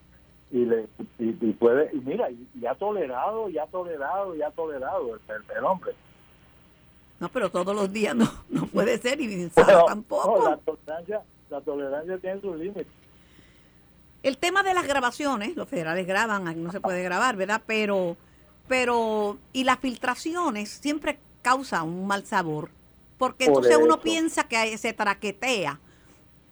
y 0.51 0.65
le 0.65 0.89
y, 1.21 1.29
y 1.29 1.53
puede, 1.53 1.91
y 1.93 2.01
mira, 2.01 2.29
y, 2.29 2.45
y 2.61 2.67
ha 2.67 2.75
tolerado, 2.75 3.49
y 3.49 3.57
ha 3.59 3.67
tolerado, 3.69 4.35
y 4.35 4.43
ha 4.43 4.51
tolerado 4.51 5.15
el, 5.15 5.21
el- 5.37 5.57
el 5.59 5.65
hombre. 5.65 5.93
No, 7.21 7.29
pero 7.29 7.51
todos 7.51 7.77
los 7.77 7.93
días 7.93 8.17
no, 8.17 8.29
no 8.49 8.67
puede 8.67 8.99
ser 8.99 9.21
y 9.21 9.51
Bueno, 9.55 9.85
tampoco. 9.87 10.39
no, 10.39 10.51
la 10.51 10.57
tolerancia, 10.57 11.23
la 11.51 11.61
tolerancia 11.61 12.19
tiene 12.19 12.41
sus 12.41 12.57
límites. 12.57 12.87
El 14.23 14.37
tema 14.37 14.63
de 14.63 14.75
las 14.75 14.87
grabaciones, 14.87 15.57
los 15.57 15.69
federales 15.69 16.07
graban, 16.07 16.49
aquí 16.49 16.61
no 16.61 16.73
se 16.73 16.81
puede 16.81 17.03
grabar, 17.03 17.37
¿verdad? 17.37 17.63
Pero, 17.67 18.17
pero, 18.69 19.39
y 19.53 19.65
las 19.65 19.79
filtraciones 19.79 20.69
siempre 20.69 21.19
causan 21.41 21.89
un 21.89 22.07
mal 22.07 22.27
sabor, 22.27 22.71
porque 23.17 23.47
Por 23.47 23.65
entonces 23.65 23.79
uno 23.83 24.01
piensa 24.01 24.45
que 24.45 24.77
se 24.77 24.93
traquetea 24.93 25.79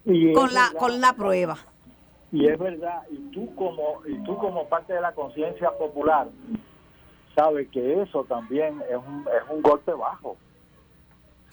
Y 0.07 0.33
con 0.33 0.55
la, 0.55 0.69
verdad, 0.69 0.79
con 0.79 1.01
la 1.01 1.13
prueba. 1.13 1.59
Y 2.33 2.47
es 2.47 2.59
verdad, 2.59 3.03
y 3.11 3.17
tú 3.33 3.55
como 3.55 4.03
y 4.07 4.19
tú 4.25 4.37
como 4.39 4.67
parte 4.69 4.95
de 4.95 5.01
la 5.01 5.13
conciencia 5.13 5.71
popular 5.73 6.29
sabes 7.35 7.69
que 7.69 8.03
eso 8.03 8.25
también 8.25 8.83
es 8.91 8.97
un, 8.97 9.27
es 9.29 9.51
un 9.51 9.63
golpe 9.63 9.93
bajo, 9.93 10.37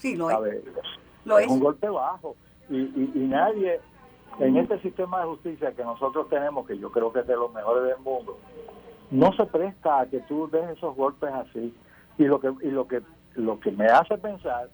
Sí, 0.06 0.16
lo 0.16 0.30
es. 0.30 0.64
es 0.64 1.40
es. 1.40 1.48
un 1.50 1.60
golpe 1.60 1.90
bajo 1.90 2.36
y, 2.70 2.78
y, 2.78 3.12
y 3.16 3.20
nadie 3.28 3.80
en 4.40 4.58
este 4.58 4.80
sistema 4.82 5.22
de 5.22 5.28
justicia 5.28 5.72
que 5.72 5.84
nosotros 5.84 6.30
tenemos, 6.30 6.68
que 6.68 6.78
yo 6.78 6.92
creo 6.92 7.12
que 7.12 7.22
es 7.22 7.28
de 7.28 7.36
los 7.36 7.52
mejores 7.52 7.86
del 7.86 7.98
mundo, 8.04 8.38
no 9.10 9.34
se 9.34 9.46
presta 9.46 10.02
a 10.02 10.06
que 10.06 10.20
tú 10.22 10.48
des 10.52 10.70
esos 10.78 10.96
golpes 10.96 11.32
así. 11.34 11.74
Y 12.20 12.26
lo 12.26 12.40
que 12.40 12.54
y 12.62 12.70
lo 12.70 12.88
que 12.88 13.02
lo 13.34 13.60
que 13.60 13.72
me 13.72 13.88
hace 13.88 14.16
pensar 14.20 14.70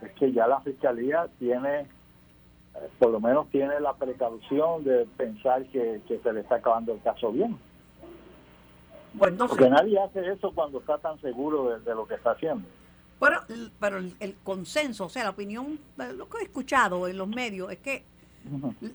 es 0.00 0.10
que 0.14 0.32
ya 0.32 0.48
la 0.48 0.60
fiscalía 0.62 1.28
tiene 1.38 1.80
eh, 1.80 2.88
por 2.98 3.10
lo 3.10 3.20
menos 3.20 3.48
tiene 3.50 3.78
la 3.78 3.94
precaución 3.94 4.82
de 4.82 5.06
pensar 5.16 5.64
que, 5.66 6.00
que 6.08 6.18
se 6.18 6.32
le 6.32 6.40
está 6.40 6.56
acabando 6.56 6.92
el 6.92 7.02
caso 7.02 7.30
bien. 7.30 7.56
Pues 9.16 9.32
no 9.34 9.46
sé. 9.46 9.50
Porque 9.50 9.70
nadie 9.70 10.00
hace 10.00 10.28
eso 10.28 10.50
cuando 10.52 10.80
está 10.80 10.98
tan 10.98 11.20
seguro 11.20 11.70
de, 11.70 11.80
de 11.80 11.94
lo 11.94 12.04
que 12.04 12.14
está 12.14 12.32
haciendo. 12.32 12.66
Pero, 13.22 13.40
pero 13.78 13.98
el, 13.98 14.14
el 14.18 14.34
consenso, 14.42 15.04
o 15.06 15.08
sea, 15.08 15.22
la 15.24 15.30
opinión, 15.30 15.78
eh, 15.98 16.12
lo 16.12 16.28
que 16.28 16.38
he 16.38 16.42
escuchado 16.42 17.06
en 17.06 17.16
los 17.16 17.28
medios 17.28 17.70
es 17.70 17.78
que 17.78 18.02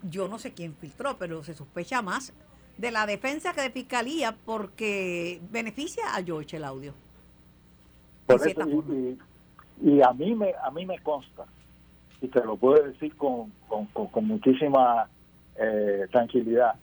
yo 0.09 0.27
no 0.27 0.37
sé 0.37 0.51
quién 0.53 0.75
filtró, 0.75 1.17
pero 1.17 1.41
se 1.43 1.53
sospecha 1.53 2.01
más 2.01 2.33
de 2.77 2.91
la 2.91 3.05
defensa 3.05 3.53
que 3.53 3.61
de 3.61 3.69
fiscalía 3.71 4.35
porque 4.45 5.39
beneficia 5.49 6.03
a 6.13 6.21
George 6.21 6.57
el 6.57 6.65
audio. 6.65 6.93
Por 8.27 8.45
eso, 8.45 8.61
y, 8.67 8.93
y- 8.93 9.17
Y 9.97 10.01
a 10.01 10.11
mí 10.11 10.35
me, 10.35 10.53
a 10.61 10.71
mí 10.71 10.85
me 10.85 10.99
consta, 10.99 11.45
y 12.19 12.27
te 12.27 12.43
lo 12.43 12.57
puedo 12.57 12.83
decir 12.83 13.15
con, 13.15 13.51
con, 13.69 14.27
muchísima 14.27 15.07
eh, 15.55 16.05
tranquilidad, 16.11 16.73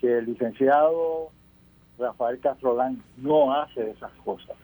que 0.00 0.18
el 0.18 0.26
licenciado 0.26 1.30
Rafael 1.98 2.38
Castrolán 2.40 3.02
no 3.16 3.52
hace 3.54 3.90
esas 3.90 4.12
cosas. 4.24 4.54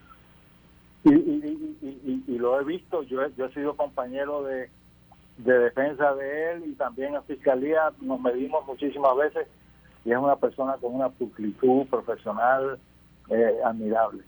Y, 1.05 1.11
y, 1.11 2.25
y, 2.27 2.39
lo 2.39 2.61
he 2.61 2.65
visto, 2.65 3.03
yo 3.05 3.23
he, 3.23 3.33
yo 3.35 3.47
he 3.47 3.55
sido 3.55 3.75
compañero 3.75 4.43
de, 4.43 4.69
de 5.39 5.59
defensa 5.59 6.15
de 6.15 6.53
él 6.53 6.65
y 6.67 6.73
también 6.75 7.15
en 7.15 7.23
fiscalía 7.25 7.93
nos 8.01 8.21
medimos 8.21 8.67
muchísimas 8.67 9.17
veces 9.17 9.47
y 10.05 10.13
es 10.13 10.19
una 10.19 10.37
persona 10.37 10.77
con 10.81 10.95
una 10.95 11.09
pulcritud 11.09 11.87
profesional 11.87 12.79
eh, 13.29 13.59
admirable. 13.65 14.23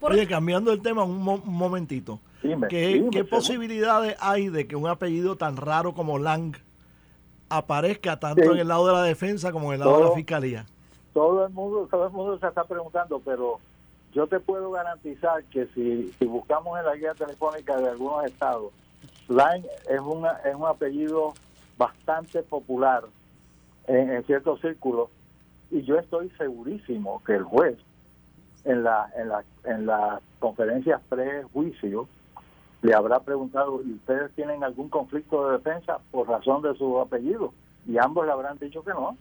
Oye, 0.00 0.26
cambiando 0.26 0.72
el 0.72 0.82
tema 0.82 1.04
un, 1.04 1.22
momentito. 1.44 2.20
¿Qué, 2.68 3.26
posibilidades 3.28 4.16
hay 4.20 4.48
de 4.48 4.66
que 4.66 4.76
un 4.76 4.86
apellido 4.86 5.36
tan 5.36 5.56
raro 5.56 5.94
como 5.94 6.18
Lang 6.18 6.56
aparezca 7.48 8.18
tanto 8.20 8.52
en 8.52 8.58
el 8.58 8.68
lado 8.68 8.86
de 8.86 8.92
la 8.92 9.02
defensa 9.02 9.52
como 9.52 9.72
en 9.72 9.74
el 9.74 9.80
lado 9.80 9.98
de 9.98 10.04
la 10.04 10.12
fiscalía? 10.12 10.66
Todo 11.14 11.46
el 11.46 11.52
mundo, 11.52 11.88
todo 11.90 12.06
el 12.06 12.12
mundo 12.12 12.38
se 12.38 12.46
está 12.46 12.64
preguntando, 12.64 13.20
pero 13.24 13.58
yo 14.16 14.26
te 14.26 14.40
puedo 14.40 14.70
garantizar 14.70 15.44
que 15.44 15.66
si, 15.74 16.10
buscamos 16.24 16.78
en 16.78 16.86
la 16.86 16.96
guía 16.96 17.12
telefónica 17.12 17.76
de 17.76 17.90
algunos 17.90 18.24
estados, 18.24 18.72
Lang 19.28 19.62
es, 19.90 20.00
una, 20.00 20.40
es 20.42 20.54
un 20.54 20.66
apellido 20.66 21.34
bastante 21.76 22.42
popular 22.42 23.04
en, 23.86 24.24
ciertos 24.24 24.62
círculos 24.62 25.10
y 25.70 25.82
yo 25.82 25.98
estoy 25.98 26.30
segurísimo 26.38 27.22
que 27.26 27.34
el 27.34 27.42
juez 27.42 27.76
en 28.64 28.84
la 28.84 29.10
en 29.16 29.28
la 29.28 29.44
en 29.64 29.84
las 29.84 30.22
conferencias 30.38 31.00
prejuicio 31.10 32.08
le 32.82 32.94
habrá 32.94 33.20
preguntado 33.20 33.82
¿y 33.82 33.92
ustedes 33.92 34.32
tienen 34.32 34.64
algún 34.64 34.88
conflicto 34.88 35.46
de 35.46 35.58
defensa 35.58 35.98
por 36.10 36.26
razón 36.26 36.62
de 36.62 36.74
su 36.76 36.98
apellido? 36.98 37.52
Y 37.86 37.98
ambos 37.98 38.24
le 38.24 38.32
habrán 38.32 38.58
dicho 38.58 38.82
que 38.82 38.90
no. 38.92 39.16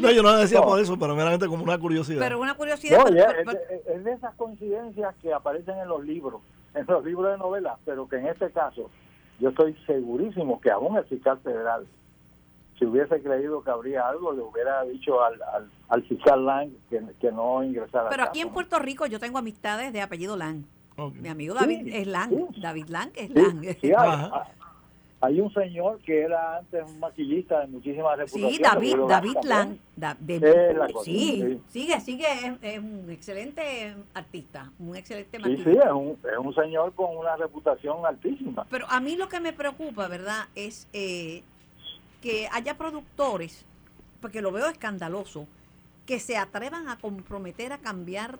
No, 0.00 0.10
yo 0.10 0.22
no 0.22 0.36
decía 0.36 0.62
por 0.62 0.80
eso, 0.80 0.98
pero 0.98 1.14
meramente 1.14 1.46
como 1.46 1.64
una 1.64 1.78
curiosidad. 1.78 2.20
Pero 2.20 2.40
una 2.40 2.54
curiosidad. 2.54 3.04
es, 3.86 4.04
de 4.04 4.12
esas 4.12 4.34
coincidencias 4.34 5.14
que 5.22 5.32
aparecen 5.32 5.78
en 5.78 5.88
los 5.88 6.04
libros, 6.04 6.42
en 6.74 6.86
los 6.86 7.04
libros 7.04 7.32
de 7.32 7.38
novelas, 7.38 7.78
pero 7.84 8.08
que 8.08 8.16
en 8.16 8.26
este 8.26 8.50
caso 8.50 8.90
yo 9.40 9.50
estoy 9.50 9.76
segurísimo 9.86 10.60
que 10.60 10.70
aún 10.70 10.96
el 10.96 11.04
fiscal 11.04 11.38
federal 11.40 11.86
si 12.78 12.86
hubiese 12.86 13.22
creído 13.22 13.62
que 13.62 13.70
habría 13.70 14.08
algo, 14.08 14.32
le 14.32 14.42
hubiera 14.42 14.82
dicho 14.84 15.22
al, 15.22 15.40
al, 15.88 16.02
fiscal 16.04 16.44
Lang 16.44 16.70
que, 16.90 17.30
no 17.30 17.62
ingresara. 17.62 18.08
Pero 18.08 18.24
aquí 18.24 18.40
en 18.40 18.50
Puerto 18.50 18.78
Rico 18.78 19.06
yo 19.06 19.20
tengo 19.20 19.38
amistades 19.38 19.92
de 19.92 20.00
apellido 20.00 20.36
Lang. 20.36 20.64
Mi 21.20 21.28
amigo 21.28 21.54
David 21.54 21.88
es 21.92 22.06
Lang, 22.06 22.32
David 22.60 22.88
Lang 22.88 23.10
es 23.14 23.30
Lang. 23.30 23.64
hay, 23.64 24.30
un 25.30 25.52
señor 25.54 26.00
que 26.00 26.22
era 26.22 26.58
antes 26.58 26.84
un 26.84 27.00
maquillista 27.00 27.60
de 27.60 27.68
muchísimas 27.68 28.18
reputaciones. 28.18 28.56
Sí, 28.56 28.62
David, 28.62 28.96
David 29.08 29.36
Lang. 29.44 29.78
sí, 31.04 31.60
sigue, 31.68 32.00
sigue, 32.00 32.26
es, 32.60 32.78
un 32.78 33.08
excelente 33.10 33.94
artista, 34.14 34.70
un 34.78 34.96
excelente 34.96 35.38
maquillista. 35.38 35.70
Sí, 35.70 35.76
sí, 35.76 35.82
es 35.82 35.92
un, 35.92 36.18
es 36.30 36.38
un 36.38 36.54
señor 36.54 36.92
con 36.94 37.16
una 37.16 37.36
reputación 37.36 38.04
altísima. 38.04 38.66
Pero 38.70 38.86
a 38.88 39.00
mí 39.00 39.16
lo 39.16 39.28
que 39.28 39.40
me 39.40 39.52
preocupa, 39.52 40.08
¿verdad? 40.08 40.46
Es 40.54 40.88
eh, 40.92 41.42
que 42.20 42.48
haya 42.52 42.76
productores, 42.76 43.64
porque 44.20 44.42
lo 44.42 44.52
veo 44.52 44.68
escandaloso, 44.68 45.46
que 46.06 46.18
se 46.18 46.36
atrevan 46.36 46.88
a 46.88 46.98
comprometer 46.98 47.72
a 47.72 47.78
cambiar 47.78 48.38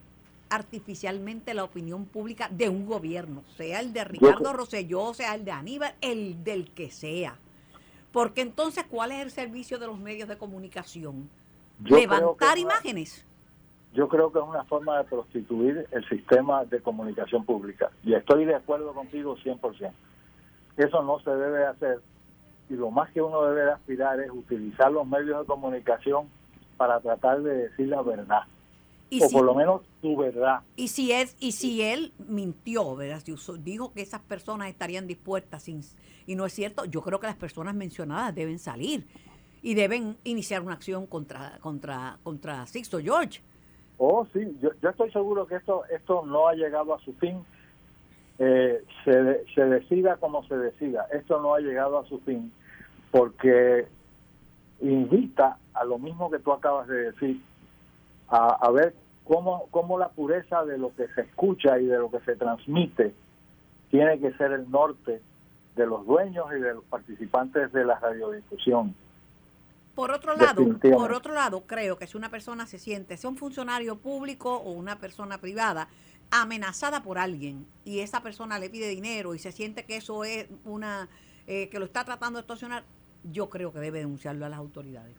artificialmente 0.55 1.55
la 1.55 1.65
opinión 1.65 2.05
pública 2.05 2.49
de 2.51 2.69
un 2.69 2.87
gobierno, 2.87 3.43
sea 3.57 3.81
el 3.81 3.93
de 3.93 4.05
Ricardo 4.05 4.53
Rosselló, 4.53 5.15
sea 5.15 5.35
el 5.35 5.45
de 5.45 5.53
Aníbal, 5.53 5.95
el 6.01 6.45
del 6.45 6.71
que 6.71 6.91
sea. 6.91 7.37
Porque 8.13 8.43
entonces, 8.43 8.85
¿cuál 8.89 9.13
es 9.13 9.23
el 9.23 9.31
servicio 9.31 9.79
de 9.79 9.87
los 9.87 9.99
medios 9.99 10.29
de 10.29 10.37
comunicación? 10.37 11.29
Levantar 11.85 12.59
imágenes. 12.59 13.27
yo 13.95 14.09
creo 14.09 14.33
que 14.33 14.39
es 14.39 14.45
una 14.45 14.65
forma 14.65 14.99
de 14.99 15.05
prostituir 15.05 15.87
el 15.91 16.09
sistema 16.09 16.65
de 16.65 16.81
comunicación 16.81 17.45
pública. 17.45 17.91
Y 18.05 18.15
estoy 18.15 18.45
de 18.45 18.55
acuerdo 18.55 18.93
contigo 18.95 19.37
100%. 19.37 19.93
Eso 20.77 21.03
no 21.03 21.21
se 21.21 21.31
debe 21.31 21.67
hacer 21.67 22.01
y 22.73 22.75
lo 22.75 22.91
más 22.91 23.11
que 23.11 23.21
uno 23.21 23.43
debe 23.43 23.71
aspirar 23.71 24.19
es 24.21 24.31
utilizar 24.31 24.91
los 24.91 25.07
medios 25.07 25.41
de 25.41 25.47
comunicación 25.47 26.29
para 26.79 27.01
tratar 27.01 27.43
de 27.43 27.69
decir 27.69 27.89
la 27.89 28.01
verdad. 28.01 28.43
O 29.21 29.31
por 29.31 29.45
lo 29.45 29.55
menos 29.55 29.83
su 30.01 30.17
verdad. 30.17 30.61
Y 30.77 30.89
si 30.89 31.13
es 31.13 31.37
y 31.41 31.53
si 31.53 31.83
él 31.83 32.13
mintió, 32.29 32.97
¿verdad? 32.97 33.21
Si 33.25 33.35
dijo 33.59 33.93
que 33.93 34.03
esas 34.03 34.21
personas 34.21 34.69
estarían 34.69 35.07
dispuestas 35.07 35.65
sin, 35.65 35.83
y 36.27 36.35
no 36.35 36.47
es 36.47 36.53
cierto, 36.53 36.85
yo 36.85 37.03
creo 37.03 37.21
que 37.21 37.27
las 37.27 37.37
personas 37.37 37.75
mencionadas 37.75 38.35
deben 38.35 38.59
salir 38.59 39.07
y 39.63 39.75
deben 39.75 40.17
iniciar 40.25 40.63
una 40.63 40.75
acción 40.75 41.07
contra 41.07 41.59
contra 41.61 42.19
contra 42.23 42.67
Sixto 42.67 42.99
George. 43.01 43.41
Oh, 43.99 44.27
sí, 44.33 44.57
yo, 44.61 44.71
yo 44.81 44.91
estoy 44.91 45.11
seguro 45.13 45.47
que 45.47 45.57
esto 45.57 45.85
esto 45.87 46.25
no 46.27 46.49
ha 46.49 46.55
llegado 46.55 46.95
a 46.95 47.01
su 47.01 47.13
fin. 47.15 47.45
Eh, 48.39 48.83
se, 49.05 49.45
se 49.55 49.65
decida 49.67 50.17
como 50.17 50.45
se 50.49 50.57
decida. 50.57 51.07
Esto 51.13 51.41
no 51.41 51.55
ha 51.55 51.61
llegado 51.61 51.99
a 51.99 52.07
su 52.07 52.19
fin 52.21 52.51
porque 53.13 53.87
invita 54.81 55.59
a 55.75 55.85
lo 55.85 55.99
mismo 55.99 56.31
que 56.31 56.39
tú 56.39 56.53
acabas 56.53 56.89
de 56.89 57.13
decir, 57.13 57.41
a, 58.29 58.71
ver 58.71 58.95
cómo, 59.25 59.67
cómo 59.71 59.99
la 59.99 60.09
pureza 60.09 60.65
de 60.65 60.79
lo 60.79 60.95
que 60.95 61.09
se 61.09 61.23
escucha 61.23 61.79
y 61.79 61.87
de 61.87 61.99
lo 61.99 62.11
que 62.11 62.21
se 62.21 62.37
transmite 62.37 63.15
tiene 63.91 64.19
que 64.19 64.33
ser 64.35 64.53
el 64.53 64.71
norte 64.71 65.21
de 65.77 65.87
los 65.87 66.07
dueños 66.07 66.47
y 66.57 66.61
de 66.61 66.75
los 66.75 66.85
participantes 66.85 67.73
de 67.73 67.85
la 67.85 67.99
radiodifusión. 67.99 68.95
Por 69.95 70.11
otro 70.11 70.35
lado, 70.35 70.65
por 70.81 71.13
otro 71.13 71.35
lado, 71.35 71.63
creo 71.67 71.99
que 71.99 72.07
si 72.07 72.17
una 72.17 72.31
persona 72.31 72.67
se 72.67 72.79
siente, 72.79 73.19
sea 73.19 73.29
un 73.29 73.37
funcionario 73.37 73.97
público 73.97 74.57
o 74.57 74.73
una 74.73 74.97
persona 74.99 75.39
privada, 75.39 75.89
amenazada 76.31 77.03
por 77.03 77.19
alguien 77.19 77.67
y 77.85 78.01
esa 78.01 78.23
persona 78.23 78.59
le 78.59 78.71
pide 78.71 78.89
dinero 78.89 79.35
y 79.35 79.39
se 79.39 79.53
siente 79.53 79.85
que 79.85 79.97
eso 79.97 80.25
es 80.25 80.49
una 80.65 81.09
eh, 81.47 81.69
que 81.69 81.79
lo 81.79 81.85
está 81.85 82.05
tratando 82.05 82.39
de 82.39 82.41
extorsionar, 82.41 82.85
yo 83.31 83.51
creo 83.51 83.71
que 83.73 83.81
debe 83.81 83.99
denunciarlo 83.99 84.47
a 84.47 84.49
las 84.49 84.59
autoridades. 84.59 85.15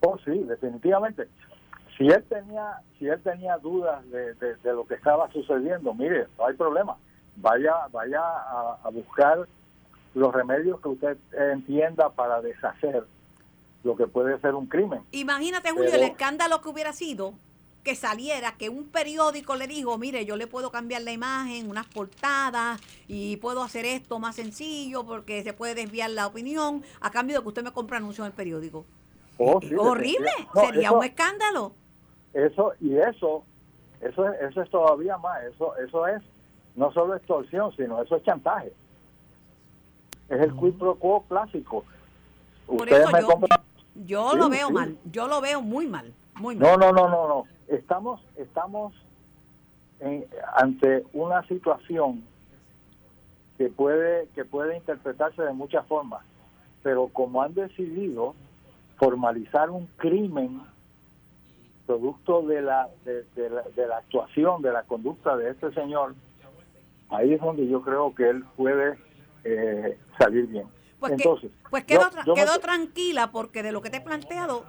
Oh, 0.00 0.16
sí, 0.24 0.30
definitivamente. 0.30 1.26
Si 1.96 2.06
él 2.06 2.24
tenía, 2.28 2.80
si 2.98 3.06
él 3.06 3.20
tenía 3.22 3.58
dudas 3.58 4.02
de, 4.10 4.56
lo 4.64 4.86
que 4.86 4.94
estaba 4.94 5.30
sucediendo, 5.32 5.94
mire, 5.94 6.26
no 6.38 6.46
hay 6.46 6.54
problema. 6.54 6.96
Vaya, 7.36 7.74
vaya 7.90 8.20
a, 8.20 8.88
buscar 8.92 9.46
los 10.14 10.34
remedios 10.34 10.80
que 10.80 10.88
usted 10.88 11.16
entienda 11.32 12.10
para 12.10 12.40
deshacer 12.40 13.04
lo 13.84 13.96
que 13.96 14.06
puede 14.06 14.38
ser 14.40 14.54
un 14.54 14.66
crimen. 14.66 15.02
Imagínate, 15.12 15.70
Julio, 15.70 15.94
el 15.94 16.02
escándalo 16.02 16.60
que 16.60 16.68
hubiera 16.68 16.92
sido 16.92 17.34
que 17.82 17.96
saliera, 17.96 18.56
que 18.56 18.68
un 18.68 18.86
periódico 18.86 19.56
le 19.56 19.66
dijo, 19.66 19.98
mire, 19.98 20.24
yo 20.24 20.36
le 20.36 20.46
puedo 20.46 20.70
cambiar 20.70 21.02
la 21.02 21.12
imagen, 21.12 21.68
unas 21.68 21.86
portadas, 21.86 22.80
y 23.08 23.36
puedo 23.38 23.62
hacer 23.62 23.84
esto 23.84 24.18
más 24.18 24.36
sencillo 24.36 25.04
porque 25.04 25.42
se 25.42 25.52
puede 25.52 25.74
desviar 25.74 26.10
la 26.10 26.26
opinión 26.26 26.84
a 27.00 27.10
cambio 27.10 27.36
de 27.36 27.42
que 27.42 27.48
usted 27.48 27.64
me 27.64 27.72
compre 27.72 27.96
anuncios 27.96 28.24
en 28.24 28.30
el 28.30 28.36
periódico. 28.36 28.86
Oh, 29.38 29.60
horrible, 29.78 30.30
sería 30.54 30.92
un 30.92 31.04
escándalo. 31.04 31.72
Eso, 32.34 32.72
y 32.80 32.96
eso, 32.96 33.44
eso, 34.00 34.32
eso 34.32 34.62
es 34.62 34.70
todavía 34.70 35.18
más, 35.18 35.42
eso, 35.44 35.76
eso 35.76 36.06
es 36.06 36.22
no 36.76 36.90
solo 36.92 37.14
extorsión, 37.14 37.74
sino 37.76 38.00
eso 38.02 38.16
es 38.16 38.22
chantaje. 38.22 38.72
Es 40.28 40.40
el 40.40 40.54
quid 40.54 40.74
pro 40.74 40.94
quo 40.94 41.24
clásico. 41.28 41.84
Por 42.66 42.88
eso 42.88 43.10
yo, 44.06 44.34
lo 44.34 44.48
veo 44.48 44.70
mal, 44.70 44.96
yo 45.10 45.28
lo 45.28 45.40
veo 45.42 45.60
muy 45.60 45.86
mal, 45.86 46.12
muy 46.36 46.56
mal. 46.56 46.70
No, 46.70 46.76
no, 46.78 46.92
no, 46.92 47.08
no, 47.08 47.28
no 47.28 47.46
estamos, 47.76 48.20
estamos 48.36 48.94
ante 50.56 51.04
una 51.12 51.46
situación 51.46 52.24
que 53.56 53.68
puede, 53.68 54.28
que 54.34 54.44
puede 54.44 54.76
interpretarse 54.76 55.42
de 55.42 55.52
muchas 55.52 55.86
formas, 55.86 56.22
pero 56.82 57.08
como 57.08 57.42
han 57.42 57.54
decidido 57.54 58.34
formalizar 58.96 59.70
un 59.70 59.86
crimen 59.96 60.60
producto 61.86 62.42
de 62.42 62.62
la, 62.62 62.88
de, 63.04 63.50
la, 63.86 63.96
actuación, 63.96 64.62
de 64.62 64.72
la 64.72 64.82
conducta 64.84 65.36
de 65.36 65.50
este 65.50 65.72
señor, 65.72 66.14
ahí 67.10 67.34
es 67.34 67.40
donde 67.40 67.66
yo 67.66 67.82
creo 67.82 68.14
que 68.14 68.30
él 68.30 68.44
puede 68.56 68.98
eh, 69.44 69.98
salir 70.18 70.46
bien. 70.46 70.66
Pues, 71.00 71.12
Entonces, 71.12 71.50
pues 71.70 71.84
quedó, 71.84 72.08
quedó 72.34 72.58
tranquila 72.60 73.32
porque 73.32 73.62
de 73.62 73.72
lo 73.72 73.82
que 73.82 73.90
te 73.90 73.96
he 73.96 74.00
planteado 74.00 74.64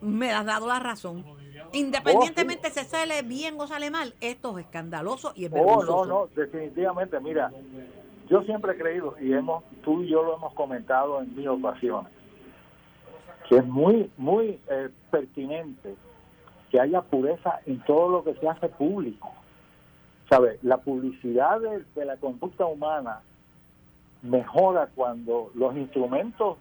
me 0.00 0.32
has 0.32 0.46
dado 0.46 0.66
la 0.68 0.78
razón. 0.78 1.24
Independientemente 1.72 2.70
si 2.70 2.84
sale 2.84 3.22
bien 3.22 3.56
o 3.58 3.66
sale 3.66 3.90
mal, 3.90 4.14
esto 4.20 4.58
es 4.58 4.66
escandaloso 4.66 5.32
y 5.34 5.46
es 5.46 5.50
vergonzoso. 5.50 5.96
Oh, 5.96 6.06
no, 6.06 6.20
no, 6.20 6.28
definitivamente. 6.34 7.18
Mira, 7.20 7.50
yo 8.28 8.42
siempre 8.42 8.72
he 8.72 8.76
creído, 8.76 9.16
y 9.20 9.32
hemos 9.32 9.64
tú 9.82 10.02
y 10.02 10.08
yo 10.08 10.22
lo 10.22 10.36
hemos 10.36 10.54
comentado 10.54 11.20
en 11.20 11.34
mil 11.34 11.48
ocasiones, 11.48 12.12
que 13.48 13.58
es 13.58 13.66
muy, 13.66 14.10
muy 14.16 14.60
eh, 14.68 14.90
pertinente 15.10 15.94
que 16.70 16.80
haya 16.80 17.02
pureza 17.02 17.60
en 17.66 17.80
todo 17.84 18.08
lo 18.08 18.24
que 18.24 18.34
se 18.34 18.48
hace 18.48 18.68
público. 18.68 19.30
¿Sabe? 20.28 20.58
La 20.62 20.78
publicidad 20.78 21.60
de, 21.60 22.04
la 22.04 22.16
conducta 22.16 22.66
humana 22.66 23.20
mejora 24.22 24.88
cuando 24.94 25.52
los 25.54 25.76
instrumentos 25.76 26.58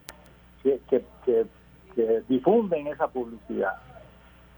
que, 0.62 0.80
que, 0.90 1.46
difunden 2.28 2.88
esa 2.88 3.08
publicidad 3.08 3.78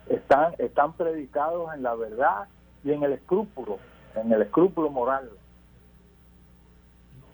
están, 0.09 0.53
están 0.57 0.93
predicados 0.93 1.71
en 1.75 1.84
la 1.84 1.93
verdad 1.93 2.47
y 2.84 2.91
en 2.91 3.03
el 3.03 3.13
escrúpulo, 3.13 3.78
en 4.15 4.32
el 4.32 4.41
escrúpulo 4.41 4.89
moral. 4.89 5.30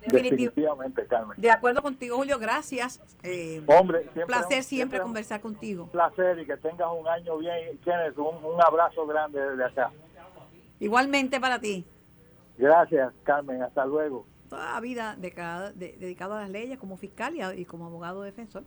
Definitivamente, 0.07 1.05
Carmen. 1.07 1.39
De 1.39 1.49
acuerdo 1.49 1.81
contigo, 1.81 2.17
Julio, 2.17 2.37
gracias. 2.39 3.01
Eh, 3.23 3.61
Hombre, 3.67 4.09
un 4.15 4.25
placer 4.25 4.63
siempre, 4.63 4.99
conversar 4.99 5.41
contigo. 5.41 5.83
Un 5.83 5.89
placer 5.89 6.39
y 6.39 6.45
que 6.45 6.57
tengas 6.57 6.87
un 6.97 7.07
año 7.07 7.37
bien. 7.37 7.77
Tienes 7.83 8.17
un, 8.17 8.43
un 8.43 8.61
abrazo 8.61 9.05
grande 9.07 9.39
desde 9.39 9.65
acá. 9.65 9.91
Igualmente 10.79 11.39
para 11.39 11.59
ti. 11.59 11.85
Gracias, 12.57 13.13
Carmen. 13.23 13.61
Hasta 13.63 13.85
luego. 13.85 14.25
Toda 14.49 14.73
la 14.73 14.79
vida 14.79 15.15
dedicado 15.17 16.35
a 16.35 16.41
las 16.41 16.49
leyes 16.49 16.77
como 16.77 16.97
fiscal 16.97 17.33
y, 17.57 17.65
como 17.65 17.85
abogado 17.85 18.21
defensor. 18.21 18.63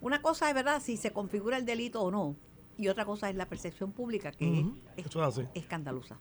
Una 0.00 0.20
cosa 0.20 0.48
es 0.48 0.54
verdad 0.54 0.80
si 0.80 0.96
se 0.96 1.12
configura 1.12 1.56
el 1.56 1.64
delito 1.64 2.02
o 2.02 2.10
no, 2.10 2.36
y 2.76 2.88
otra 2.88 3.04
cosa 3.04 3.30
es 3.30 3.36
la 3.36 3.46
percepción 3.46 3.92
pública, 3.92 4.32
que 4.32 4.66
es, 4.96 5.06
escandalosa. 5.54 6.18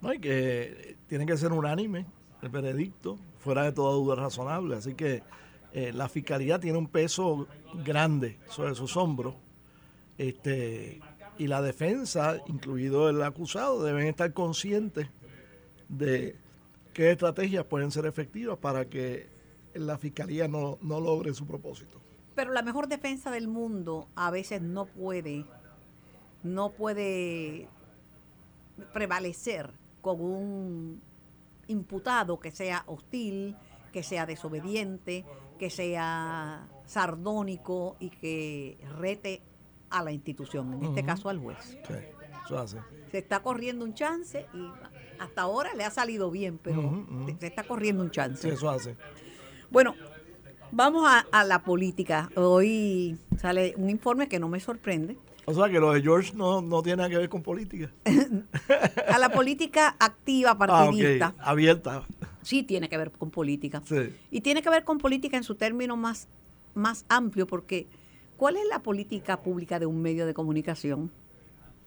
No, 0.00 0.12
y 0.12 0.18
que 0.18 0.96
tiene 1.06 1.26
que 1.26 1.36
ser 1.36 1.52
unánime 1.52 2.06
el 2.44 2.50
veredicto, 2.50 3.18
fuera 3.38 3.64
de 3.64 3.72
toda 3.72 3.94
duda 3.94 4.14
razonable. 4.16 4.76
Así 4.76 4.94
que 4.94 5.22
eh, 5.72 5.92
la 5.92 6.08
fiscalía 6.08 6.58
tiene 6.58 6.78
un 6.78 6.86
peso 6.86 7.48
grande 7.84 8.38
sobre 8.48 8.74
sus 8.74 8.96
hombros. 8.96 9.34
Este, 10.18 11.00
y 11.38 11.46
la 11.48 11.62
defensa, 11.62 12.38
incluido 12.46 13.08
el 13.08 13.22
acusado, 13.22 13.82
deben 13.82 14.06
estar 14.06 14.32
conscientes 14.32 15.08
de 15.88 16.36
qué 16.92 17.10
estrategias 17.10 17.64
pueden 17.64 17.90
ser 17.90 18.06
efectivas 18.06 18.58
para 18.58 18.84
que 18.84 19.28
la 19.74 19.98
fiscalía 19.98 20.46
no, 20.46 20.78
no 20.82 21.00
logre 21.00 21.34
su 21.34 21.46
propósito. 21.46 22.00
Pero 22.34 22.52
la 22.52 22.62
mejor 22.62 22.88
defensa 22.88 23.30
del 23.30 23.48
mundo 23.48 24.08
a 24.14 24.30
veces 24.30 24.60
no 24.60 24.86
puede, 24.86 25.44
no 26.42 26.70
puede 26.70 27.68
prevalecer 28.92 29.70
con 30.00 30.20
un 30.20 31.00
imputado 31.68 32.38
que 32.38 32.50
sea 32.50 32.84
hostil, 32.86 33.56
que 33.92 34.02
sea 34.02 34.26
desobediente, 34.26 35.24
que 35.58 35.70
sea 35.70 36.68
sardónico 36.86 37.96
y 38.00 38.10
que 38.10 38.78
rete 38.98 39.42
a 39.90 40.02
la 40.02 40.12
institución, 40.12 40.74
en 40.74 40.84
este 40.84 41.04
caso 41.04 41.28
al 41.28 41.38
juez. 41.38 41.78
Se 43.10 43.18
está 43.18 43.40
corriendo 43.40 43.84
un 43.84 43.94
chance 43.94 44.46
y 44.52 44.68
hasta 45.18 45.42
ahora 45.42 45.72
le 45.74 45.84
ha 45.84 45.90
salido 45.90 46.30
bien, 46.30 46.58
pero 46.58 47.06
se 47.38 47.46
está 47.46 47.62
corriendo 47.64 48.02
un 48.02 48.10
chance. 48.10 48.48
eso 48.48 48.68
hace. 48.68 48.96
Bueno, 49.70 49.94
vamos 50.72 51.08
a, 51.30 51.44
la 51.44 51.60
política. 51.62 52.30
Hoy 52.36 53.18
sale 53.38 53.74
un 53.76 53.88
informe 53.88 54.28
que 54.28 54.38
no 54.38 54.48
me 54.48 54.60
sorprende. 54.60 55.16
O 55.46 55.54
sea 55.54 55.68
que 55.68 55.78
lo 55.78 55.92
de 55.92 56.02
George 56.02 56.32
no, 56.34 56.62
no 56.62 56.82
tiene 56.82 56.98
nada 56.98 57.08
que 57.10 57.18
ver 57.18 57.28
con 57.28 57.42
política. 57.42 57.90
a 59.08 59.18
la 59.18 59.30
política 59.30 59.96
activa, 59.98 60.52
ah, 60.52 60.58
partidista. 60.58 61.34
Abierta. 61.38 62.06
Sí, 62.42 62.62
tiene 62.62 62.88
que 62.88 62.96
ver 62.96 63.10
con 63.10 63.30
política. 63.30 63.82
Y 64.30 64.40
tiene 64.40 64.62
que 64.62 64.70
ver 64.70 64.84
con 64.84 64.98
política 64.98 65.36
en 65.36 65.44
su 65.44 65.54
término 65.54 65.96
más, 65.96 66.28
más 66.74 67.04
amplio, 67.08 67.46
porque 67.46 67.86
¿cuál 68.36 68.56
es 68.56 68.64
la 68.68 68.80
política 68.80 69.42
pública 69.42 69.78
de 69.78 69.86
un 69.86 70.00
medio 70.02 70.26
de 70.26 70.34
comunicación? 70.34 71.10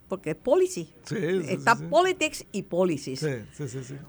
porque 0.07 0.31
es 0.31 0.35
policy. 0.35 0.89
Está 1.11 1.75
politics 1.75 2.45
y 2.51 2.63
policies. 2.63 3.25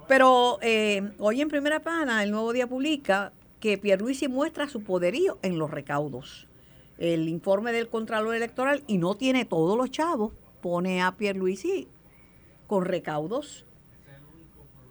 Pero 0.07 0.59
eh, 0.63 1.11
hoy 1.19 1.41
en 1.41 1.49
Primera 1.49 1.81
Pana, 1.83 2.23
el 2.23 2.31
Nuevo 2.31 2.53
Día 2.53 2.67
publica 2.67 3.33
que 3.61 3.79
Pierluisi 3.79 4.29
muestra 4.29 4.69
su 4.69 4.83
poderío 4.83 5.39
en 5.43 5.59
los 5.59 5.71
recaudos. 5.71 6.48
El 6.99 7.29
informe 7.29 7.73
del 7.73 7.89
Contralor 7.89 8.35
Electoral, 8.35 8.83
y 8.87 8.99
no 8.99 9.15
tiene 9.15 9.45
todos 9.45 9.79
los 9.79 9.91
chavos, 9.91 10.33
pone 10.61 11.03
a 11.03 11.17
Pierluisi 11.17 11.89
con 12.67 12.85
recaudos 12.85 13.65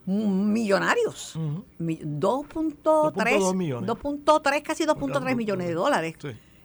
millonarios. 0.05 1.37
2.3 1.79 3.53
millones. 3.53 3.89
2.3, 3.89 4.61
casi 4.63 4.85
2.3 4.85 5.35
millones 5.35 5.67
de 5.67 5.73
dólares 5.73 6.15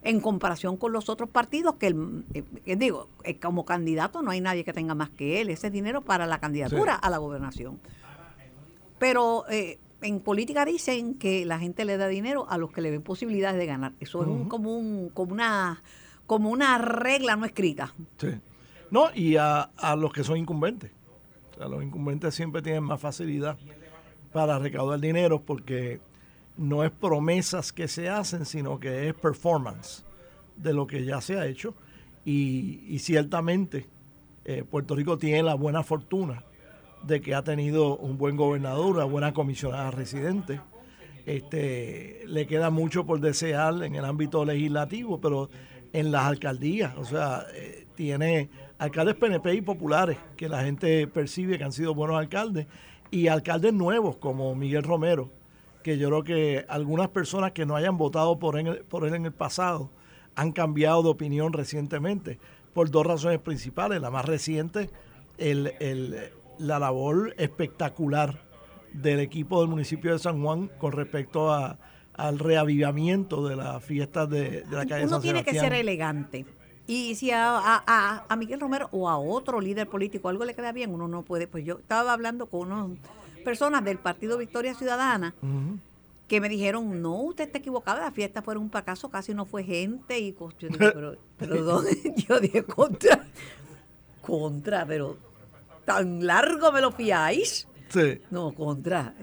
en 0.04 0.20
comparación 0.20 0.76
con 0.76 0.92
los 0.92 1.08
otros 1.08 1.28
partidos 1.28 1.76
que, 1.76 1.94
eh, 2.34 2.76
digo, 2.76 3.08
eh, 3.24 3.38
como 3.38 3.64
candidato 3.64 4.20
no 4.22 4.32
hay 4.32 4.40
nadie 4.40 4.64
que 4.64 4.72
tenga 4.72 4.94
más 4.94 5.10
que 5.10 5.40
él, 5.40 5.50
ese 5.50 5.70
dinero 5.70 6.02
para 6.02 6.26
la 6.26 6.38
candidatura 6.38 6.94
a 6.94 7.10
la 7.10 7.18
gobernación. 7.18 7.80
Pero 8.98 9.44
eh, 9.48 9.78
en 10.02 10.20
política 10.20 10.64
dicen 10.64 11.14
que 11.14 11.46
la 11.46 11.58
gente 11.58 11.84
le 11.84 11.96
da 11.96 12.08
dinero 12.08 12.46
a 12.48 12.58
los 12.58 12.72
que 12.72 12.80
le 12.80 12.90
ven 12.90 13.02
posibilidades 13.02 13.58
de 13.58 13.66
ganar. 13.66 13.92
Eso 14.00 14.22
es 14.22 14.48
como, 14.48 14.76
un, 14.76 15.08
como, 15.10 15.32
una, 15.32 15.82
como 16.26 16.50
una 16.50 16.78
regla 16.78 17.36
no 17.36 17.44
escrita. 17.44 17.94
Sí. 18.18 18.28
No, 18.90 19.08
y 19.14 19.36
a, 19.36 19.62
a 19.62 19.96
los 19.96 20.12
que 20.12 20.24
son 20.24 20.36
incumbentes. 20.36 20.90
O 21.52 21.54
sea, 21.56 21.68
los 21.68 21.82
incumbentes 21.82 22.34
siempre 22.34 22.62
tienen 22.62 22.84
más 22.84 23.00
facilidad 23.00 23.56
para 24.32 24.58
recaudar 24.58 25.00
dinero 25.00 25.40
porque 25.40 26.00
no 26.56 26.84
es 26.84 26.90
promesas 26.90 27.72
que 27.72 27.88
se 27.88 28.08
hacen, 28.08 28.44
sino 28.44 28.78
que 28.78 29.08
es 29.08 29.14
performance 29.14 30.04
de 30.56 30.72
lo 30.72 30.86
que 30.86 31.04
ya 31.04 31.20
se 31.20 31.38
ha 31.38 31.46
hecho. 31.46 31.74
Y, 32.24 32.98
ciertamente 33.00 33.88
eh, 34.44 34.64
Puerto 34.68 34.94
Rico 34.94 35.18
tiene 35.18 35.42
la 35.42 35.54
buena 35.54 35.82
fortuna 35.82 36.44
de 37.04 37.20
que 37.20 37.34
ha 37.34 37.42
tenido 37.42 37.96
un 37.96 38.18
buen 38.18 38.36
gobernador, 38.36 38.96
una 38.96 39.04
buena 39.04 39.32
comisionada 39.32 39.90
residente. 39.90 40.60
Este, 41.26 42.22
le 42.26 42.46
queda 42.46 42.70
mucho 42.70 43.06
por 43.06 43.20
desear 43.20 43.82
en 43.84 43.94
el 43.94 44.04
ámbito 44.04 44.44
legislativo, 44.44 45.20
pero 45.20 45.50
en 45.92 46.10
las 46.10 46.24
alcaldías, 46.24 46.96
o 46.96 47.04
sea, 47.04 47.44
eh, 47.54 47.86
tiene 47.94 48.48
alcaldes 48.78 49.14
PNP 49.14 49.54
y 49.54 49.60
populares 49.60 50.18
que 50.36 50.48
la 50.48 50.64
gente 50.64 51.06
percibe 51.06 51.58
que 51.58 51.64
han 51.64 51.72
sido 51.72 51.94
buenos 51.94 52.18
alcaldes 52.18 52.66
y 53.10 53.28
alcaldes 53.28 53.72
nuevos 53.72 54.16
como 54.16 54.54
Miguel 54.54 54.82
Romero, 54.82 55.30
que 55.82 55.98
yo 55.98 56.08
creo 56.08 56.24
que 56.24 56.64
algunas 56.68 57.08
personas 57.08 57.52
que 57.52 57.66
no 57.66 57.76
hayan 57.76 57.98
votado 57.98 58.38
por 58.38 58.58
él, 58.58 58.84
por 58.88 59.06
él 59.06 59.14
en 59.14 59.26
el 59.26 59.32
pasado 59.32 59.90
han 60.34 60.52
cambiado 60.52 61.02
de 61.02 61.10
opinión 61.10 61.52
recientemente 61.52 62.38
por 62.72 62.90
dos 62.90 63.06
razones 63.06 63.38
principales. 63.40 64.00
La 64.00 64.10
más 64.10 64.24
reciente, 64.24 64.90
el, 65.38 66.30
la 66.58 66.78
labor 66.78 67.34
espectacular 67.38 68.40
del 68.92 69.20
equipo 69.20 69.60
del 69.60 69.70
municipio 69.70 70.12
de 70.12 70.18
San 70.18 70.42
Juan 70.42 70.68
con 70.78 70.92
respecto 70.92 71.52
a, 71.52 71.78
al 72.14 72.38
reavivamiento 72.38 73.46
de 73.46 73.56
las 73.56 73.82
fiestas 73.84 74.28
de, 74.28 74.64
la 74.70 74.86
calle 74.86 75.06
Uno 75.06 75.20
tiene 75.20 75.44
que 75.44 75.58
ser 75.58 75.72
elegante. 75.72 76.44
Y 76.86 77.14
si 77.14 77.30
a, 77.30 77.58
a, 77.58 78.26
a, 78.28 78.36
Miguel 78.36 78.60
Romero 78.60 78.88
o 78.92 79.08
a 79.08 79.16
otro 79.16 79.60
líder 79.60 79.88
político 79.88 80.28
algo 80.28 80.44
le 80.44 80.54
queda 80.54 80.72
bien, 80.72 80.92
uno 80.92 81.08
no 81.08 81.22
puede. 81.22 81.46
Pues 81.46 81.64
yo 81.64 81.78
estaba 81.78 82.12
hablando 82.12 82.46
con 82.46 82.72
unos 82.72 82.98
personas 83.44 83.84
del 83.84 83.98
Partido 83.98 84.36
Victoria 84.36 84.74
Ciudadana 84.74 85.34
que 86.26 86.40
me 86.40 86.48
dijeron, 86.48 87.02
no, 87.02 87.14
usted 87.24 87.44
está 87.44 87.58
equivocado, 87.58 88.00
la 88.00 88.10
fiesta 88.10 88.40
fue 88.42 88.56
un 88.56 88.70
fracaso, 88.70 89.10
casi 89.10 89.34
no 89.34 89.44
fue 89.44 89.64
gente. 89.64 90.18
Y 90.18 90.34
yo 90.34 90.48
dije, 90.68 90.92
pero, 90.92 91.16
pero 91.36 91.82
Yo 92.28 92.40
dije, 92.40 92.62
contra, 92.64 93.26
contra, 94.22 94.86
pero 94.86 95.18
tan 95.84 96.26
largo 96.26 96.72
me 96.72 96.80
lo 96.80 96.92
fiáis. 96.92 97.68
Sí. 97.88 98.20
No, 98.30 98.52
contra. 98.52 99.14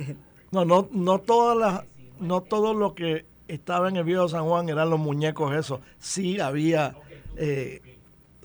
No, 0.52 0.66
no, 0.66 0.88
no 0.92 1.20
todas 1.20 1.58
las, 1.58 1.84
no 2.20 2.42
todo 2.42 2.74
lo 2.74 2.94
que 2.96 3.26
estaba 3.48 3.90
en 3.90 3.98
el 3.98 4.04
viejo 4.04 4.28
San 4.30 4.46
Juan 4.46 4.70
eran 4.70 4.90
los 4.90 5.00
muñecos 5.00 5.54
esos. 5.56 5.80
Sí 5.98 6.40
había 6.40 6.96
eh, 7.36 7.82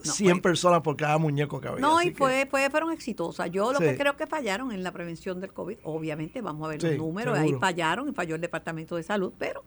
100 0.03 0.41
personas 0.41 0.81
por 0.81 0.97
cada 0.97 1.19
muñeco 1.19 1.61
que 1.61 1.69
había. 1.69 1.81
No, 1.81 2.01
y 2.03 2.13
fue, 2.13 2.47
fue, 2.51 2.69
fueron 2.71 2.93
exitosas. 2.93 3.51
Yo 3.51 3.73
lo 3.73 3.79
que 3.79 3.97
creo 3.97 4.17
que 4.17 4.27
fallaron 4.27 4.73
en 4.73 4.83
la 4.83 4.93
prevención 4.93 5.41
del 5.41 5.53
COVID, 5.53 5.79
obviamente, 5.85 6.41
vamos 6.41 6.67
a 6.67 6.71
ver 6.71 6.83
los 6.83 6.97
números, 6.97 7.39
ahí 7.39 7.53
fallaron 7.61 8.09
y 8.09 8.13
falló 8.13 8.35
el 8.35 8.41
Departamento 8.41 8.97
de 8.97 9.03
Salud, 9.03 9.33
pero 9.39 9.65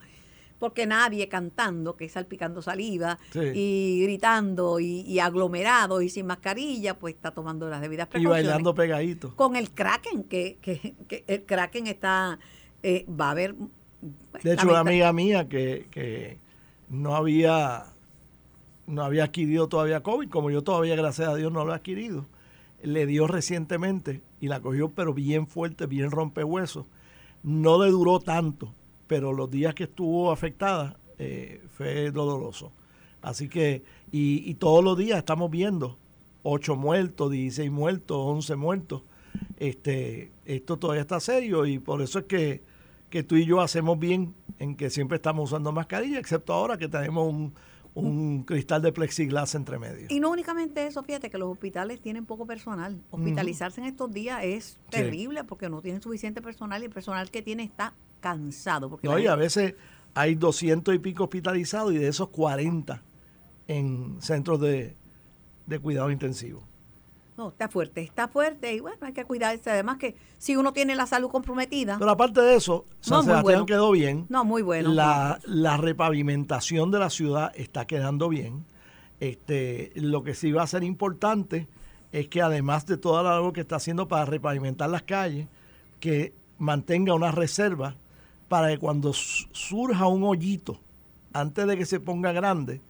porque 0.59 0.85
nadie 0.85 1.27
cantando, 1.27 1.95
que 1.95 2.09
salpicando 2.09 2.61
saliva 2.61 3.19
y 3.33 4.01
gritando 4.03 4.79
y, 4.79 5.19
aglomerado 5.19 6.01
y 6.01 6.09
sin 6.09 6.25
mascarilla, 6.25 6.97
pues 6.97 7.15
está 7.15 7.31
tomando 7.31 7.69
las 7.69 7.81
debidas 7.81 8.07
precauciones. 8.07 8.43
Y 8.43 8.47
bailando 8.47 8.73
pegadito. 8.73 9.35
Con 9.35 9.55
el 9.55 9.71
Kraken, 9.71 10.23
que, 10.23 10.57
que, 10.61 10.95
el 11.27 11.43
Kraken 11.43 11.87
está, 11.87 12.39
eh, 12.83 13.05
va 13.07 13.27
a 13.27 13.31
haber... 13.31 13.55
de 14.41 14.53
hecho, 14.53 14.67
una 14.67 14.79
amiga 14.79 15.13
mía 15.13 15.47
que, 15.47 15.87
que 15.91 16.39
no 16.89 17.15
había 17.15 17.85
no 18.87 19.03
había 19.03 19.25
adquirido 19.25 19.67
todavía 19.67 20.01
COVID, 20.01 20.29
como 20.29 20.49
yo 20.49 20.63
todavía, 20.63 20.95
gracias 20.95 21.27
a 21.27 21.35
Dios, 21.35 21.51
no 21.51 21.65
lo 21.65 21.73
he 21.73 21.75
adquirido. 21.75 22.25
Le 22.81 23.05
dio 23.05 23.27
recientemente 23.27 24.21
y 24.39 24.47
la 24.47 24.61
cogió, 24.61 24.89
pero 24.89 25.13
bien 25.13 25.45
fuerte, 25.45 25.85
bien 25.85 26.09
rompehuesos. 26.09 26.85
No 27.43 27.83
le 27.83 27.91
duró 27.91 28.19
tanto, 28.19 28.73
pero 29.07 29.33
los 29.33 29.49
días 29.49 29.73
que 29.73 29.85
estuvo 29.85 30.31
afectada 30.31 30.97
eh, 31.17 31.61
fue 31.75 32.11
doloroso. 32.11 32.71
Así 33.21 33.49
que, 33.49 33.83
y, 34.11 34.53
todos 34.55 34.83
los 34.83 34.97
días 34.97 35.17
estamos 35.17 35.49
viendo 35.49 35.97
8 36.43 36.75
muertos, 36.75 37.31
16 37.31 37.71
muertos, 37.71 38.17
11 38.17 38.55
muertos. 38.55 39.01
este, 39.57 40.31
esto 40.45 40.77
todavía 40.77 41.01
está 41.01 41.19
serio 41.19 41.65
y 41.65 41.79
por 41.79 42.01
eso 42.01 42.19
es 42.19 42.25
que, 42.25 42.61
que 43.09 43.23
tú 43.23 43.35
y 43.35 43.45
yo 43.45 43.61
hacemos 43.61 43.99
bien 43.99 44.33
en 44.59 44.75
que 44.75 44.89
siempre 44.89 45.17
estamos 45.17 45.51
usando 45.51 45.71
mascarilla, 45.71 46.19
excepto 46.19 46.53
ahora 46.53 46.77
que 46.77 46.87
tenemos 46.87 47.27
un, 47.27 47.53
un 47.97 48.43
cristal 48.43 48.83
de 48.83 48.91
plexiglas 48.91 49.55
entre 49.55 49.79
medio. 49.79 50.05
Y 50.09 50.19
no 50.19 50.29
únicamente 50.29 50.85
eso, 50.85 51.01
fíjate 51.01 51.31
que 51.31 51.37
los 51.39 51.51
hospitales 51.51 51.99
tienen 51.99 52.25
poco 52.25 52.45
personal. 52.45 53.01
Hospitalizarse 53.09 53.81
en 53.81 53.87
estos 53.87 54.11
días 54.11 54.43
es 54.43 54.77
terrible 54.91 55.43
porque 55.43 55.67
no 55.67 55.81
tienen 55.81 56.01
suficiente 56.01 56.41
personal 56.41 56.81
y 56.83 56.85
el 56.85 56.91
personal 56.91 57.31
que 57.31 57.41
tiene 57.41 57.63
está 57.63 57.93
cansado. 58.19 58.89
Porque 58.89 59.07
no, 59.07 59.17
y 59.19 59.27
a 59.27 59.35
veces 59.35 59.75
hay 60.13 60.35
200 60.35 60.95
y 60.95 60.99
pico 60.99 61.25
hospitalizados 61.25 61.93
y 61.93 61.97
de 61.97 62.07
esos 62.07 62.29
40 62.29 63.01
en 63.67 64.17
centros 64.21 64.59
de, 64.59 64.95
de 65.65 65.79
cuidado 65.79 66.11
intensivo. 66.11 66.63
No, 67.37 67.49
está 67.49 67.69
fuerte, 67.69 68.01
está 68.01 68.27
fuerte 68.27 68.73
y 68.73 68.79
bueno, 68.79 68.97
hay 69.01 69.13
que 69.13 69.23
cuidarse. 69.23 69.69
Además 69.69 69.97
que 69.99 70.15
si 70.39 70.55
uno 70.55 70.73
tiene 70.73 70.95
la 70.95 71.05
salud 71.05 71.29
comprometida. 71.29 71.97
Pero 71.99 72.09
aparte 72.09 72.41
de 72.41 72.55
eso, 72.55 72.85
San 72.99 73.23
Sebastián 73.23 73.67
quedó 73.67 73.91
bien. 73.91 74.25
No, 74.29 74.43
muy 74.43 74.63
bueno. 74.63 74.91
La, 74.91 75.39
la, 75.45 75.77
repavimentación 75.77 76.89
de 76.89 76.97
la 76.97 77.11
ciudad 77.11 77.51
está 77.55 77.85
quedando 77.85 78.27
bien. 78.27 78.65
Este, 79.19 79.91
lo 79.95 80.23
que 80.23 80.33
sí 80.33 80.51
va 80.51 80.63
a 80.63 80.67
ser 80.67 80.83
importante 80.83 81.67
es 82.11 82.27
que 82.27 82.41
además 82.41 82.87
de 82.87 82.97
todo 82.97 83.21
lo 83.43 83.53
que 83.53 83.61
está 83.61 83.75
haciendo 83.75 84.07
para 84.07 84.25
repavimentar 84.25 84.89
las 84.89 85.03
calles, 85.03 85.47
que 85.99 86.33
mantenga 86.57 87.13
una 87.13 87.31
reserva 87.31 87.95
para 88.47 88.69
que 88.69 88.77
cuando 88.77 89.13
surja 89.13 90.07
un 90.07 90.23
hoyito, 90.23 90.79
antes 91.33 91.67
de 91.67 91.77
que 91.77 91.85
se 91.85 91.99
ponga 91.99 92.31
grande, 92.31 92.81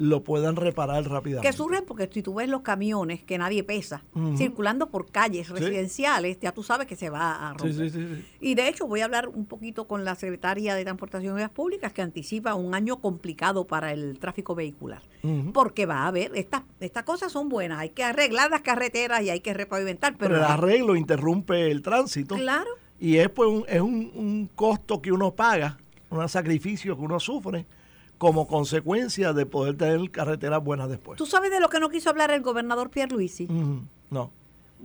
lo 0.00 0.24
puedan 0.24 0.56
reparar 0.56 1.04
rápidamente. 1.10 1.46
Que 1.46 1.52
surgen 1.54 1.84
porque 1.86 2.08
si 2.10 2.22
tú 2.22 2.32
ves 2.32 2.48
los 2.48 2.62
camiones 2.62 3.22
que 3.22 3.36
nadie 3.36 3.62
pesa, 3.62 4.02
circulando 4.34 4.88
por 4.88 5.10
calles 5.10 5.50
residenciales, 5.50 6.40
ya 6.40 6.52
tú 6.52 6.62
sabes 6.62 6.86
que 6.86 6.96
se 6.96 7.10
va 7.10 7.50
a 7.50 7.52
romper. 7.52 8.24
y 8.40 8.54
de 8.54 8.68
hecho 8.68 8.86
voy 8.86 9.02
a 9.02 9.04
hablar 9.04 9.28
un 9.28 9.44
poquito 9.44 9.86
con 9.86 10.06
la 10.06 10.14
secretaria 10.14 10.74
de 10.74 10.84
Transportación 10.84 11.34
y 11.34 11.36
Vías 11.36 11.50
Públicas 11.50 11.92
que 11.92 12.00
anticipa 12.00 12.54
un 12.54 12.74
año 12.74 12.98
complicado 13.02 13.66
para 13.66 13.92
el 13.92 14.18
tráfico 14.18 14.54
vehicular. 14.54 15.02
Porque 15.52 15.84
va 15.84 15.98
a 15.98 16.06
haber, 16.06 16.34
estas, 16.34 16.62
estas 16.80 17.04
cosas 17.04 17.30
son 17.30 17.50
buenas, 17.50 17.80
hay 17.80 17.90
que 17.90 18.02
arreglar 18.02 18.50
las 18.50 18.62
carreteras 18.62 19.20
y 19.20 19.28
hay 19.28 19.40
que 19.40 19.52
repavimentar. 19.52 20.16
Pero, 20.16 20.36
pero 20.36 20.46
el 20.46 20.50
arreglo 20.50 20.96
interrumpe 20.96 21.70
el 21.70 21.82
tránsito. 21.82 22.36
Claro. 22.36 22.70
Y 23.00 23.16
es, 23.16 23.30
pues, 23.30 23.48
un, 23.48 23.64
es 23.66 23.80
un, 23.80 24.12
un 24.14 24.50
costo 24.54 25.00
que 25.00 25.10
uno 25.10 25.34
paga, 25.34 25.78
un 26.10 26.28
sacrificio 26.28 26.96
que 26.96 27.02
uno 27.02 27.18
sufre 27.18 27.66
como 28.20 28.46
consecuencia 28.46 29.32
de 29.32 29.46
poder 29.46 29.78
tener 29.78 30.10
carreteras 30.10 30.62
buenas 30.62 30.90
después. 30.90 31.16
¿Tú 31.16 31.24
sabes 31.24 31.50
de 31.50 31.58
lo 31.58 31.70
que 31.70 31.80
no 31.80 31.88
quiso 31.88 32.10
hablar 32.10 32.30
el 32.30 32.42
gobernador 32.42 32.90
Pierre 32.90 33.10
Luisi? 33.10 33.48
No. 34.10 34.30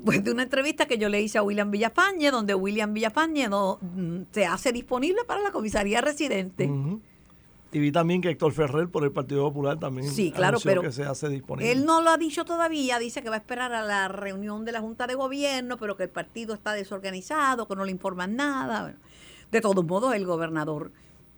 Pues 0.06 0.24
de 0.24 0.32
una 0.32 0.44
entrevista 0.44 0.86
que 0.86 0.98
yo 0.98 1.10
le 1.10 1.22
hice 1.22 1.38
a 1.38 1.44
William 1.44 1.70
Villafañe, 1.70 2.32
donde 2.32 2.56
William 2.56 2.94
Villafañe 2.94 3.50
no, 3.50 3.78
mm, 3.82 4.22
se 4.32 4.46
hace 4.46 4.72
disponible 4.72 5.26
para 5.26 5.42
la 5.42 5.52
comisaría 5.52 6.00
residente. 6.00 6.72
Y 7.76 7.80
vi 7.82 7.92
también 7.92 8.22
que 8.22 8.30
Héctor 8.30 8.54
Ferrer 8.54 8.88
por 8.88 9.04
el 9.04 9.12
Partido 9.12 9.44
Popular 9.44 9.78
también 9.78 10.10
sí, 10.10 10.32
claro, 10.32 10.60
pero 10.64 10.82
que 10.82 10.94
se 10.94 11.04
hace 11.04 11.28
disponible. 11.28 11.74
Él 11.74 11.86
no 11.86 12.02
lo 12.02 12.10
ha 12.10 12.18
dicho 12.18 12.46
todavía, 12.46 13.00
dice 13.00 13.22
que 13.22 13.28
va 13.28 13.36
a 13.36 13.40
esperar 13.40 13.74
a 13.74 13.84
la 13.84 14.08
reunión 14.08 14.64
de 14.64 14.72
la 14.72 14.80
Junta 14.80 15.08
de 15.08 15.16
Gobierno, 15.16 15.76
pero 15.76 15.98
que 15.98 16.04
el 16.04 16.10
partido 16.10 16.54
está 16.54 16.72
desorganizado, 16.72 17.68
que 17.68 17.76
no 17.76 17.84
le 17.84 17.92
informan 17.92 18.38
nada. 18.38 18.96
De 19.52 19.60
todos 19.60 19.84
modos, 19.84 20.16
el 20.16 20.26
gobernador 20.26 20.94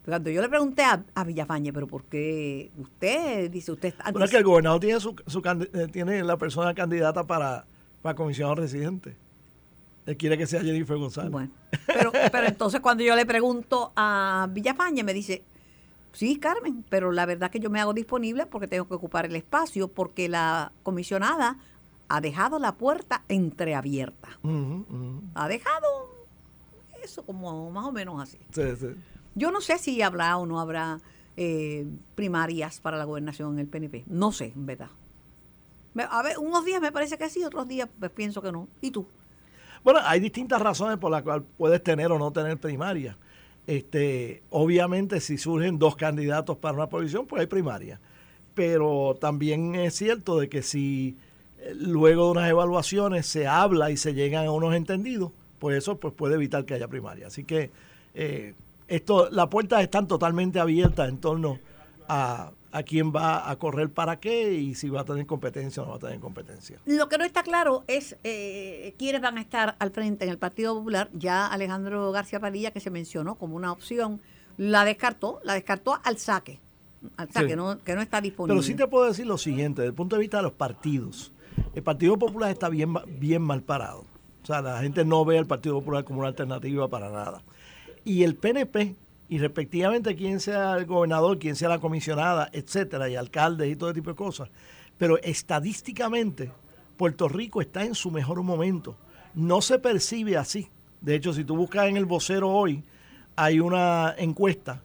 cuando 0.05 0.29
yo 0.29 0.43
le 0.43 0.47
pregunté 0.47 0.83
a, 0.83 1.03
a 1.15 1.23
Villafañe, 1.23 1.73
pero 1.73 1.87
¿por 1.87 2.03
qué 2.03 2.69
usted 2.77 3.49
dice 3.49 3.71
usted 3.71 3.89
está 3.89 4.11
Bueno, 4.11 4.25
es 4.25 4.29
que 4.29 4.37
el 4.37 4.43
gobernador 4.43 4.79
tiene 4.79 4.99
su, 4.99 5.15
eh, 5.73 5.87
tiene 5.91 6.23
la 6.23 6.37
persona 6.37 6.75
candidata 6.75 7.23
para, 7.23 7.65
para 8.03 8.13
comisionado 8.13 8.53
residente. 8.53 9.15
Él 10.05 10.15
quiere 10.15 10.37
que 10.37 10.45
sea 10.45 10.61
Jennifer 10.61 10.97
González. 10.97 11.31
Bueno, 11.31 11.51
pero, 11.87 12.11
pero 12.31 12.45
entonces 12.45 12.79
cuando 12.79 13.03
yo 13.03 13.15
le 13.15 13.25
pregunto 13.25 13.91
a 13.95 14.47
Villafañe, 14.51 15.03
me 15.03 15.15
dice, 15.15 15.43
sí, 16.13 16.37
Carmen, 16.37 16.83
pero 16.89 17.11
la 17.11 17.25
verdad 17.25 17.51
que 17.51 17.59
yo 17.59 17.69
me 17.69 17.79
hago 17.79 17.93
disponible 17.93 18.45
porque 18.45 18.67
tengo 18.67 18.87
que 18.87 18.93
ocupar 18.93 19.25
el 19.25 19.35
espacio, 19.35 19.87
porque 19.87 20.29
la 20.29 20.71
comisionada 20.83 21.57
ha 22.09 22.21
dejado 22.21 22.59
la 22.59 22.75
puerta 22.75 23.23
entreabierta. 23.27 24.29
Ha 25.35 25.47
dejado 25.47 26.09
eso 27.03 27.23
como 27.23 27.71
más 27.71 27.85
o 27.85 27.91
menos 27.91 28.21
así. 28.21 28.37
Sí, 28.51 28.75
sí. 28.79 28.87
Yo 29.35 29.51
no 29.51 29.61
sé 29.61 29.77
si 29.77 30.01
habrá 30.01 30.37
o 30.37 30.45
no 30.45 30.59
habrá 30.59 30.99
eh, 31.35 31.85
primarias 32.15 32.79
para 32.79 32.97
la 32.97 33.03
gobernación 33.03 33.53
en 33.53 33.59
el 33.59 33.67
PNP. 33.67 34.05
No 34.07 34.31
sé, 34.31 34.53
en 34.55 34.65
verdad. 34.65 34.89
A 36.09 36.21
ver, 36.23 36.37
unos 36.39 36.65
días 36.65 36.81
me 36.81 36.91
parece 36.91 37.17
que 37.17 37.29
sí, 37.29 37.43
otros 37.43 37.67
días 37.67 37.89
pues, 37.99 38.11
pienso 38.11 38.41
que 38.41 38.51
no. 38.51 38.67
¿Y 38.81 38.91
tú? 38.91 39.07
Bueno, 39.83 39.99
hay 40.03 40.19
distintas 40.19 40.61
razones 40.61 40.97
por 40.97 41.11
las 41.11 41.23
cuales 41.23 41.45
puedes 41.57 41.83
tener 41.83 42.11
o 42.11 42.19
no 42.19 42.31
tener 42.31 42.57
primaria. 42.57 43.15
Este, 43.67 44.41
obviamente, 44.49 45.19
si 45.19 45.37
surgen 45.37 45.77
dos 45.77 45.97
candidatos 45.97 46.57
para 46.57 46.75
una 46.75 46.87
posición, 46.87 47.27
pues 47.27 47.41
hay 47.41 47.47
primaria. 47.47 47.99
Pero 48.55 49.17
también 49.19 49.75
es 49.75 49.93
cierto 49.93 50.39
de 50.39 50.47
que 50.49 50.63
si 50.63 51.17
eh, 51.59 51.73
luego 51.75 52.25
de 52.25 52.31
unas 52.31 52.49
evaluaciones 52.49 53.27
se 53.27 53.45
habla 53.45 53.91
y 53.91 53.97
se 53.97 54.13
llegan 54.13 54.47
a 54.47 54.51
unos 54.51 54.73
entendidos, 54.73 55.31
pues 55.59 55.77
eso 55.77 55.97
pues 55.97 56.13
puede 56.13 56.35
evitar 56.35 56.65
que 56.65 56.75
haya 56.75 56.87
primaria. 56.87 57.27
Así 57.27 57.43
que 57.43 57.69
eh, 58.15 58.53
esto, 58.87 59.29
las 59.31 59.47
puertas 59.47 59.83
están 59.83 60.07
totalmente 60.07 60.59
abiertas 60.59 61.09
en 61.09 61.17
torno 61.17 61.59
a, 62.07 62.51
a 62.71 62.83
quién 62.83 63.13
va 63.13 63.49
a 63.49 63.55
correr 63.57 63.89
para 63.89 64.19
qué 64.19 64.53
y 64.53 64.75
si 64.75 64.89
va 64.89 65.01
a 65.01 65.05
tener 65.05 65.25
competencia 65.25 65.81
o 65.83 65.85
no 65.85 65.91
va 65.91 65.97
a 65.97 65.99
tener 65.99 66.19
competencia. 66.19 66.79
Lo 66.85 67.07
que 67.09 67.17
no 67.17 67.23
está 67.23 67.43
claro 67.43 67.83
es 67.87 68.17
eh, 68.23 68.93
quiénes 68.97 69.21
van 69.21 69.37
a 69.37 69.41
estar 69.41 69.75
al 69.79 69.91
frente 69.91 70.25
en 70.25 70.31
el 70.31 70.37
Partido 70.37 70.75
Popular. 70.75 71.09
Ya 71.13 71.47
Alejandro 71.47 72.11
García 72.11 72.39
Padilla, 72.39 72.71
que 72.71 72.79
se 72.79 72.89
mencionó 72.89 73.35
como 73.35 73.55
una 73.55 73.71
opción, 73.71 74.21
la 74.57 74.85
descartó, 74.85 75.39
la 75.43 75.53
descartó 75.53 75.99
al 76.03 76.17
saque, 76.17 76.59
al 77.15 77.31
saque, 77.31 77.55
no, 77.55 77.77
que 77.79 77.95
no 77.95 78.01
está 78.01 78.21
disponible. 78.21 78.59
Pero 78.59 78.63
sí 78.63 78.75
te 78.75 78.87
puedo 78.87 79.05
decir 79.05 79.25
lo 79.25 79.37
siguiente, 79.37 79.81
desde 79.81 79.89
el 79.89 79.95
punto 79.95 80.15
de 80.15 80.21
vista 80.21 80.37
de 80.37 80.43
los 80.43 80.53
partidos, 80.53 81.31
el 81.73 81.83
Partido 81.83 82.17
Popular 82.17 82.51
está 82.51 82.69
bien, 82.69 82.93
bien 83.19 83.41
mal 83.41 83.63
parado. 83.63 84.05
O 84.43 84.45
sea, 84.45 84.61
la 84.61 84.79
gente 84.81 85.03
no 85.03 85.25
ve 85.25 85.37
al 85.37 85.45
Partido 85.45 85.75
Popular 85.75 86.03
como 86.03 86.19
una 86.19 86.29
alternativa 86.29 86.87
para 86.87 87.09
nada 87.09 87.41
y 88.07 88.23
el 88.23 88.35
PNP, 88.35 88.95
y 89.29 89.39
respectivamente 89.39 90.15
quién 90.15 90.39
sea 90.39 90.77
el 90.77 90.85
gobernador, 90.85 91.37
quién 91.37 91.55
sea 91.55 91.69
la 91.69 91.79
comisionada, 91.79 92.49
etcétera, 92.53 93.09
y 93.09 93.15
alcaldes 93.15 93.69
y 93.69 93.75
todo 93.75 93.93
tipo 93.93 94.09
de 94.11 94.15
cosas. 94.15 94.49
Pero 94.97 95.17
estadísticamente, 95.21 96.51
Puerto 96.95 97.27
Rico 97.27 97.61
está 97.61 97.83
en 97.83 97.93
su 97.93 98.09
mejor 98.09 98.41
momento. 98.41 98.95
No 99.35 99.61
se 99.61 99.79
percibe 99.79 100.37
así. 100.37 100.69
De 101.01 101.15
hecho, 101.15 101.33
si 101.33 101.43
tú 101.43 101.55
buscas 101.55 101.87
en 101.87 101.97
el 101.97 102.05
vocero 102.05 102.49
hoy, 102.49 102.83
hay 103.35 103.59
una 103.59 104.15
encuesta, 104.17 104.81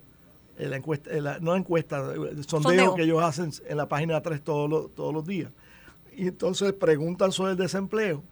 eh, 0.58 0.66
la 0.66 0.76
encuesta 0.76 1.10
eh, 1.10 1.38
no 1.40 1.56
encuesta, 1.56 2.04
sondeo, 2.04 2.42
sondeo, 2.44 2.94
que 2.94 3.04
ellos 3.04 3.22
hacen 3.22 3.50
en 3.66 3.76
la 3.76 3.88
página 3.88 4.20
3 4.20 4.42
todos 4.42 4.68
los, 4.68 4.94
todos 4.94 5.14
los 5.14 5.24
días. 5.24 5.50
Y 6.14 6.28
entonces 6.28 6.72
preguntan 6.74 7.32
sobre 7.32 7.52
el 7.52 7.56
desempleo, 7.56 8.22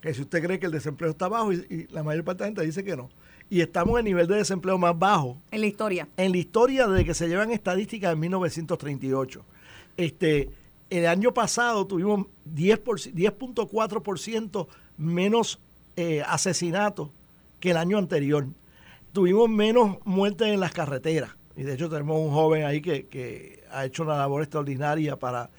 que 0.00 0.14
si 0.14 0.22
usted 0.22 0.44
cree 0.44 0.60
que 0.60 0.66
el 0.66 0.72
desempleo 0.72 1.10
está 1.10 1.26
bajo, 1.26 1.52
y, 1.52 1.66
y 1.68 1.86
la 1.92 2.04
mayor 2.04 2.22
parte 2.22 2.44
de 2.44 2.44
la 2.44 2.48
gente 2.48 2.66
dice 2.66 2.84
que 2.84 2.96
no 2.96 3.08
y 3.50 3.60
estamos 3.60 3.94
en 3.94 3.98
el 3.98 4.04
nivel 4.04 4.26
de 4.26 4.36
desempleo 4.36 4.78
más 4.78 4.98
bajo. 4.98 5.36
En 5.50 5.60
la 5.60 5.66
historia. 5.66 6.08
En 6.16 6.32
la 6.32 6.38
historia 6.38 6.88
desde 6.88 7.04
que 7.04 7.14
se 7.14 7.28
llevan 7.28 7.50
estadísticas 7.50 8.12
en 8.12 8.20
1938. 8.20 9.44
Este, 9.96 10.50
el 10.90 11.06
año 11.06 11.32
pasado 11.32 11.86
tuvimos 11.86 12.26
10.4% 12.54 14.66
menos 14.96 15.58
eh, 15.96 16.22
asesinatos 16.26 17.10
que 17.60 17.70
el 17.70 17.76
año 17.76 17.98
anterior. 17.98 18.46
Tuvimos 19.12 19.48
menos 19.48 19.98
muertes 20.04 20.48
en 20.48 20.60
las 20.60 20.72
carreteras. 20.72 21.30
Y 21.56 21.62
de 21.62 21.74
hecho 21.74 21.88
tenemos 21.88 22.18
un 22.18 22.32
joven 22.32 22.64
ahí 22.64 22.80
que, 22.80 23.06
que 23.06 23.62
ha 23.70 23.84
hecho 23.84 24.02
una 24.02 24.16
labor 24.16 24.42
extraordinaria 24.42 25.16
para, 25.16 25.50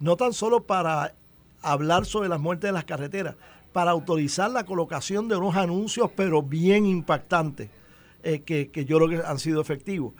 no 0.00 0.16
tan 0.16 0.32
solo 0.32 0.64
para 0.64 1.14
hablar 1.62 2.06
sobre 2.06 2.28
las 2.28 2.40
muertes 2.40 2.68
en 2.68 2.74
las 2.74 2.84
carreteras, 2.84 3.36
para 3.74 3.90
autorizar 3.90 4.52
la 4.52 4.64
colocación 4.64 5.26
de 5.26 5.34
unos 5.34 5.56
anuncios, 5.56 6.08
pero 6.14 6.44
bien 6.44 6.86
impactantes, 6.86 7.70
eh, 8.22 8.42
que, 8.42 8.84
yo 8.84 8.98
creo 8.98 9.08
que 9.08 9.26
han 9.26 9.40
sido 9.40 9.60
efectivos. 9.60 10.14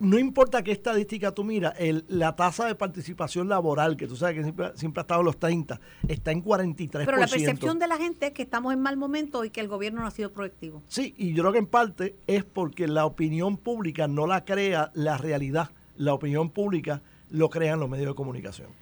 No 0.00 0.18
importa 0.18 0.64
qué 0.64 0.72
estadística 0.72 1.30
tú 1.30 1.44
miras, 1.44 1.74
la 2.08 2.34
tasa 2.34 2.66
de 2.66 2.74
participación 2.74 3.48
laboral, 3.48 3.96
que 3.96 4.08
tú 4.08 4.16
sabes 4.16 4.34
que 4.34 4.42
siempre, 4.42 4.72
siempre, 4.74 5.00
ha 5.00 5.02
estado 5.02 5.20
en 5.20 5.26
los 5.26 5.38
30, 5.38 5.80
está 6.08 6.32
en 6.32 6.42
43%. 6.42 7.04
Pero 7.04 7.18
la 7.18 7.28
percepción 7.28 7.78
de 7.78 7.86
la 7.86 7.98
gente 7.98 8.26
es 8.26 8.32
que 8.32 8.42
estamos 8.42 8.72
en 8.72 8.80
mal 8.80 8.96
momento 8.96 9.44
y 9.44 9.50
que 9.50 9.60
el 9.60 9.68
gobierno 9.68 10.00
no 10.00 10.08
ha 10.08 10.10
sido 10.10 10.32
proactivo. 10.32 10.82
Sí, 10.88 11.14
y 11.16 11.34
yo 11.34 11.44
creo 11.44 11.52
que 11.52 11.58
en 11.60 11.66
parte 11.68 12.16
es 12.26 12.42
porque 12.42 12.88
la 12.88 13.06
opinión 13.06 13.58
pública 13.58 14.08
no 14.08 14.26
la 14.26 14.44
crea 14.44 14.90
la 14.94 15.18
realidad. 15.18 15.70
La 15.96 16.14
opinión 16.14 16.50
pública 16.50 17.00
lo 17.30 17.48
crean 17.48 17.78
los 17.78 17.88
medios 17.88 18.08
de 18.08 18.14
comunicación. 18.16 18.81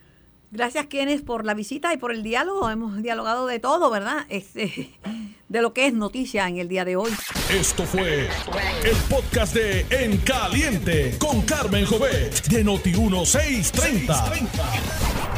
Gracias, 0.52 0.86
Kenneth, 0.86 1.24
por 1.24 1.44
la 1.44 1.54
visita 1.54 1.94
y 1.94 1.96
por 1.96 2.12
el 2.12 2.24
diálogo. 2.24 2.68
Hemos 2.68 3.00
dialogado 3.02 3.46
de 3.46 3.60
todo, 3.60 3.88
¿verdad? 3.88 4.26
Este, 4.28 4.90
de 5.48 5.62
lo 5.62 5.72
que 5.72 5.86
es 5.86 5.92
noticia 5.92 6.48
en 6.48 6.58
el 6.58 6.68
día 6.68 6.84
de 6.84 6.96
hoy. 6.96 7.10
Esto 7.50 7.84
fue 7.84 8.28
el 8.84 8.96
podcast 9.08 9.54
de 9.54 9.86
En 9.90 10.16
Caliente 10.18 11.16
con 11.18 11.42
Carmen 11.42 11.86
Jovet 11.86 12.46
de 12.48 12.64
Noti1630. 12.64 14.48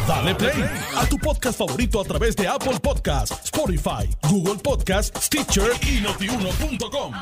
Dale 0.09 0.35
play 0.35 0.65
a 0.97 1.07
tu 1.07 1.19
podcast 1.19 1.59
favorito 1.59 2.01
a 2.01 2.05
través 2.05 2.35
de 2.35 2.49
Apple 2.49 2.81
Podcasts, 2.81 3.39
Spotify, 3.45 4.09
Google 4.29 4.57
Podcasts, 4.57 5.27
Stitcher 5.27 5.71
y 5.83 6.01
notiuno.com. 6.01 7.13